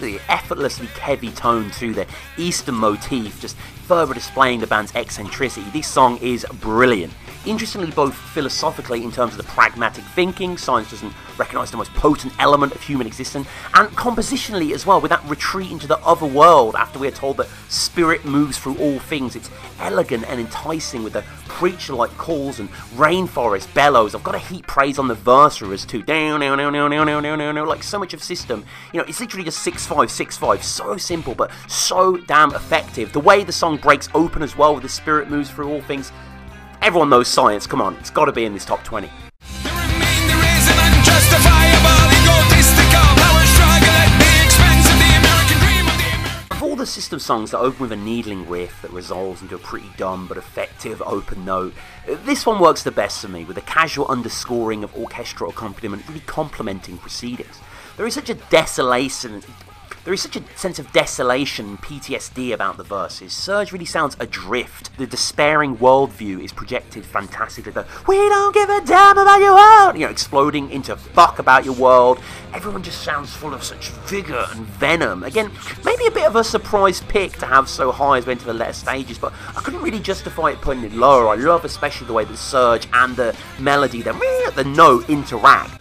The 0.00 0.20
effortlessly 0.28 0.86
heavy 0.86 1.30
tone 1.30 1.70
to 1.72 1.94
the 1.94 2.06
Eastern 2.36 2.74
motif, 2.74 3.40
just 3.40 3.56
further 3.86 4.14
displaying 4.14 4.58
the 4.58 4.66
band's 4.66 4.92
eccentricity. 4.96 5.64
This 5.70 5.86
song 5.86 6.18
is 6.18 6.44
brilliant 6.60 7.12
interestingly 7.46 7.90
both 7.90 8.14
philosophically 8.14 9.02
in 9.02 9.12
terms 9.12 9.32
of 9.32 9.38
the 9.38 9.44
pragmatic 9.44 10.04
thinking, 10.04 10.56
science 10.56 10.90
doesn't 10.90 11.12
recognise 11.38 11.70
the 11.70 11.76
most 11.76 11.92
potent 11.94 12.32
element 12.38 12.74
of 12.74 12.82
human 12.82 13.06
existence, 13.06 13.46
and 13.74 13.88
compositionally 13.90 14.72
as 14.72 14.86
well, 14.86 15.00
with 15.00 15.10
that 15.10 15.24
retreat 15.28 15.70
into 15.70 15.86
the 15.86 15.98
other 15.98 16.26
world 16.26 16.74
after 16.76 16.98
we 16.98 17.08
are 17.08 17.12
told 17.12 17.36
that 17.36 17.48
spirit 17.68 18.24
moves 18.24 18.58
through 18.58 18.76
all 18.78 18.98
things. 18.98 19.36
It's 19.36 19.50
elegant 19.80 20.24
and 20.28 20.40
enticing 20.40 21.02
with 21.02 21.14
the 21.14 21.24
preacher 21.48 21.94
like 21.94 22.10
calls 22.16 22.60
and 22.60 22.68
rainforest 22.96 23.72
bellows. 23.74 24.14
I've 24.14 24.24
got 24.24 24.32
to 24.32 24.38
heap 24.38 24.66
praise 24.66 24.98
on 24.98 25.08
the 25.08 25.14
versers 25.14 25.86
too. 25.86 26.02
Down, 26.02 26.40
down, 26.40 26.58
down, 26.58 26.72
down, 26.72 26.90
down, 26.90 27.06
down, 27.06 27.38
down, 27.38 27.54
down, 27.54 27.66
like 27.66 27.82
so 27.82 27.98
much 27.98 28.14
of 28.14 28.22
system. 28.22 28.64
You 28.92 29.00
know, 29.00 29.06
it's 29.08 29.20
literally 29.20 29.44
just 29.44 29.60
6 29.60 29.86
5, 29.86 30.10
6 30.10 30.36
5. 30.36 30.64
So 30.64 30.96
simple, 30.96 31.34
but 31.34 31.50
so 31.68 32.16
damn 32.16 32.54
effective. 32.54 33.12
The 33.12 33.20
way 33.20 33.44
the 33.44 33.52
song 33.52 33.76
breaks 33.76 34.08
open 34.14 34.42
as 34.42 34.56
well, 34.56 34.74
with 34.74 34.82
the 34.82 34.88
spirit 34.88 35.30
moves 35.30 35.50
through 35.50 35.68
all 35.68 35.80
things 35.82 36.12
Everyone 36.84 37.08
knows 37.08 37.28
science. 37.28 37.66
Come 37.66 37.80
on, 37.80 37.94
it's 37.96 38.10
got 38.10 38.26
to 38.26 38.32
be 38.32 38.44
in 38.44 38.52
this 38.52 38.66
top 38.66 38.84
20. 38.84 39.06
The 39.06 39.70
remainder 39.70 40.36
is 40.52 40.68
an 40.68 40.78
unjustifiable 40.84 42.12
egotistical 42.12 43.08
power 43.24 43.44
struggle 43.46 43.88
at 43.88 44.12
the 44.20 44.44
expense 44.44 44.84
of 44.92 44.98
the 45.00 45.16
American 45.16 45.58
dream 45.64 45.88
of 45.88 45.96
the 45.96 46.04
American. 46.12 46.52
Of 46.52 46.62
all 46.62 46.76
the 46.76 46.84
system 46.84 47.18
songs 47.18 47.52
that 47.52 47.58
open 47.60 47.80
with 47.80 47.92
a 47.92 47.96
needling 47.96 48.46
riff 48.46 48.82
that 48.82 48.90
resolves 48.90 49.40
into 49.40 49.54
a 49.54 49.58
pretty 49.58 49.88
dumb 49.96 50.28
but 50.28 50.36
effective 50.36 51.00
open 51.06 51.46
note, 51.46 51.72
this 52.26 52.44
one 52.44 52.60
works 52.60 52.82
the 52.82 52.92
best 52.92 53.22
for 53.22 53.28
me, 53.28 53.46
with 53.46 53.56
a 53.56 53.62
casual 53.62 54.06
underscoring 54.08 54.84
of 54.84 54.94
orchestral 54.94 55.48
accompaniment 55.48 56.06
really 56.06 56.20
complementing 56.20 56.98
proceedings. 56.98 57.60
There 57.96 58.06
is 58.06 58.12
such 58.12 58.28
a 58.28 58.34
desolation. 58.34 59.42
There 60.04 60.12
is 60.12 60.20
such 60.20 60.36
a 60.36 60.42
sense 60.54 60.78
of 60.78 60.92
desolation 60.92 61.78
PTSD 61.78 62.52
about 62.52 62.76
the 62.76 62.82
verses. 62.82 63.32
Serj 63.32 63.72
really 63.72 63.86
sounds 63.86 64.18
adrift. 64.20 64.94
The 64.98 65.06
despairing 65.06 65.78
worldview 65.78 66.44
is 66.44 66.52
projected 66.52 67.06
fantastically. 67.06 67.72
The 67.72 67.86
we 68.06 68.16
don't 68.16 68.52
give 68.52 68.68
a 68.68 68.82
damn 68.84 69.16
about 69.16 69.40
your 69.40 69.54
world, 69.54 69.94
you 69.94 70.04
know, 70.04 70.10
exploding 70.10 70.70
into 70.70 70.94
fuck 70.94 71.38
about 71.38 71.64
your 71.64 71.72
world. 71.72 72.20
Everyone 72.52 72.82
just 72.82 73.02
sounds 73.02 73.34
full 73.34 73.54
of 73.54 73.64
such 73.64 73.88
vigor 74.06 74.44
and 74.50 74.66
venom. 74.66 75.22
Again, 75.22 75.50
maybe 75.86 76.04
a 76.06 76.10
bit 76.10 76.26
of 76.26 76.36
a 76.36 76.44
surprise 76.44 77.00
pick 77.08 77.38
to 77.38 77.46
have 77.46 77.66
so 77.66 77.90
high 77.90 78.18
as 78.18 78.26
we 78.26 78.32
enter 78.32 78.44
the 78.44 78.52
later 78.52 78.74
stages, 78.74 79.16
but 79.16 79.32
I 79.56 79.62
couldn't 79.62 79.80
really 79.80 80.00
justify 80.00 80.50
it 80.50 80.60
putting 80.60 80.84
it 80.84 80.92
lower. 80.92 81.28
I 81.28 81.36
love 81.36 81.64
especially 81.64 82.08
the 82.08 82.12
way 82.12 82.26
the 82.26 82.34
Serj 82.34 82.86
and 82.92 83.16
the 83.16 83.34
melody, 83.58 84.02
the 84.02 84.12
the 84.54 84.64
note 84.64 85.08
interact. 85.08 85.80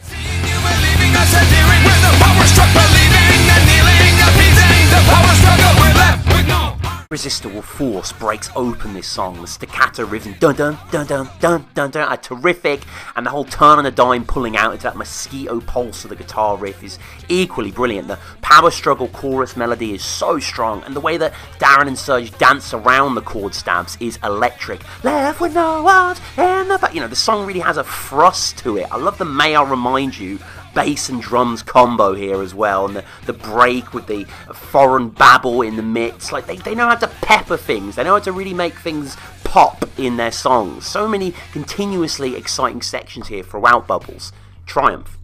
Irresistible 7.14 7.62
force 7.62 8.12
breaks 8.12 8.50
open 8.56 8.96
this 8.96 9.06
song. 9.06 9.40
The 9.40 9.46
staccato 9.46 10.04
rhythm, 10.04 10.34
dun 10.40 10.56
dun 10.56 10.80
dun 10.90 11.06
dun 11.06 11.30
dun 11.40 11.66
dun 11.76 11.92
dun 11.92 12.08
are 12.08 12.18
terrific, 12.18 12.82
and 13.16 13.24
the 13.24 13.30
whole 13.30 13.46
turn 13.46 13.78
on 13.78 13.86
a 13.86 13.92
dime 13.92 14.26
pulling 14.26 14.58
out 14.58 14.72
into 14.72 14.86
that 14.86 14.96
mosquito 14.96 15.62
pulse 15.62 16.04
of 16.04 16.10
the 16.10 16.16
guitar 16.16 16.58
riff 16.58 16.84
is 16.84 16.98
equally 17.30 17.70
brilliant. 17.70 18.08
The 18.08 18.18
power 18.42 18.72
struggle 18.72 19.10
chorus 19.10 19.56
melody 19.56 19.94
is 19.94 20.04
so 20.04 20.40
strong, 20.40 20.82
and 20.86 20.96
the 20.96 21.00
way 21.02 21.18
that 21.18 21.34
Daron 21.60 21.88
and 21.88 21.96
Serj 21.96 22.36
dance 22.40 22.74
around 22.74 23.14
the 23.14 23.22
chord 23.22 23.54
stabs 23.54 23.96
is 24.00 24.18
electric. 24.24 24.82
Left 25.04 25.40
with 25.40 25.54
no 25.54 25.84
one 25.84 26.18
in 26.36 26.68
the. 26.68 26.90
You 26.92 27.02
know, 27.02 27.08
the 27.08 27.16
song 27.16 27.46
really 27.46 27.60
has 27.60 27.78
a 27.78 27.84
thrust 27.84 28.58
to 28.64 28.78
it. 28.78 28.92
I 28.92 28.98
love 28.98 29.20
the 29.20 29.26
May 29.26 29.56
I 29.56 29.62
Remind 29.62 30.18
You 30.18 30.40
bass 30.74 31.10
and 31.10 31.22
drums 31.22 31.62
combo 31.64 32.14
here 32.14 32.42
as 32.42 32.54
well, 32.54 32.86
and 32.86 32.96
the, 32.96 33.06
the 33.26 33.34
break 33.34 33.94
with 33.94 34.08
the 34.08 34.26
foreign 34.54 35.10
babble 35.10 35.62
in 35.62 35.76
the 35.76 35.84
midst. 35.84 36.32
Like 36.32 36.46
they, 36.46 36.58
they 36.58 36.76
know 36.76 36.88
how 36.88 36.96
to 36.96 37.08
pepper 37.08 37.58
things. 37.58 37.96
They 37.96 38.04
know 38.04 38.14
how 38.14 38.20
to 38.20 38.32
really 38.32 38.54
make 38.54 38.76
things 38.76 39.16
pop 39.44 39.88
in 39.98 40.18
their 40.18 40.32
songs. 40.32 40.86
So 40.86 41.08
many 41.08 41.34
continuously 41.52 42.36
exciting 42.36 42.82
sections 42.82 43.28
here 43.28 43.44
throughout 43.44 43.88
Bubbles. 43.88 44.32
Triumph. 44.66 45.18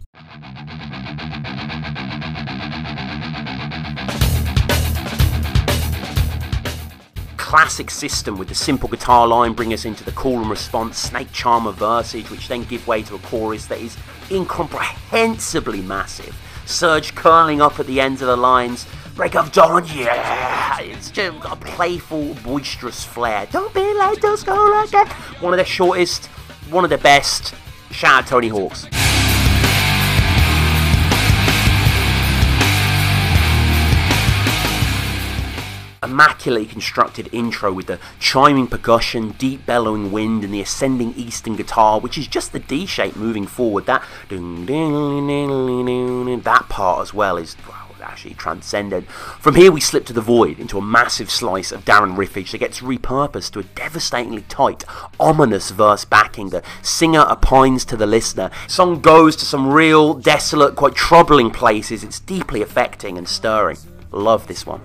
classic 7.50 7.90
system 7.90 8.38
with 8.38 8.46
the 8.46 8.54
simple 8.54 8.88
guitar 8.88 9.26
line 9.26 9.52
bring 9.52 9.72
us 9.72 9.84
into 9.84 10.04
the 10.04 10.12
call 10.12 10.38
and 10.38 10.48
response 10.48 10.96
snake 10.96 11.32
charmer 11.32 11.72
versage 11.72 12.30
which 12.30 12.46
then 12.46 12.62
give 12.62 12.86
way 12.86 13.02
to 13.02 13.16
a 13.16 13.18
chorus 13.18 13.66
that 13.66 13.80
is 13.80 13.96
incomprehensibly 14.30 15.82
massive. 15.82 16.36
Serj 16.66 17.14
curling 17.14 17.60
up 17.60 17.80
at 17.80 17.86
the 17.86 18.00
ends 18.00 18.22
of 18.22 18.28
the 18.28 18.36
lines. 18.36 18.86
Break 19.14 19.34
of 19.34 19.52
dawn 19.52 19.86
yeah. 19.88 20.80
It's 20.80 21.10
just 21.10 21.40
got 21.40 21.58
a 21.58 21.60
playful 21.60 22.34
boisterous 22.42 23.04
flair. 23.04 23.46
Don't 23.50 23.74
be 23.74 23.80
late 23.80 24.22
school 24.38 24.70
like 24.70 24.90
that. 24.90 25.12
One 25.40 25.52
of 25.52 25.58
the 25.58 25.64
shortest 25.64 26.26
one 26.70 26.84
of 26.84 26.90
the 26.90 26.98
best. 26.98 27.54
Shout 27.90 28.22
out 28.22 28.26
tony 28.28 28.48
hawks 28.48 28.86
immaculately 36.02 36.66
constructed 36.66 37.28
intro 37.32 37.72
with 37.72 37.86
the 37.86 37.98
chiming 38.18 38.66
percussion, 38.66 39.30
deep 39.32 39.66
bellowing 39.66 40.12
wind, 40.12 40.44
and 40.44 40.54
the 40.54 40.60
ascending 40.60 41.14
eastern 41.14 41.56
guitar, 41.56 42.00
which 42.00 42.16
is 42.16 42.26
just 42.26 42.52
the 42.52 42.58
D 42.58 42.86
shape 42.86 43.16
moving 43.16 43.46
forward. 43.46 43.86
That 43.86 44.02
that 44.28 46.66
part 46.68 47.02
as 47.02 47.14
well 47.14 47.36
is 47.36 47.56
actually 48.00 48.34
transcendent. 48.34 49.08
From 49.10 49.54
here, 49.54 49.70
we 49.70 49.80
slip 49.80 50.06
to 50.06 50.12
the 50.12 50.20
void 50.20 50.58
into 50.58 50.78
a 50.78 50.82
massive 50.82 51.30
slice 51.30 51.70
of 51.70 51.84
Daron 51.84 52.16
riffage 52.16 52.52
that 52.52 52.58
gets 52.58 52.80
repurposed 52.80 53.52
to 53.52 53.60
a 53.60 53.64
devastatingly 53.64 54.42
tight, 54.48 54.84
ominous 55.18 55.70
verse 55.70 56.04
backing. 56.04 56.48
The 56.48 56.62
singer 56.82 57.26
opines 57.28 57.84
to 57.84 57.96
the 57.96 58.06
listener. 58.06 58.50
Song 58.66 59.00
goes 59.00 59.36
to 59.36 59.44
some 59.44 59.68
real, 59.68 60.14
desolate, 60.14 60.76
quite 60.76 60.94
troubling 60.94 61.50
places. 61.50 62.02
It's 62.02 62.20
deeply 62.20 62.62
affecting 62.62 63.18
and 63.18 63.28
stirring. 63.28 63.76
Love 64.12 64.46
this 64.46 64.66
one. 64.66 64.80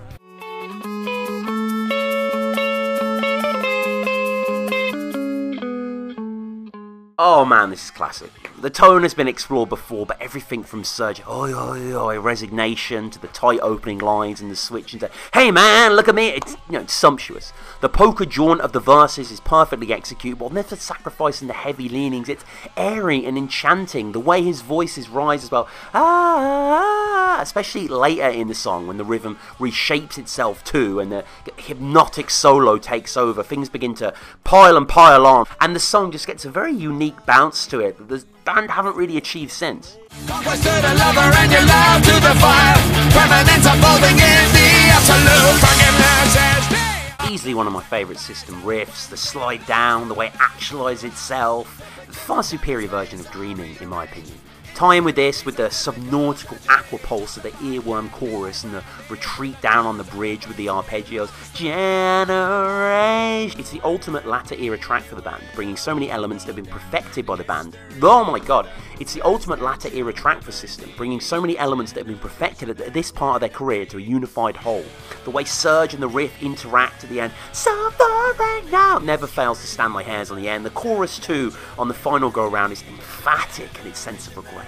Oh 7.28 7.44
man, 7.44 7.70
this 7.70 7.86
is 7.86 7.90
classic. 7.90 8.30
The 8.60 8.70
tone 8.70 9.02
has 9.02 9.12
been 9.12 9.26
explored 9.26 9.68
before, 9.68 10.06
but 10.06 10.22
everything 10.22 10.62
from 10.62 10.84
Serj, 10.84 11.26
oi 11.28 11.52
oi 11.52 11.92
oi, 11.92 12.20
resignation, 12.20 13.10
to 13.10 13.20
the 13.20 13.26
tight 13.26 13.58
opening 13.62 13.98
lines 13.98 14.40
and 14.40 14.48
the 14.48 14.54
switch 14.54 14.94
into, 14.94 15.10
hey 15.34 15.50
man, 15.50 15.94
look 15.94 16.06
at 16.06 16.14
me, 16.14 16.28
it's, 16.28 16.52
you 16.52 16.74
know, 16.74 16.80
it's 16.82 16.94
sumptuous. 16.94 17.52
The 17.80 17.88
poker 17.88 18.26
jaunt 18.26 18.60
of 18.60 18.70
the 18.70 18.78
verses 18.78 19.32
is 19.32 19.40
perfectly 19.40 19.92
executed 19.92 20.38
while 20.38 20.50
never 20.50 20.76
sacrificing 20.76 21.48
the 21.48 21.54
heavy 21.54 21.88
leanings. 21.88 22.28
It's 22.28 22.44
airy 22.76 23.26
and 23.26 23.36
enchanting. 23.36 24.12
The 24.12 24.20
way 24.20 24.42
his 24.42 24.60
voices 24.60 25.08
rise 25.08 25.42
as 25.42 25.50
well, 25.50 25.68
ah, 25.92 27.40
especially 27.42 27.88
later 27.88 28.28
in 28.28 28.46
the 28.46 28.54
song 28.54 28.86
when 28.86 28.98
the 28.98 29.04
rhythm 29.04 29.36
reshapes 29.58 30.16
itself 30.16 30.62
too 30.62 31.00
and 31.00 31.10
the 31.10 31.24
hypnotic 31.56 32.30
solo 32.30 32.78
takes 32.78 33.16
over. 33.16 33.42
Things 33.42 33.68
begin 33.68 33.94
to 33.96 34.14
pile 34.44 34.76
and 34.76 34.88
pile 34.88 35.26
on, 35.26 35.46
and 35.60 35.74
the 35.74 35.80
song 35.80 36.12
just 36.12 36.28
gets 36.28 36.44
a 36.44 36.50
very 36.50 36.72
unique 36.72 37.15
bounce 37.24 37.66
to 37.68 37.80
it 37.80 37.96
that 37.98 38.08
the 38.08 38.24
band 38.44 38.70
haven't 38.70 38.96
really 38.96 39.16
achieved 39.16 39.52
since. 39.52 39.96
Conquest 40.26 40.62
to 40.62 40.68
the 40.68 40.94
lover 40.98 41.20
and 41.20 41.52
your 41.52 41.66
love 41.66 42.02
to 42.02 42.14
the 42.20 42.34
fire. 42.40 42.76
Permanence 43.10 43.66
unfolding 43.66 44.18
in 44.18 44.46
the 44.52 44.68
absolute. 44.92 45.58
Forgiveness 45.62 46.36
is 46.36 46.68
the 46.68 47.32
Easily 47.32 47.54
one 47.54 47.66
of 47.66 47.72
my 47.72 47.82
favourite 47.82 48.20
system 48.20 48.60
riffs, 48.62 49.08
the 49.08 49.16
slide 49.16 49.64
down, 49.66 50.08
the 50.08 50.14
way 50.14 50.28
it 50.28 50.32
actualises 50.34 51.04
itself, 51.04 51.66
far 52.08 52.42
superior 52.42 52.88
version 52.88 53.20
of 53.20 53.30
Dreaming, 53.30 53.76
in 53.80 53.88
my 53.88 54.04
opinion. 54.04 54.36
Tie 54.76 54.96
in 54.96 55.04
with 55.04 55.16
this 55.16 55.46
with 55.46 55.56
the 55.56 55.68
subnautical 55.68 56.58
aqua 56.68 56.98
pulse 56.98 57.38
of 57.38 57.44
the 57.44 57.50
earworm 57.52 58.12
chorus 58.12 58.62
and 58.62 58.74
the 58.74 58.84
retreat 59.08 59.58
down 59.62 59.86
on 59.86 59.96
the 59.96 60.04
bridge 60.04 60.46
with 60.46 60.58
the 60.58 60.66
arpeggios. 60.66 61.30
Generation. 61.54 63.58
It's 63.58 63.70
the 63.70 63.80
ultimate 63.84 64.26
latter 64.26 64.54
era 64.54 64.76
track 64.76 65.04
for 65.04 65.14
the 65.14 65.22
band, 65.22 65.42
bringing 65.54 65.78
so 65.78 65.94
many 65.94 66.10
elements 66.10 66.44
that 66.44 66.54
have 66.54 66.62
been 66.62 66.70
perfected 66.70 67.24
by 67.24 67.36
the 67.36 67.44
band. 67.44 67.78
Oh 68.02 68.22
my 68.22 68.38
god, 68.38 68.68
it's 68.98 69.12
the 69.14 69.22
ultimate 69.22 69.60
latter 69.60 69.88
era 69.92 70.12
track 70.12 70.42
for 70.42 70.52
System, 70.52 70.90
bringing 70.96 71.20
so 71.20 71.40
many 71.40 71.58
elements 71.58 71.92
that 71.92 72.00
have 72.00 72.06
been 72.06 72.18
perfected 72.18 72.68
at 72.70 72.92
this 72.94 73.10
part 73.10 73.36
of 73.36 73.40
their 73.40 73.50
career 73.50 73.84
to 73.86 73.98
a 73.98 74.00
unified 74.00 74.56
whole. 74.56 74.84
The 75.24 75.30
way 75.30 75.44
Serj 75.44 75.92
and 75.92 76.02
the 76.02 76.08
riff 76.08 76.42
interact 76.42 77.04
at 77.04 77.10
the 77.10 77.20
end, 77.20 77.32
suffering 77.52 78.70
now, 78.70 78.98
never 78.98 79.26
fails 79.26 79.60
to 79.60 79.66
stand 79.66 79.92
my 79.92 80.02
hairs 80.02 80.30
on 80.30 80.38
the 80.38 80.48
end. 80.48 80.64
The 80.64 80.70
chorus 80.70 81.18
too 81.18 81.52
on 81.78 81.88
the 81.88 81.94
final 81.94 82.30
go 82.30 82.48
around 82.48 82.72
is 82.72 82.82
emphatic 82.88 83.78
in 83.80 83.88
its 83.88 83.98
sense 83.98 84.26
of 84.26 84.36
regret. 84.36 84.66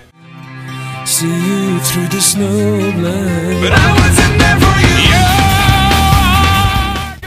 See 1.06 1.26
you 1.26 1.80
through 1.80 2.08
the 2.08 2.20
snowblind. 2.20 3.62
But 3.62 3.72
I 3.72 3.92
wasn't 3.98 4.38
there 4.38 4.60
for 4.60 4.72
you. 4.72 4.77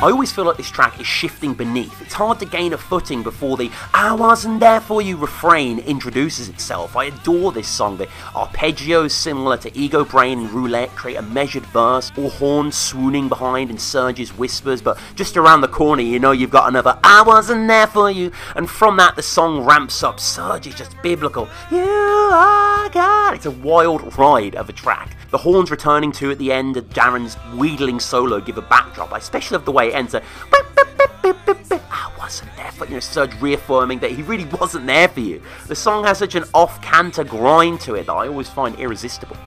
I 0.01 0.09
always 0.09 0.31
feel 0.31 0.45
like 0.45 0.57
this 0.57 0.71
track 0.71 0.99
is 0.99 1.05
shifting 1.05 1.53
beneath. 1.53 2.01
It's 2.01 2.15
hard 2.15 2.39
to 2.39 2.45
gain 2.45 2.73
a 2.73 2.77
footing 2.79 3.21
before 3.21 3.55
the 3.55 3.69
I 3.93 4.13
wasn't 4.13 4.59
there 4.59 4.81
for 4.81 4.99
you 4.99 5.15
refrain 5.15 5.77
introduces 5.77 6.49
itself. 6.49 6.95
I 6.95 7.05
adore 7.05 7.51
this 7.51 7.67
song. 7.67 7.97
The 7.97 8.07
arpeggios 8.33 9.11
similar 9.11 9.57
to 9.57 9.77
Ego 9.77 10.03
Brain 10.03 10.39
and 10.39 10.49
Roulette 10.49 10.89
create 10.95 11.17
a 11.17 11.21
measured 11.21 11.67
verse, 11.67 12.11
or 12.17 12.31
horns 12.31 12.75
swooning 12.75 13.29
behind 13.29 13.69
and 13.69 13.77
Serj's 13.77 14.35
whispers, 14.35 14.81
but 14.81 14.97
just 15.13 15.37
around 15.37 15.61
the 15.61 15.67
corner 15.67 16.01
you 16.01 16.17
know 16.17 16.31
you've 16.31 16.49
got 16.49 16.67
another 16.67 16.97
I 17.03 17.21
wasn't 17.21 17.67
there 17.67 17.85
for 17.85 18.09
you. 18.09 18.31
And 18.55 18.67
from 18.67 18.97
that 18.97 19.15
the 19.15 19.21
song 19.21 19.63
ramps 19.63 20.01
up. 20.01 20.17
Serj 20.17 20.65
is 20.65 20.73
just 20.73 20.99
biblical. 21.03 21.47
You 21.69 22.20
are 22.31 22.89
God. 22.89 23.35
It's 23.35 23.45
a 23.45 23.51
wild 23.51 24.17
ride 24.17 24.55
of 24.55 24.69
a 24.69 24.73
track. 24.73 25.17
The 25.31 25.37
horns 25.37 25.69
returning 25.69 26.11
to 26.13 26.31
at 26.31 26.37
the 26.37 26.51
end 26.51 26.77
of 26.77 26.89
Daron's 26.89 27.35
wheedling 27.55 27.99
solo 27.99 28.39
give 28.39 28.57
a 28.57 28.61
backdrop. 28.61 29.11
I 29.11 29.17
especially 29.17 29.57
love 29.57 29.65
the 29.65 29.71
way 29.71 29.89
it 29.89 29.95
ends. 29.95 30.15
I 30.15 30.21
wasn't 32.17 32.55
there 32.55 32.71
for 32.71 32.85
you 32.85 32.91
know, 32.91 32.97
Serj 32.97 33.39
reaffirming 33.41 33.99
that 33.99 34.11
he 34.11 34.21
really 34.23 34.45
wasn't 34.45 34.87
there 34.87 35.09
for 35.09 35.19
you. 35.19 35.41
The 35.67 35.75
song 35.75 36.05
has 36.05 36.17
such 36.17 36.35
an 36.35 36.45
off 36.53 36.81
canter 36.81 37.23
grind 37.23 37.81
to 37.81 37.95
it 37.95 38.05
that 38.05 38.13
I 38.13 38.27
always 38.27 38.49
find 38.49 38.79
irresistible. 38.79 39.37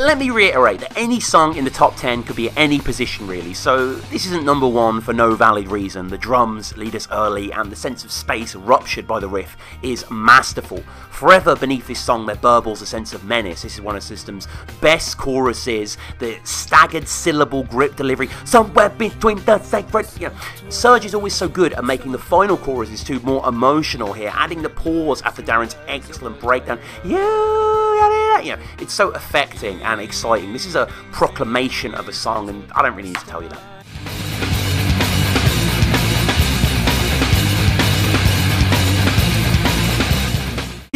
Let 0.00 0.18
me 0.18 0.30
reiterate 0.30 0.80
that 0.80 0.98
any 0.98 1.20
song 1.20 1.56
in 1.56 1.64
the 1.64 1.70
top 1.70 1.94
10 1.94 2.24
could 2.24 2.34
be 2.34 2.48
at 2.50 2.56
any 2.56 2.80
position 2.80 3.28
really, 3.28 3.54
so 3.54 3.94
this 3.94 4.26
isn't 4.26 4.44
number 4.44 4.66
one 4.66 5.00
for 5.00 5.12
no 5.12 5.36
valid 5.36 5.68
reason. 5.68 6.08
The 6.08 6.18
drums 6.18 6.76
lead 6.76 6.96
us 6.96 7.06
early 7.12 7.52
and 7.52 7.70
the 7.70 7.76
sense 7.76 8.04
of 8.04 8.10
space 8.10 8.56
ruptured 8.56 9.06
by 9.06 9.20
the 9.20 9.28
riff 9.28 9.56
is 9.82 10.04
masterful. 10.10 10.82
Forever 11.12 11.54
beneath 11.54 11.86
this 11.86 12.00
song 12.00 12.26
there 12.26 12.34
burbles 12.34 12.82
a 12.82 12.86
sense 12.86 13.12
of 13.12 13.22
menace. 13.22 13.62
This 13.62 13.74
is 13.74 13.80
one 13.80 13.94
of 13.94 14.02
System's 14.02 14.48
best 14.80 15.16
choruses, 15.16 15.96
the 16.18 16.40
staggered 16.42 17.06
syllable 17.06 17.62
grip 17.62 17.94
delivery, 17.94 18.28
somewhere 18.44 18.88
between 18.88 19.44
the 19.44 19.60
sacred. 19.60 20.08
You 20.18 20.30
know, 20.30 20.34
Serj 20.70 21.04
is 21.04 21.14
always 21.14 21.34
so 21.34 21.48
good 21.48 21.72
at 21.72 21.84
making 21.84 22.10
the 22.10 22.18
final 22.18 22.56
choruses 22.56 23.04
too 23.04 23.20
more 23.20 23.48
emotional 23.48 24.12
here, 24.12 24.32
adding 24.34 24.60
the 24.60 24.70
pause 24.70 25.22
after 25.22 25.40
Daron's 25.40 25.76
excellent 25.86 26.40
breakdown. 26.40 26.80
You, 28.42 28.50
you 28.50 28.56
know, 28.56 28.62
it's 28.78 28.92
so 28.92 29.10
affecting 29.10 29.80
and 29.82 30.00
exciting. 30.00 30.52
This 30.52 30.66
is 30.66 30.74
a 30.74 30.86
proclamation 31.12 31.94
of 31.94 32.08
a 32.08 32.12
song, 32.12 32.48
and 32.48 32.70
I 32.72 32.82
don't 32.82 32.96
really 32.96 33.10
need 33.10 33.18
to 33.18 33.26
tell 33.26 33.42
you 33.42 33.48
that. 33.48 33.73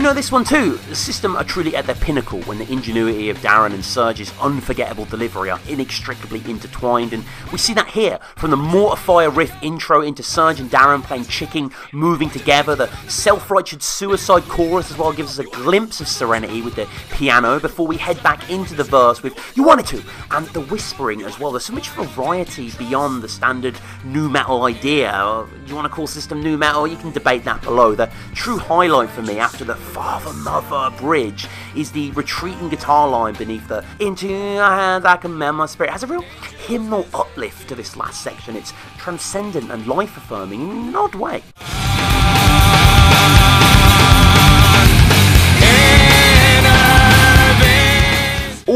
Know 0.08 0.14
this 0.14 0.32
one 0.32 0.44
too. 0.44 0.78
The 0.88 0.94
system 0.94 1.36
are 1.36 1.44
truly 1.44 1.76
at 1.76 1.84
their 1.84 1.94
pinnacle 1.94 2.40
when 2.44 2.56
the 2.56 2.72
ingenuity 2.72 3.28
of 3.28 3.36
Daron 3.40 3.74
and 3.74 3.82
Serj's 3.82 4.32
unforgettable 4.40 5.04
delivery 5.04 5.50
are 5.50 5.60
inextricably 5.68 6.42
intertwined, 6.50 7.12
and 7.12 7.22
we 7.52 7.58
see 7.58 7.74
that 7.74 7.88
here 7.88 8.18
from 8.36 8.50
the 8.50 8.56
Mortifier 8.56 9.28
riff 9.28 9.54
intro 9.62 10.00
into 10.00 10.22
Serj 10.22 10.60
and 10.60 10.70
Daron 10.70 11.02
playing 11.02 11.26
chicken, 11.26 11.72
moving 11.92 12.30
together. 12.30 12.74
The 12.74 12.86
self-righteous 13.06 13.84
suicide 13.84 14.44
chorus 14.44 14.90
as 14.90 14.96
well 14.96 15.12
gives 15.12 15.38
us 15.38 15.46
a 15.46 15.50
glimpse 15.50 16.00
of 16.00 16.08
serenity 16.08 16.62
with 16.62 16.76
the 16.76 16.88
piano 17.10 17.60
before 17.60 17.86
we 17.86 17.98
head 17.98 18.22
back 18.22 18.48
into 18.48 18.74
the 18.74 18.84
verse 18.84 19.22
with 19.22 19.38
"You 19.54 19.62
wanted 19.62 19.88
to," 19.88 20.02
and 20.30 20.46
the 20.46 20.62
whispering 20.62 21.22
as 21.22 21.38
well. 21.38 21.52
There's 21.52 21.66
so 21.66 21.74
much 21.74 21.90
variety 21.90 22.70
beyond 22.78 23.22
the 23.22 23.28
standard 23.28 23.78
new 24.04 24.30
metal 24.30 24.64
idea. 24.64 25.44
You 25.66 25.74
want 25.74 25.84
to 25.84 25.94
call 25.94 26.06
system 26.06 26.42
new 26.42 26.56
metal? 26.56 26.86
You 26.86 26.96
can 26.96 27.12
debate 27.12 27.44
that 27.44 27.60
below. 27.60 27.94
The 27.94 28.08
true 28.34 28.56
highlight 28.56 29.10
for 29.10 29.20
me 29.20 29.38
after 29.38 29.66
the 29.66 29.74
Father 29.98 30.32
Mother 30.32 30.96
bridge 30.96 31.48
is 31.74 31.90
the 31.90 32.12
retreating 32.12 32.68
guitar 32.68 33.08
line 33.08 33.34
beneath 33.34 33.66
the 33.66 33.84
Into 33.98 34.28
Your 34.28 34.62
Hands 34.62 35.04
I 35.04 35.16
Commend 35.16 35.56
My 35.56 35.66
Spirit. 35.66 35.88
It 35.88 35.92
has 35.94 36.04
a 36.04 36.06
real 36.06 36.22
hymnal 36.68 37.04
uplift 37.12 37.68
to 37.68 37.74
this 37.74 37.96
last 37.96 38.22
section. 38.22 38.54
It's 38.54 38.72
transcendent 38.96 39.72
and 39.72 39.88
life 39.88 40.16
affirming 40.16 40.60
in 40.60 40.88
an 40.90 40.94
odd 40.94 41.16
way. 41.16 41.42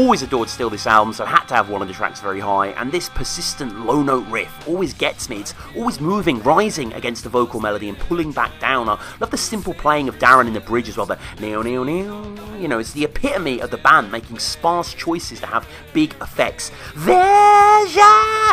Always 0.03 0.21
adored 0.21 0.49
Still 0.49 0.69
this 0.69 0.85
album, 0.85 1.13
so 1.13 1.23
had 1.23 1.45
to 1.45 1.53
have 1.53 1.69
one 1.69 1.81
of 1.81 1.87
the 1.87 1.93
tracks 1.93 2.19
very 2.19 2.41
high, 2.41 2.67
and 2.71 2.91
this 2.91 3.07
persistent 3.07 3.85
low 3.85 4.03
note 4.03 4.27
riff 4.27 4.67
always 4.67 4.93
gets 4.93 5.29
me. 5.29 5.37
It's 5.37 5.55
always 5.77 6.01
moving, 6.01 6.43
rising 6.43 6.91
against 6.91 7.23
the 7.23 7.29
vocal 7.29 7.61
melody 7.61 7.87
and 7.87 7.97
pulling 7.97 8.33
back 8.33 8.59
down. 8.59 8.89
I 8.89 9.01
love 9.21 9.31
the 9.31 9.37
simple 9.37 9.73
playing 9.73 10.09
of 10.09 10.19
Daron 10.19 10.47
in 10.47 10.51
the 10.53 10.59
bridge 10.59 10.89
as 10.89 10.97
well, 10.97 11.05
the 11.05 11.17
neo 11.39 11.61
neo 11.61 11.85
neo. 11.85 12.35
You 12.59 12.67
know, 12.67 12.79
it's 12.79 12.91
the 12.91 13.05
epitome 13.05 13.61
of 13.61 13.71
the 13.71 13.77
band 13.77 14.11
making 14.11 14.39
sparse 14.39 14.93
choices 14.93 15.39
to 15.39 15.45
have 15.45 15.65
big 15.93 16.13
effects. 16.21 16.69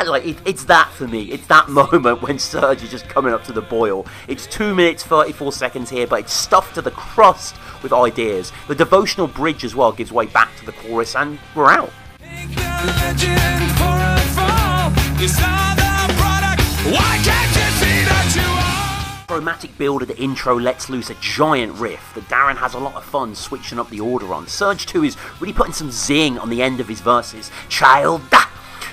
Like, 0.07 0.24
it, 0.24 0.38
it's 0.46 0.64
that 0.64 0.90
for 0.92 1.09
me. 1.09 1.32
It's 1.32 1.46
that 1.48 1.68
moment 1.80 2.22
when 2.22 2.36
Serj 2.36 2.82
is 2.82 2.90
just 2.90 3.09
coming 3.09 3.34
up 3.34 3.42
to 3.44 3.53
the 3.53 3.61
boil. 3.61 4.07
It's 4.28 4.46
2 4.46 4.74
minutes 4.74 5.03
34 5.03 5.53
seconds 5.53 5.90
here, 5.90 6.07
but 6.07 6.20
it's 6.20 6.32
stuffed 6.32 6.76
to 6.76 6.82
the 6.82 6.92
crust 6.92 7.57
with 7.82 7.92
ideas. 7.92 8.53
The 8.68 8.74
devotional 8.74 9.26
bridge 9.26 9.64
as 9.64 9.74
well 9.74 9.92
gives 9.92 10.12
way 10.12 10.26
back 10.26 10.57
to 10.59 10.66
the 10.66 10.72
chorus, 10.72 11.16
and 11.16 11.39
we're 11.55 11.70
out. 11.70 11.91
Make 12.20 12.49
the 12.51 12.62
legend 12.86 13.70
for 13.78 13.97
a 13.97 14.20
fall. 14.34 14.93
You 15.20 15.28
saw 15.28 15.74
the 15.74 16.12
product. 16.14 16.62
Why 16.86 17.20
can't 17.24 17.53
you 17.57 17.68
see 17.80 18.05
that 18.09 18.32
you 18.34 18.43
are? 18.43 19.26
Throw 19.26 19.36
chromatic 19.36 19.76
build 19.78 20.03
of 20.03 20.09
the 20.09 20.18
intro 20.18 20.59
lets 20.59 20.88
loose 20.88 21.11
a 21.11 21.14
giant 21.20 21.78
riff 21.78 22.12
that 22.14 22.24
Daron 22.28 22.57
has 22.57 22.74
a 22.74 22.78
lot 22.78 22.95
of 22.95 23.05
fun 23.05 23.34
switching 23.34 23.78
up 23.78 23.88
the 23.91 24.01
order 24.01 24.32
on. 24.32 24.47
Serj 24.47 24.86
2 24.86 25.05
is 25.05 25.16
really 25.41 25.53
putting 25.53 25.72
some 25.72 25.91
zing 25.91 26.38
on 26.38 26.51
the 26.51 26.62
end 26.62 26.80
of 26.80 26.88
his 26.88 27.01
verses. 27.01 27.51
Child, 27.68 28.22
da! 28.30 28.45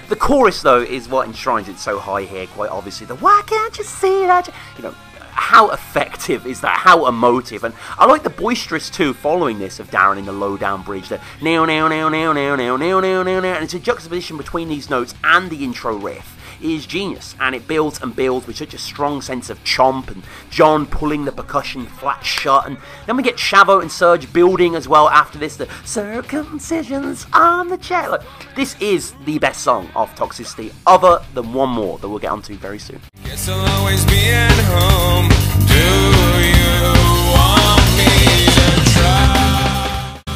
The 0.10 0.16
chorus, 0.16 0.62
though, 0.62 0.82
is 0.82 1.10
what 1.10 1.28
enshrines 1.28 1.68
it 1.68 1.78
so 1.78 2.00
high 2.00 2.22
here, 2.22 2.48
quite 2.48 2.70
obviously. 2.70 3.06
The 3.06 3.16
why 3.16 3.42
can't 3.46 3.78
you 3.78 3.84
see 3.84 4.26
that? 4.26 4.48
You 4.78 4.84
know, 4.84 4.96
how 5.38 5.70
effective 5.70 6.46
is 6.46 6.62
that? 6.62 6.78
How 6.78 7.08
emotive? 7.08 7.64
And 7.64 7.74
I 7.98 8.06
like 8.06 8.24
the 8.24 8.30
boisterous 8.30 8.90
too 8.90 9.14
following 9.14 9.60
this 9.60 9.80
of 9.80 9.90
Daron 9.92 10.18
in 10.18 10.26
the 10.26 10.32
low 10.32 10.58
down 10.58 10.82
bridge. 10.82 11.10
The 11.10 11.22
now 11.42 11.66
now 11.66 11.88
now 11.88 12.10
now 12.10 12.34
now 12.34 12.56
now 12.56 12.76
now 12.76 13.00
now 13.00 13.24
now 13.24 13.40
now 13.40 13.54
and 13.54 13.64
it's 13.64 13.74
a 13.74 13.80
juxtaposition 13.80 14.36
between 14.36 14.68
these 14.68 14.90
notes 14.90 15.14
and 15.24 15.50
the 15.50 15.64
intro 15.64 15.96
riff 15.96 16.37
is 16.62 16.86
genius 16.86 17.36
and 17.40 17.56
it 17.56 17.68
builds 17.68 18.02
and 18.02 18.16
builds 18.16 18.48
with 18.48 18.58
such 18.58 18.74
a 18.74 18.78
strong 18.78 19.22
sense 19.22 19.50
of 19.50 19.64
chomp 19.64 20.10
and 20.10 20.24
John 20.50 20.86
pulling 20.86 21.26
the 21.26 21.32
percussion 21.32 21.86
flat 21.86 22.26
shut. 22.26 22.66
And 22.68 22.78
then 23.06 23.18
we 23.18 23.24
get 23.24 23.36
Shavo 23.36 23.82
and 23.82 23.90
Serj 23.90 24.32
building 24.32 24.76
as 24.76 24.88
well 24.88 25.10
after 25.10 25.38
this 25.38 25.58
the 25.58 25.66
circumcisions 25.66 27.28
on 27.34 27.68
the 27.70 27.78
chair 27.78 28.20
this 28.56 28.80
is 28.82 29.14
the 29.26 29.40
best 29.40 29.62
song 29.62 29.90
of 29.96 30.14
Toxicity 30.16 30.74
other 30.86 31.24
than 31.34 31.54
one 31.54 31.70
more 31.70 31.98
that 32.00 32.08
we'll 32.08 32.20
get 32.20 32.32
onto 32.32 32.56
very 32.56 32.80
soon 32.80 33.02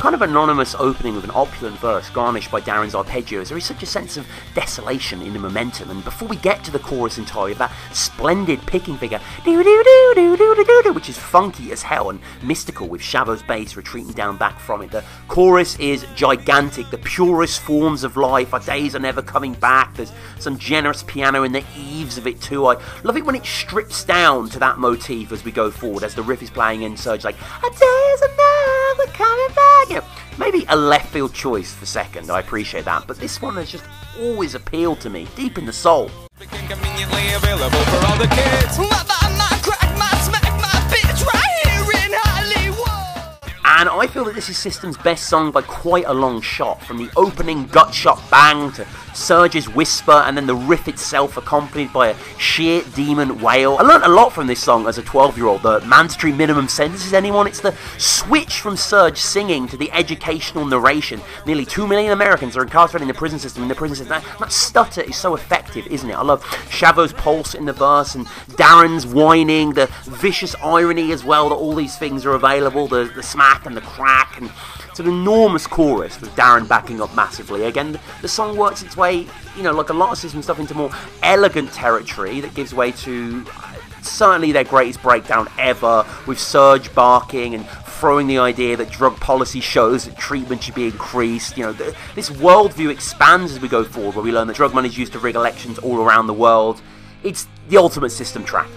kind 0.01 0.15
of 0.15 0.23
anonymous 0.23 0.73
opening 0.79 1.13
with 1.13 1.23
an 1.23 1.29
opulent 1.35 1.77
verse 1.77 2.09
garnished 2.09 2.49
by 2.49 2.59
Daron's 2.59 2.95
arpeggios, 2.95 3.49
there 3.49 3.57
is 3.59 3.65
such 3.65 3.83
a 3.83 3.85
sense 3.85 4.17
of 4.17 4.25
desolation 4.55 5.21
in 5.21 5.31
the 5.31 5.37
momentum. 5.37 5.91
And 5.91 6.03
before 6.03 6.27
we 6.27 6.37
get 6.37 6.63
to 6.63 6.71
the 6.71 6.79
chorus 6.79 7.19
entirely, 7.19 7.53
that 7.53 7.71
splendid 7.93 8.59
picking 8.65 8.97
figure, 8.97 9.19
which 9.45 11.07
is 11.07 11.19
funky 11.19 11.71
as 11.71 11.83
hell 11.83 12.09
and 12.09 12.19
mystical 12.41 12.87
with 12.87 12.99
Shavo's 12.99 13.43
bass 13.43 13.75
retreating 13.75 14.13
down 14.13 14.37
back 14.37 14.59
from 14.59 14.81
it. 14.81 14.89
The 14.89 15.03
chorus 15.27 15.77
is 15.77 16.07
gigantic, 16.15 16.89
the 16.89 16.97
purest 16.97 17.59
forms 17.59 18.03
of 18.03 18.17
life. 18.17 18.55
Our 18.55 18.59
days 18.59 18.95
are 18.95 18.99
never 18.99 19.21
coming 19.21 19.53
back. 19.53 19.93
There's 19.95 20.11
some 20.39 20.57
generous 20.57 21.03
piano 21.03 21.43
in 21.43 21.51
the 21.51 21.63
eaves 21.77 22.17
of 22.17 22.25
it 22.25 22.41
too. 22.41 22.65
I 22.65 22.81
love 23.03 23.17
it 23.17 23.25
when 23.25 23.35
it 23.35 23.45
strips 23.45 24.03
down 24.03 24.49
to 24.49 24.57
that 24.57 24.79
motif 24.79 25.31
as 25.31 25.45
we 25.45 25.51
go 25.51 25.69
forward, 25.69 26.03
as 26.03 26.15
the 26.15 26.23
riff 26.23 26.41
is 26.41 26.49
playing 26.49 26.81
in 26.81 26.93
Serj, 26.95 27.23
like, 27.23 27.35
our 27.63 27.69
days 27.69 28.21
are 28.23 28.97
never 28.97 29.11
coming 29.11 29.47
back. 29.49 29.90
You 29.91 29.97
know, 29.97 30.05
maybe 30.39 30.65
a 30.69 30.75
left 30.77 31.11
field 31.11 31.33
choice 31.33 31.73
for 31.73 31.85
second, 31.85 32.31
I 32.31 32.39
appreciate 32.39 32.85
that, 32.85 33.07
but 33.07 33.17
this 33.17 33.41
one 33.41 33.55
has 33.55 33.69
just 33.69 33.83
always 34.21 34.55
appealed 34.55 35.01
to 35.01 35.09
me, 35.09 35.27
deep 35.35 35.57
in 35.57 35.65
the 35.65 35.73
soul. 35.73 36.09
Conveniently 36.39 37.33
available 37.33 37.77
for 37.77 38.05
all 38.07 38.17
the 38.17 38.27
kids. 38.27 38.79
My 38.79 38.87
buy, 38.87 39.35
my 39.37 39.59
crack, 39.61 39.97
my 39.99 40.07
smack, 40.21 40.43
my 40.61 40.69
bitch 40.87 41.25
right 41.25 41.67
here 41.67 42.05
in 42.05 42.11
Hollywood. 42.23 43.53
And 43.65 43.89
I 43.89 44.07
feel 44.07 44.23
that 44.23 44.33
this 44.33 44.47
is 44.47 44.57
System's 44.57 44.95
best 44.95 45.27
song 45.27 45.51
by 45.51 45.61
quite 45.61 46.05
a 46.05 46.13
long 46.13 46.39
shot, 46.39 46.81
from 46.83 46.95
the 46.95 47.09
opening 47.17 47.67
gut 47.67 47.93
shot 47.93 48.23
bang 48.31 48.71
to 48.71 48.85
Serj's 49.13 49.69
whisper 49.69 50.11
and 50.11 50.35
then 50.35 50.47
the 50.47 50.55
riff 50.55 50.87
itself 50.87 51.37
accompanied 51.37 51.91
by 51.93 52.09
a 52.09 52.15
sheer 52.37 52.83
demon 52.95 53.41
wail. 53.41 53.77
I 53.79 53.83
learnt 53.83 54.03
a 54.03 54.09
lot 54.09 54.31
from 54.33 54.47
this 54.47 54.61
song 54.61 54.87
as 54.87 54.97
a 54.97 55.01
12 55.01 55.37
year 55.37 55.47
old. 55.47 55.63
The 55.63 55.81
mandatory 55.81 56.33
minimum 56.33 56.67
sentences, 56.67 57.13
anyone? 57.13 57.47
It's 57.47 57.61
the 57.61 57.75
switch 57.97 58.61
from 58.61 58.75
Serj 58.75 59.17
singing 59.17 59.67
to 59.67 59.77
the 59.77 59.91
educational 59.91 60.65
narration. 60.65 61.21
Nearly 61.45 61.65
2 61.65 61.87
million 61.87 62.11
Americans 62.11 62.55
are 62.57 62.63
incarcerated 62.63 63.03
in 63.03 63.07
the 63.07 63.13
prison 63.13 63.39
system. 63.39 63.63
In 63.63 63.69
the 63.69 63.75
prison 63.75 63.97
system, 63.97 64.21
that, 64.21 64.39
that 64.39 64.51
stutter 64.51 65.01
is 65.01 65.15
so 65.15 65.35
effective, 65.35 65.87
isn't 65.87 66.09
it? 66.09 66.13
I 66.13 66.23
love 66.23 66.45
Shavo's 66.69 67.13
pulse 67.13 67.55
in 67.55 67.65
the 67.65 67.73
verse 67.73 68.15
and 68.15 68.25
Daron's 68.55 69.05
whining, 69.05 69.73
the 69.73 69.87
vicious 70.03 70.55
irony 70.55 71.11
as 71.11 71.23
well 71.23 71.49
that 71.49 71.55
all 71.55 71.75
these 71.75 71.97
things 71.97 72.25
are 72.25 72.33
available, 72.33 72.87
the, 72.87 73.11
the 73.15 73.23
smack 73.23 73.65
and 73.65 73.75
the 73.75 73.81
crack 73.81 74.39
and 74.39 74.51
it's 74.91 74.99
an 74.99 75.07
enormous 75.07 75.65
chorus 75.65 76.19
with 76.19 76.31
Daron 76.31 76.67
backing 76.67 77.01
up 77.01 77.15
massively. 77.15 77.63
Again, 77.63 77.97
the 78.21 78.27
song 78.27 78.57
works 78.57 78.83
its 78.83 78.97
way, 78.97 79.25
you 79.55 79.63
know, 79.63 79.71
like 79.71 79.89
a 79.89 79.93
lot 79.93 80.11
of 80.11 80.17
system 80.17 80.41
stuff, 80.41 80.59
into 80.59 80.75
more 80.75 80.91
elegant 81.23 81.71
territory 81.71 82.41
that 82.41 82.53
gives 82.53 82.73
way 82.73 82.91
to 82.91 83.45
uh, 83.55 83.75
certainly 84.01 84.51
their 84.51 84.65
greatest 84.65 85.01
breakdown 85.01 85.47
ever, 85.57 86.05
with 86.27 86.37
Serj 86.37 86.93
barking 86.93 87.55
and 87.55 87.65
throwing 87.65 88.27
the 88.27 88.37
idea 88.39 88.75
that 88.75 88.91
drug 88.91 89.15
policy 89.21 89.61
shows 89.61 90.03
that 90.05 90.17
treatment 90.17 90.61
should 90.61 90.75
be 90.75 90.87
increased. 90.87 91.57
You 91.57 91.67
know, 91.67 91.71
the, 91.71 91.95
this 92.15 92.29
worldview 92.29 92.91
expands 92.91 93.53
as 93.53 93.61
we 93.61 93.69
go 93.69 93.85
forward, 93.85 94.15
where 94.15 94.25
we 94.25 94.33
learn 94.33 94.47
that 94.47 94.57
drug 94.57 94.73
money 94.73 94.89
is 94.89 94.97
used 94.97 95.13
to 95.13 95.19
rig 95.19 95.35
elections 95.35 95.79
all 95.79 96.01
around 96.01 96.27
the 96.27 96.33
world. 96.33 96.81
It's 97.23 97.47
the 97.69 97.77
ultimate 97.77 98.09
system 98.09 98.43
track. 98.43 98.67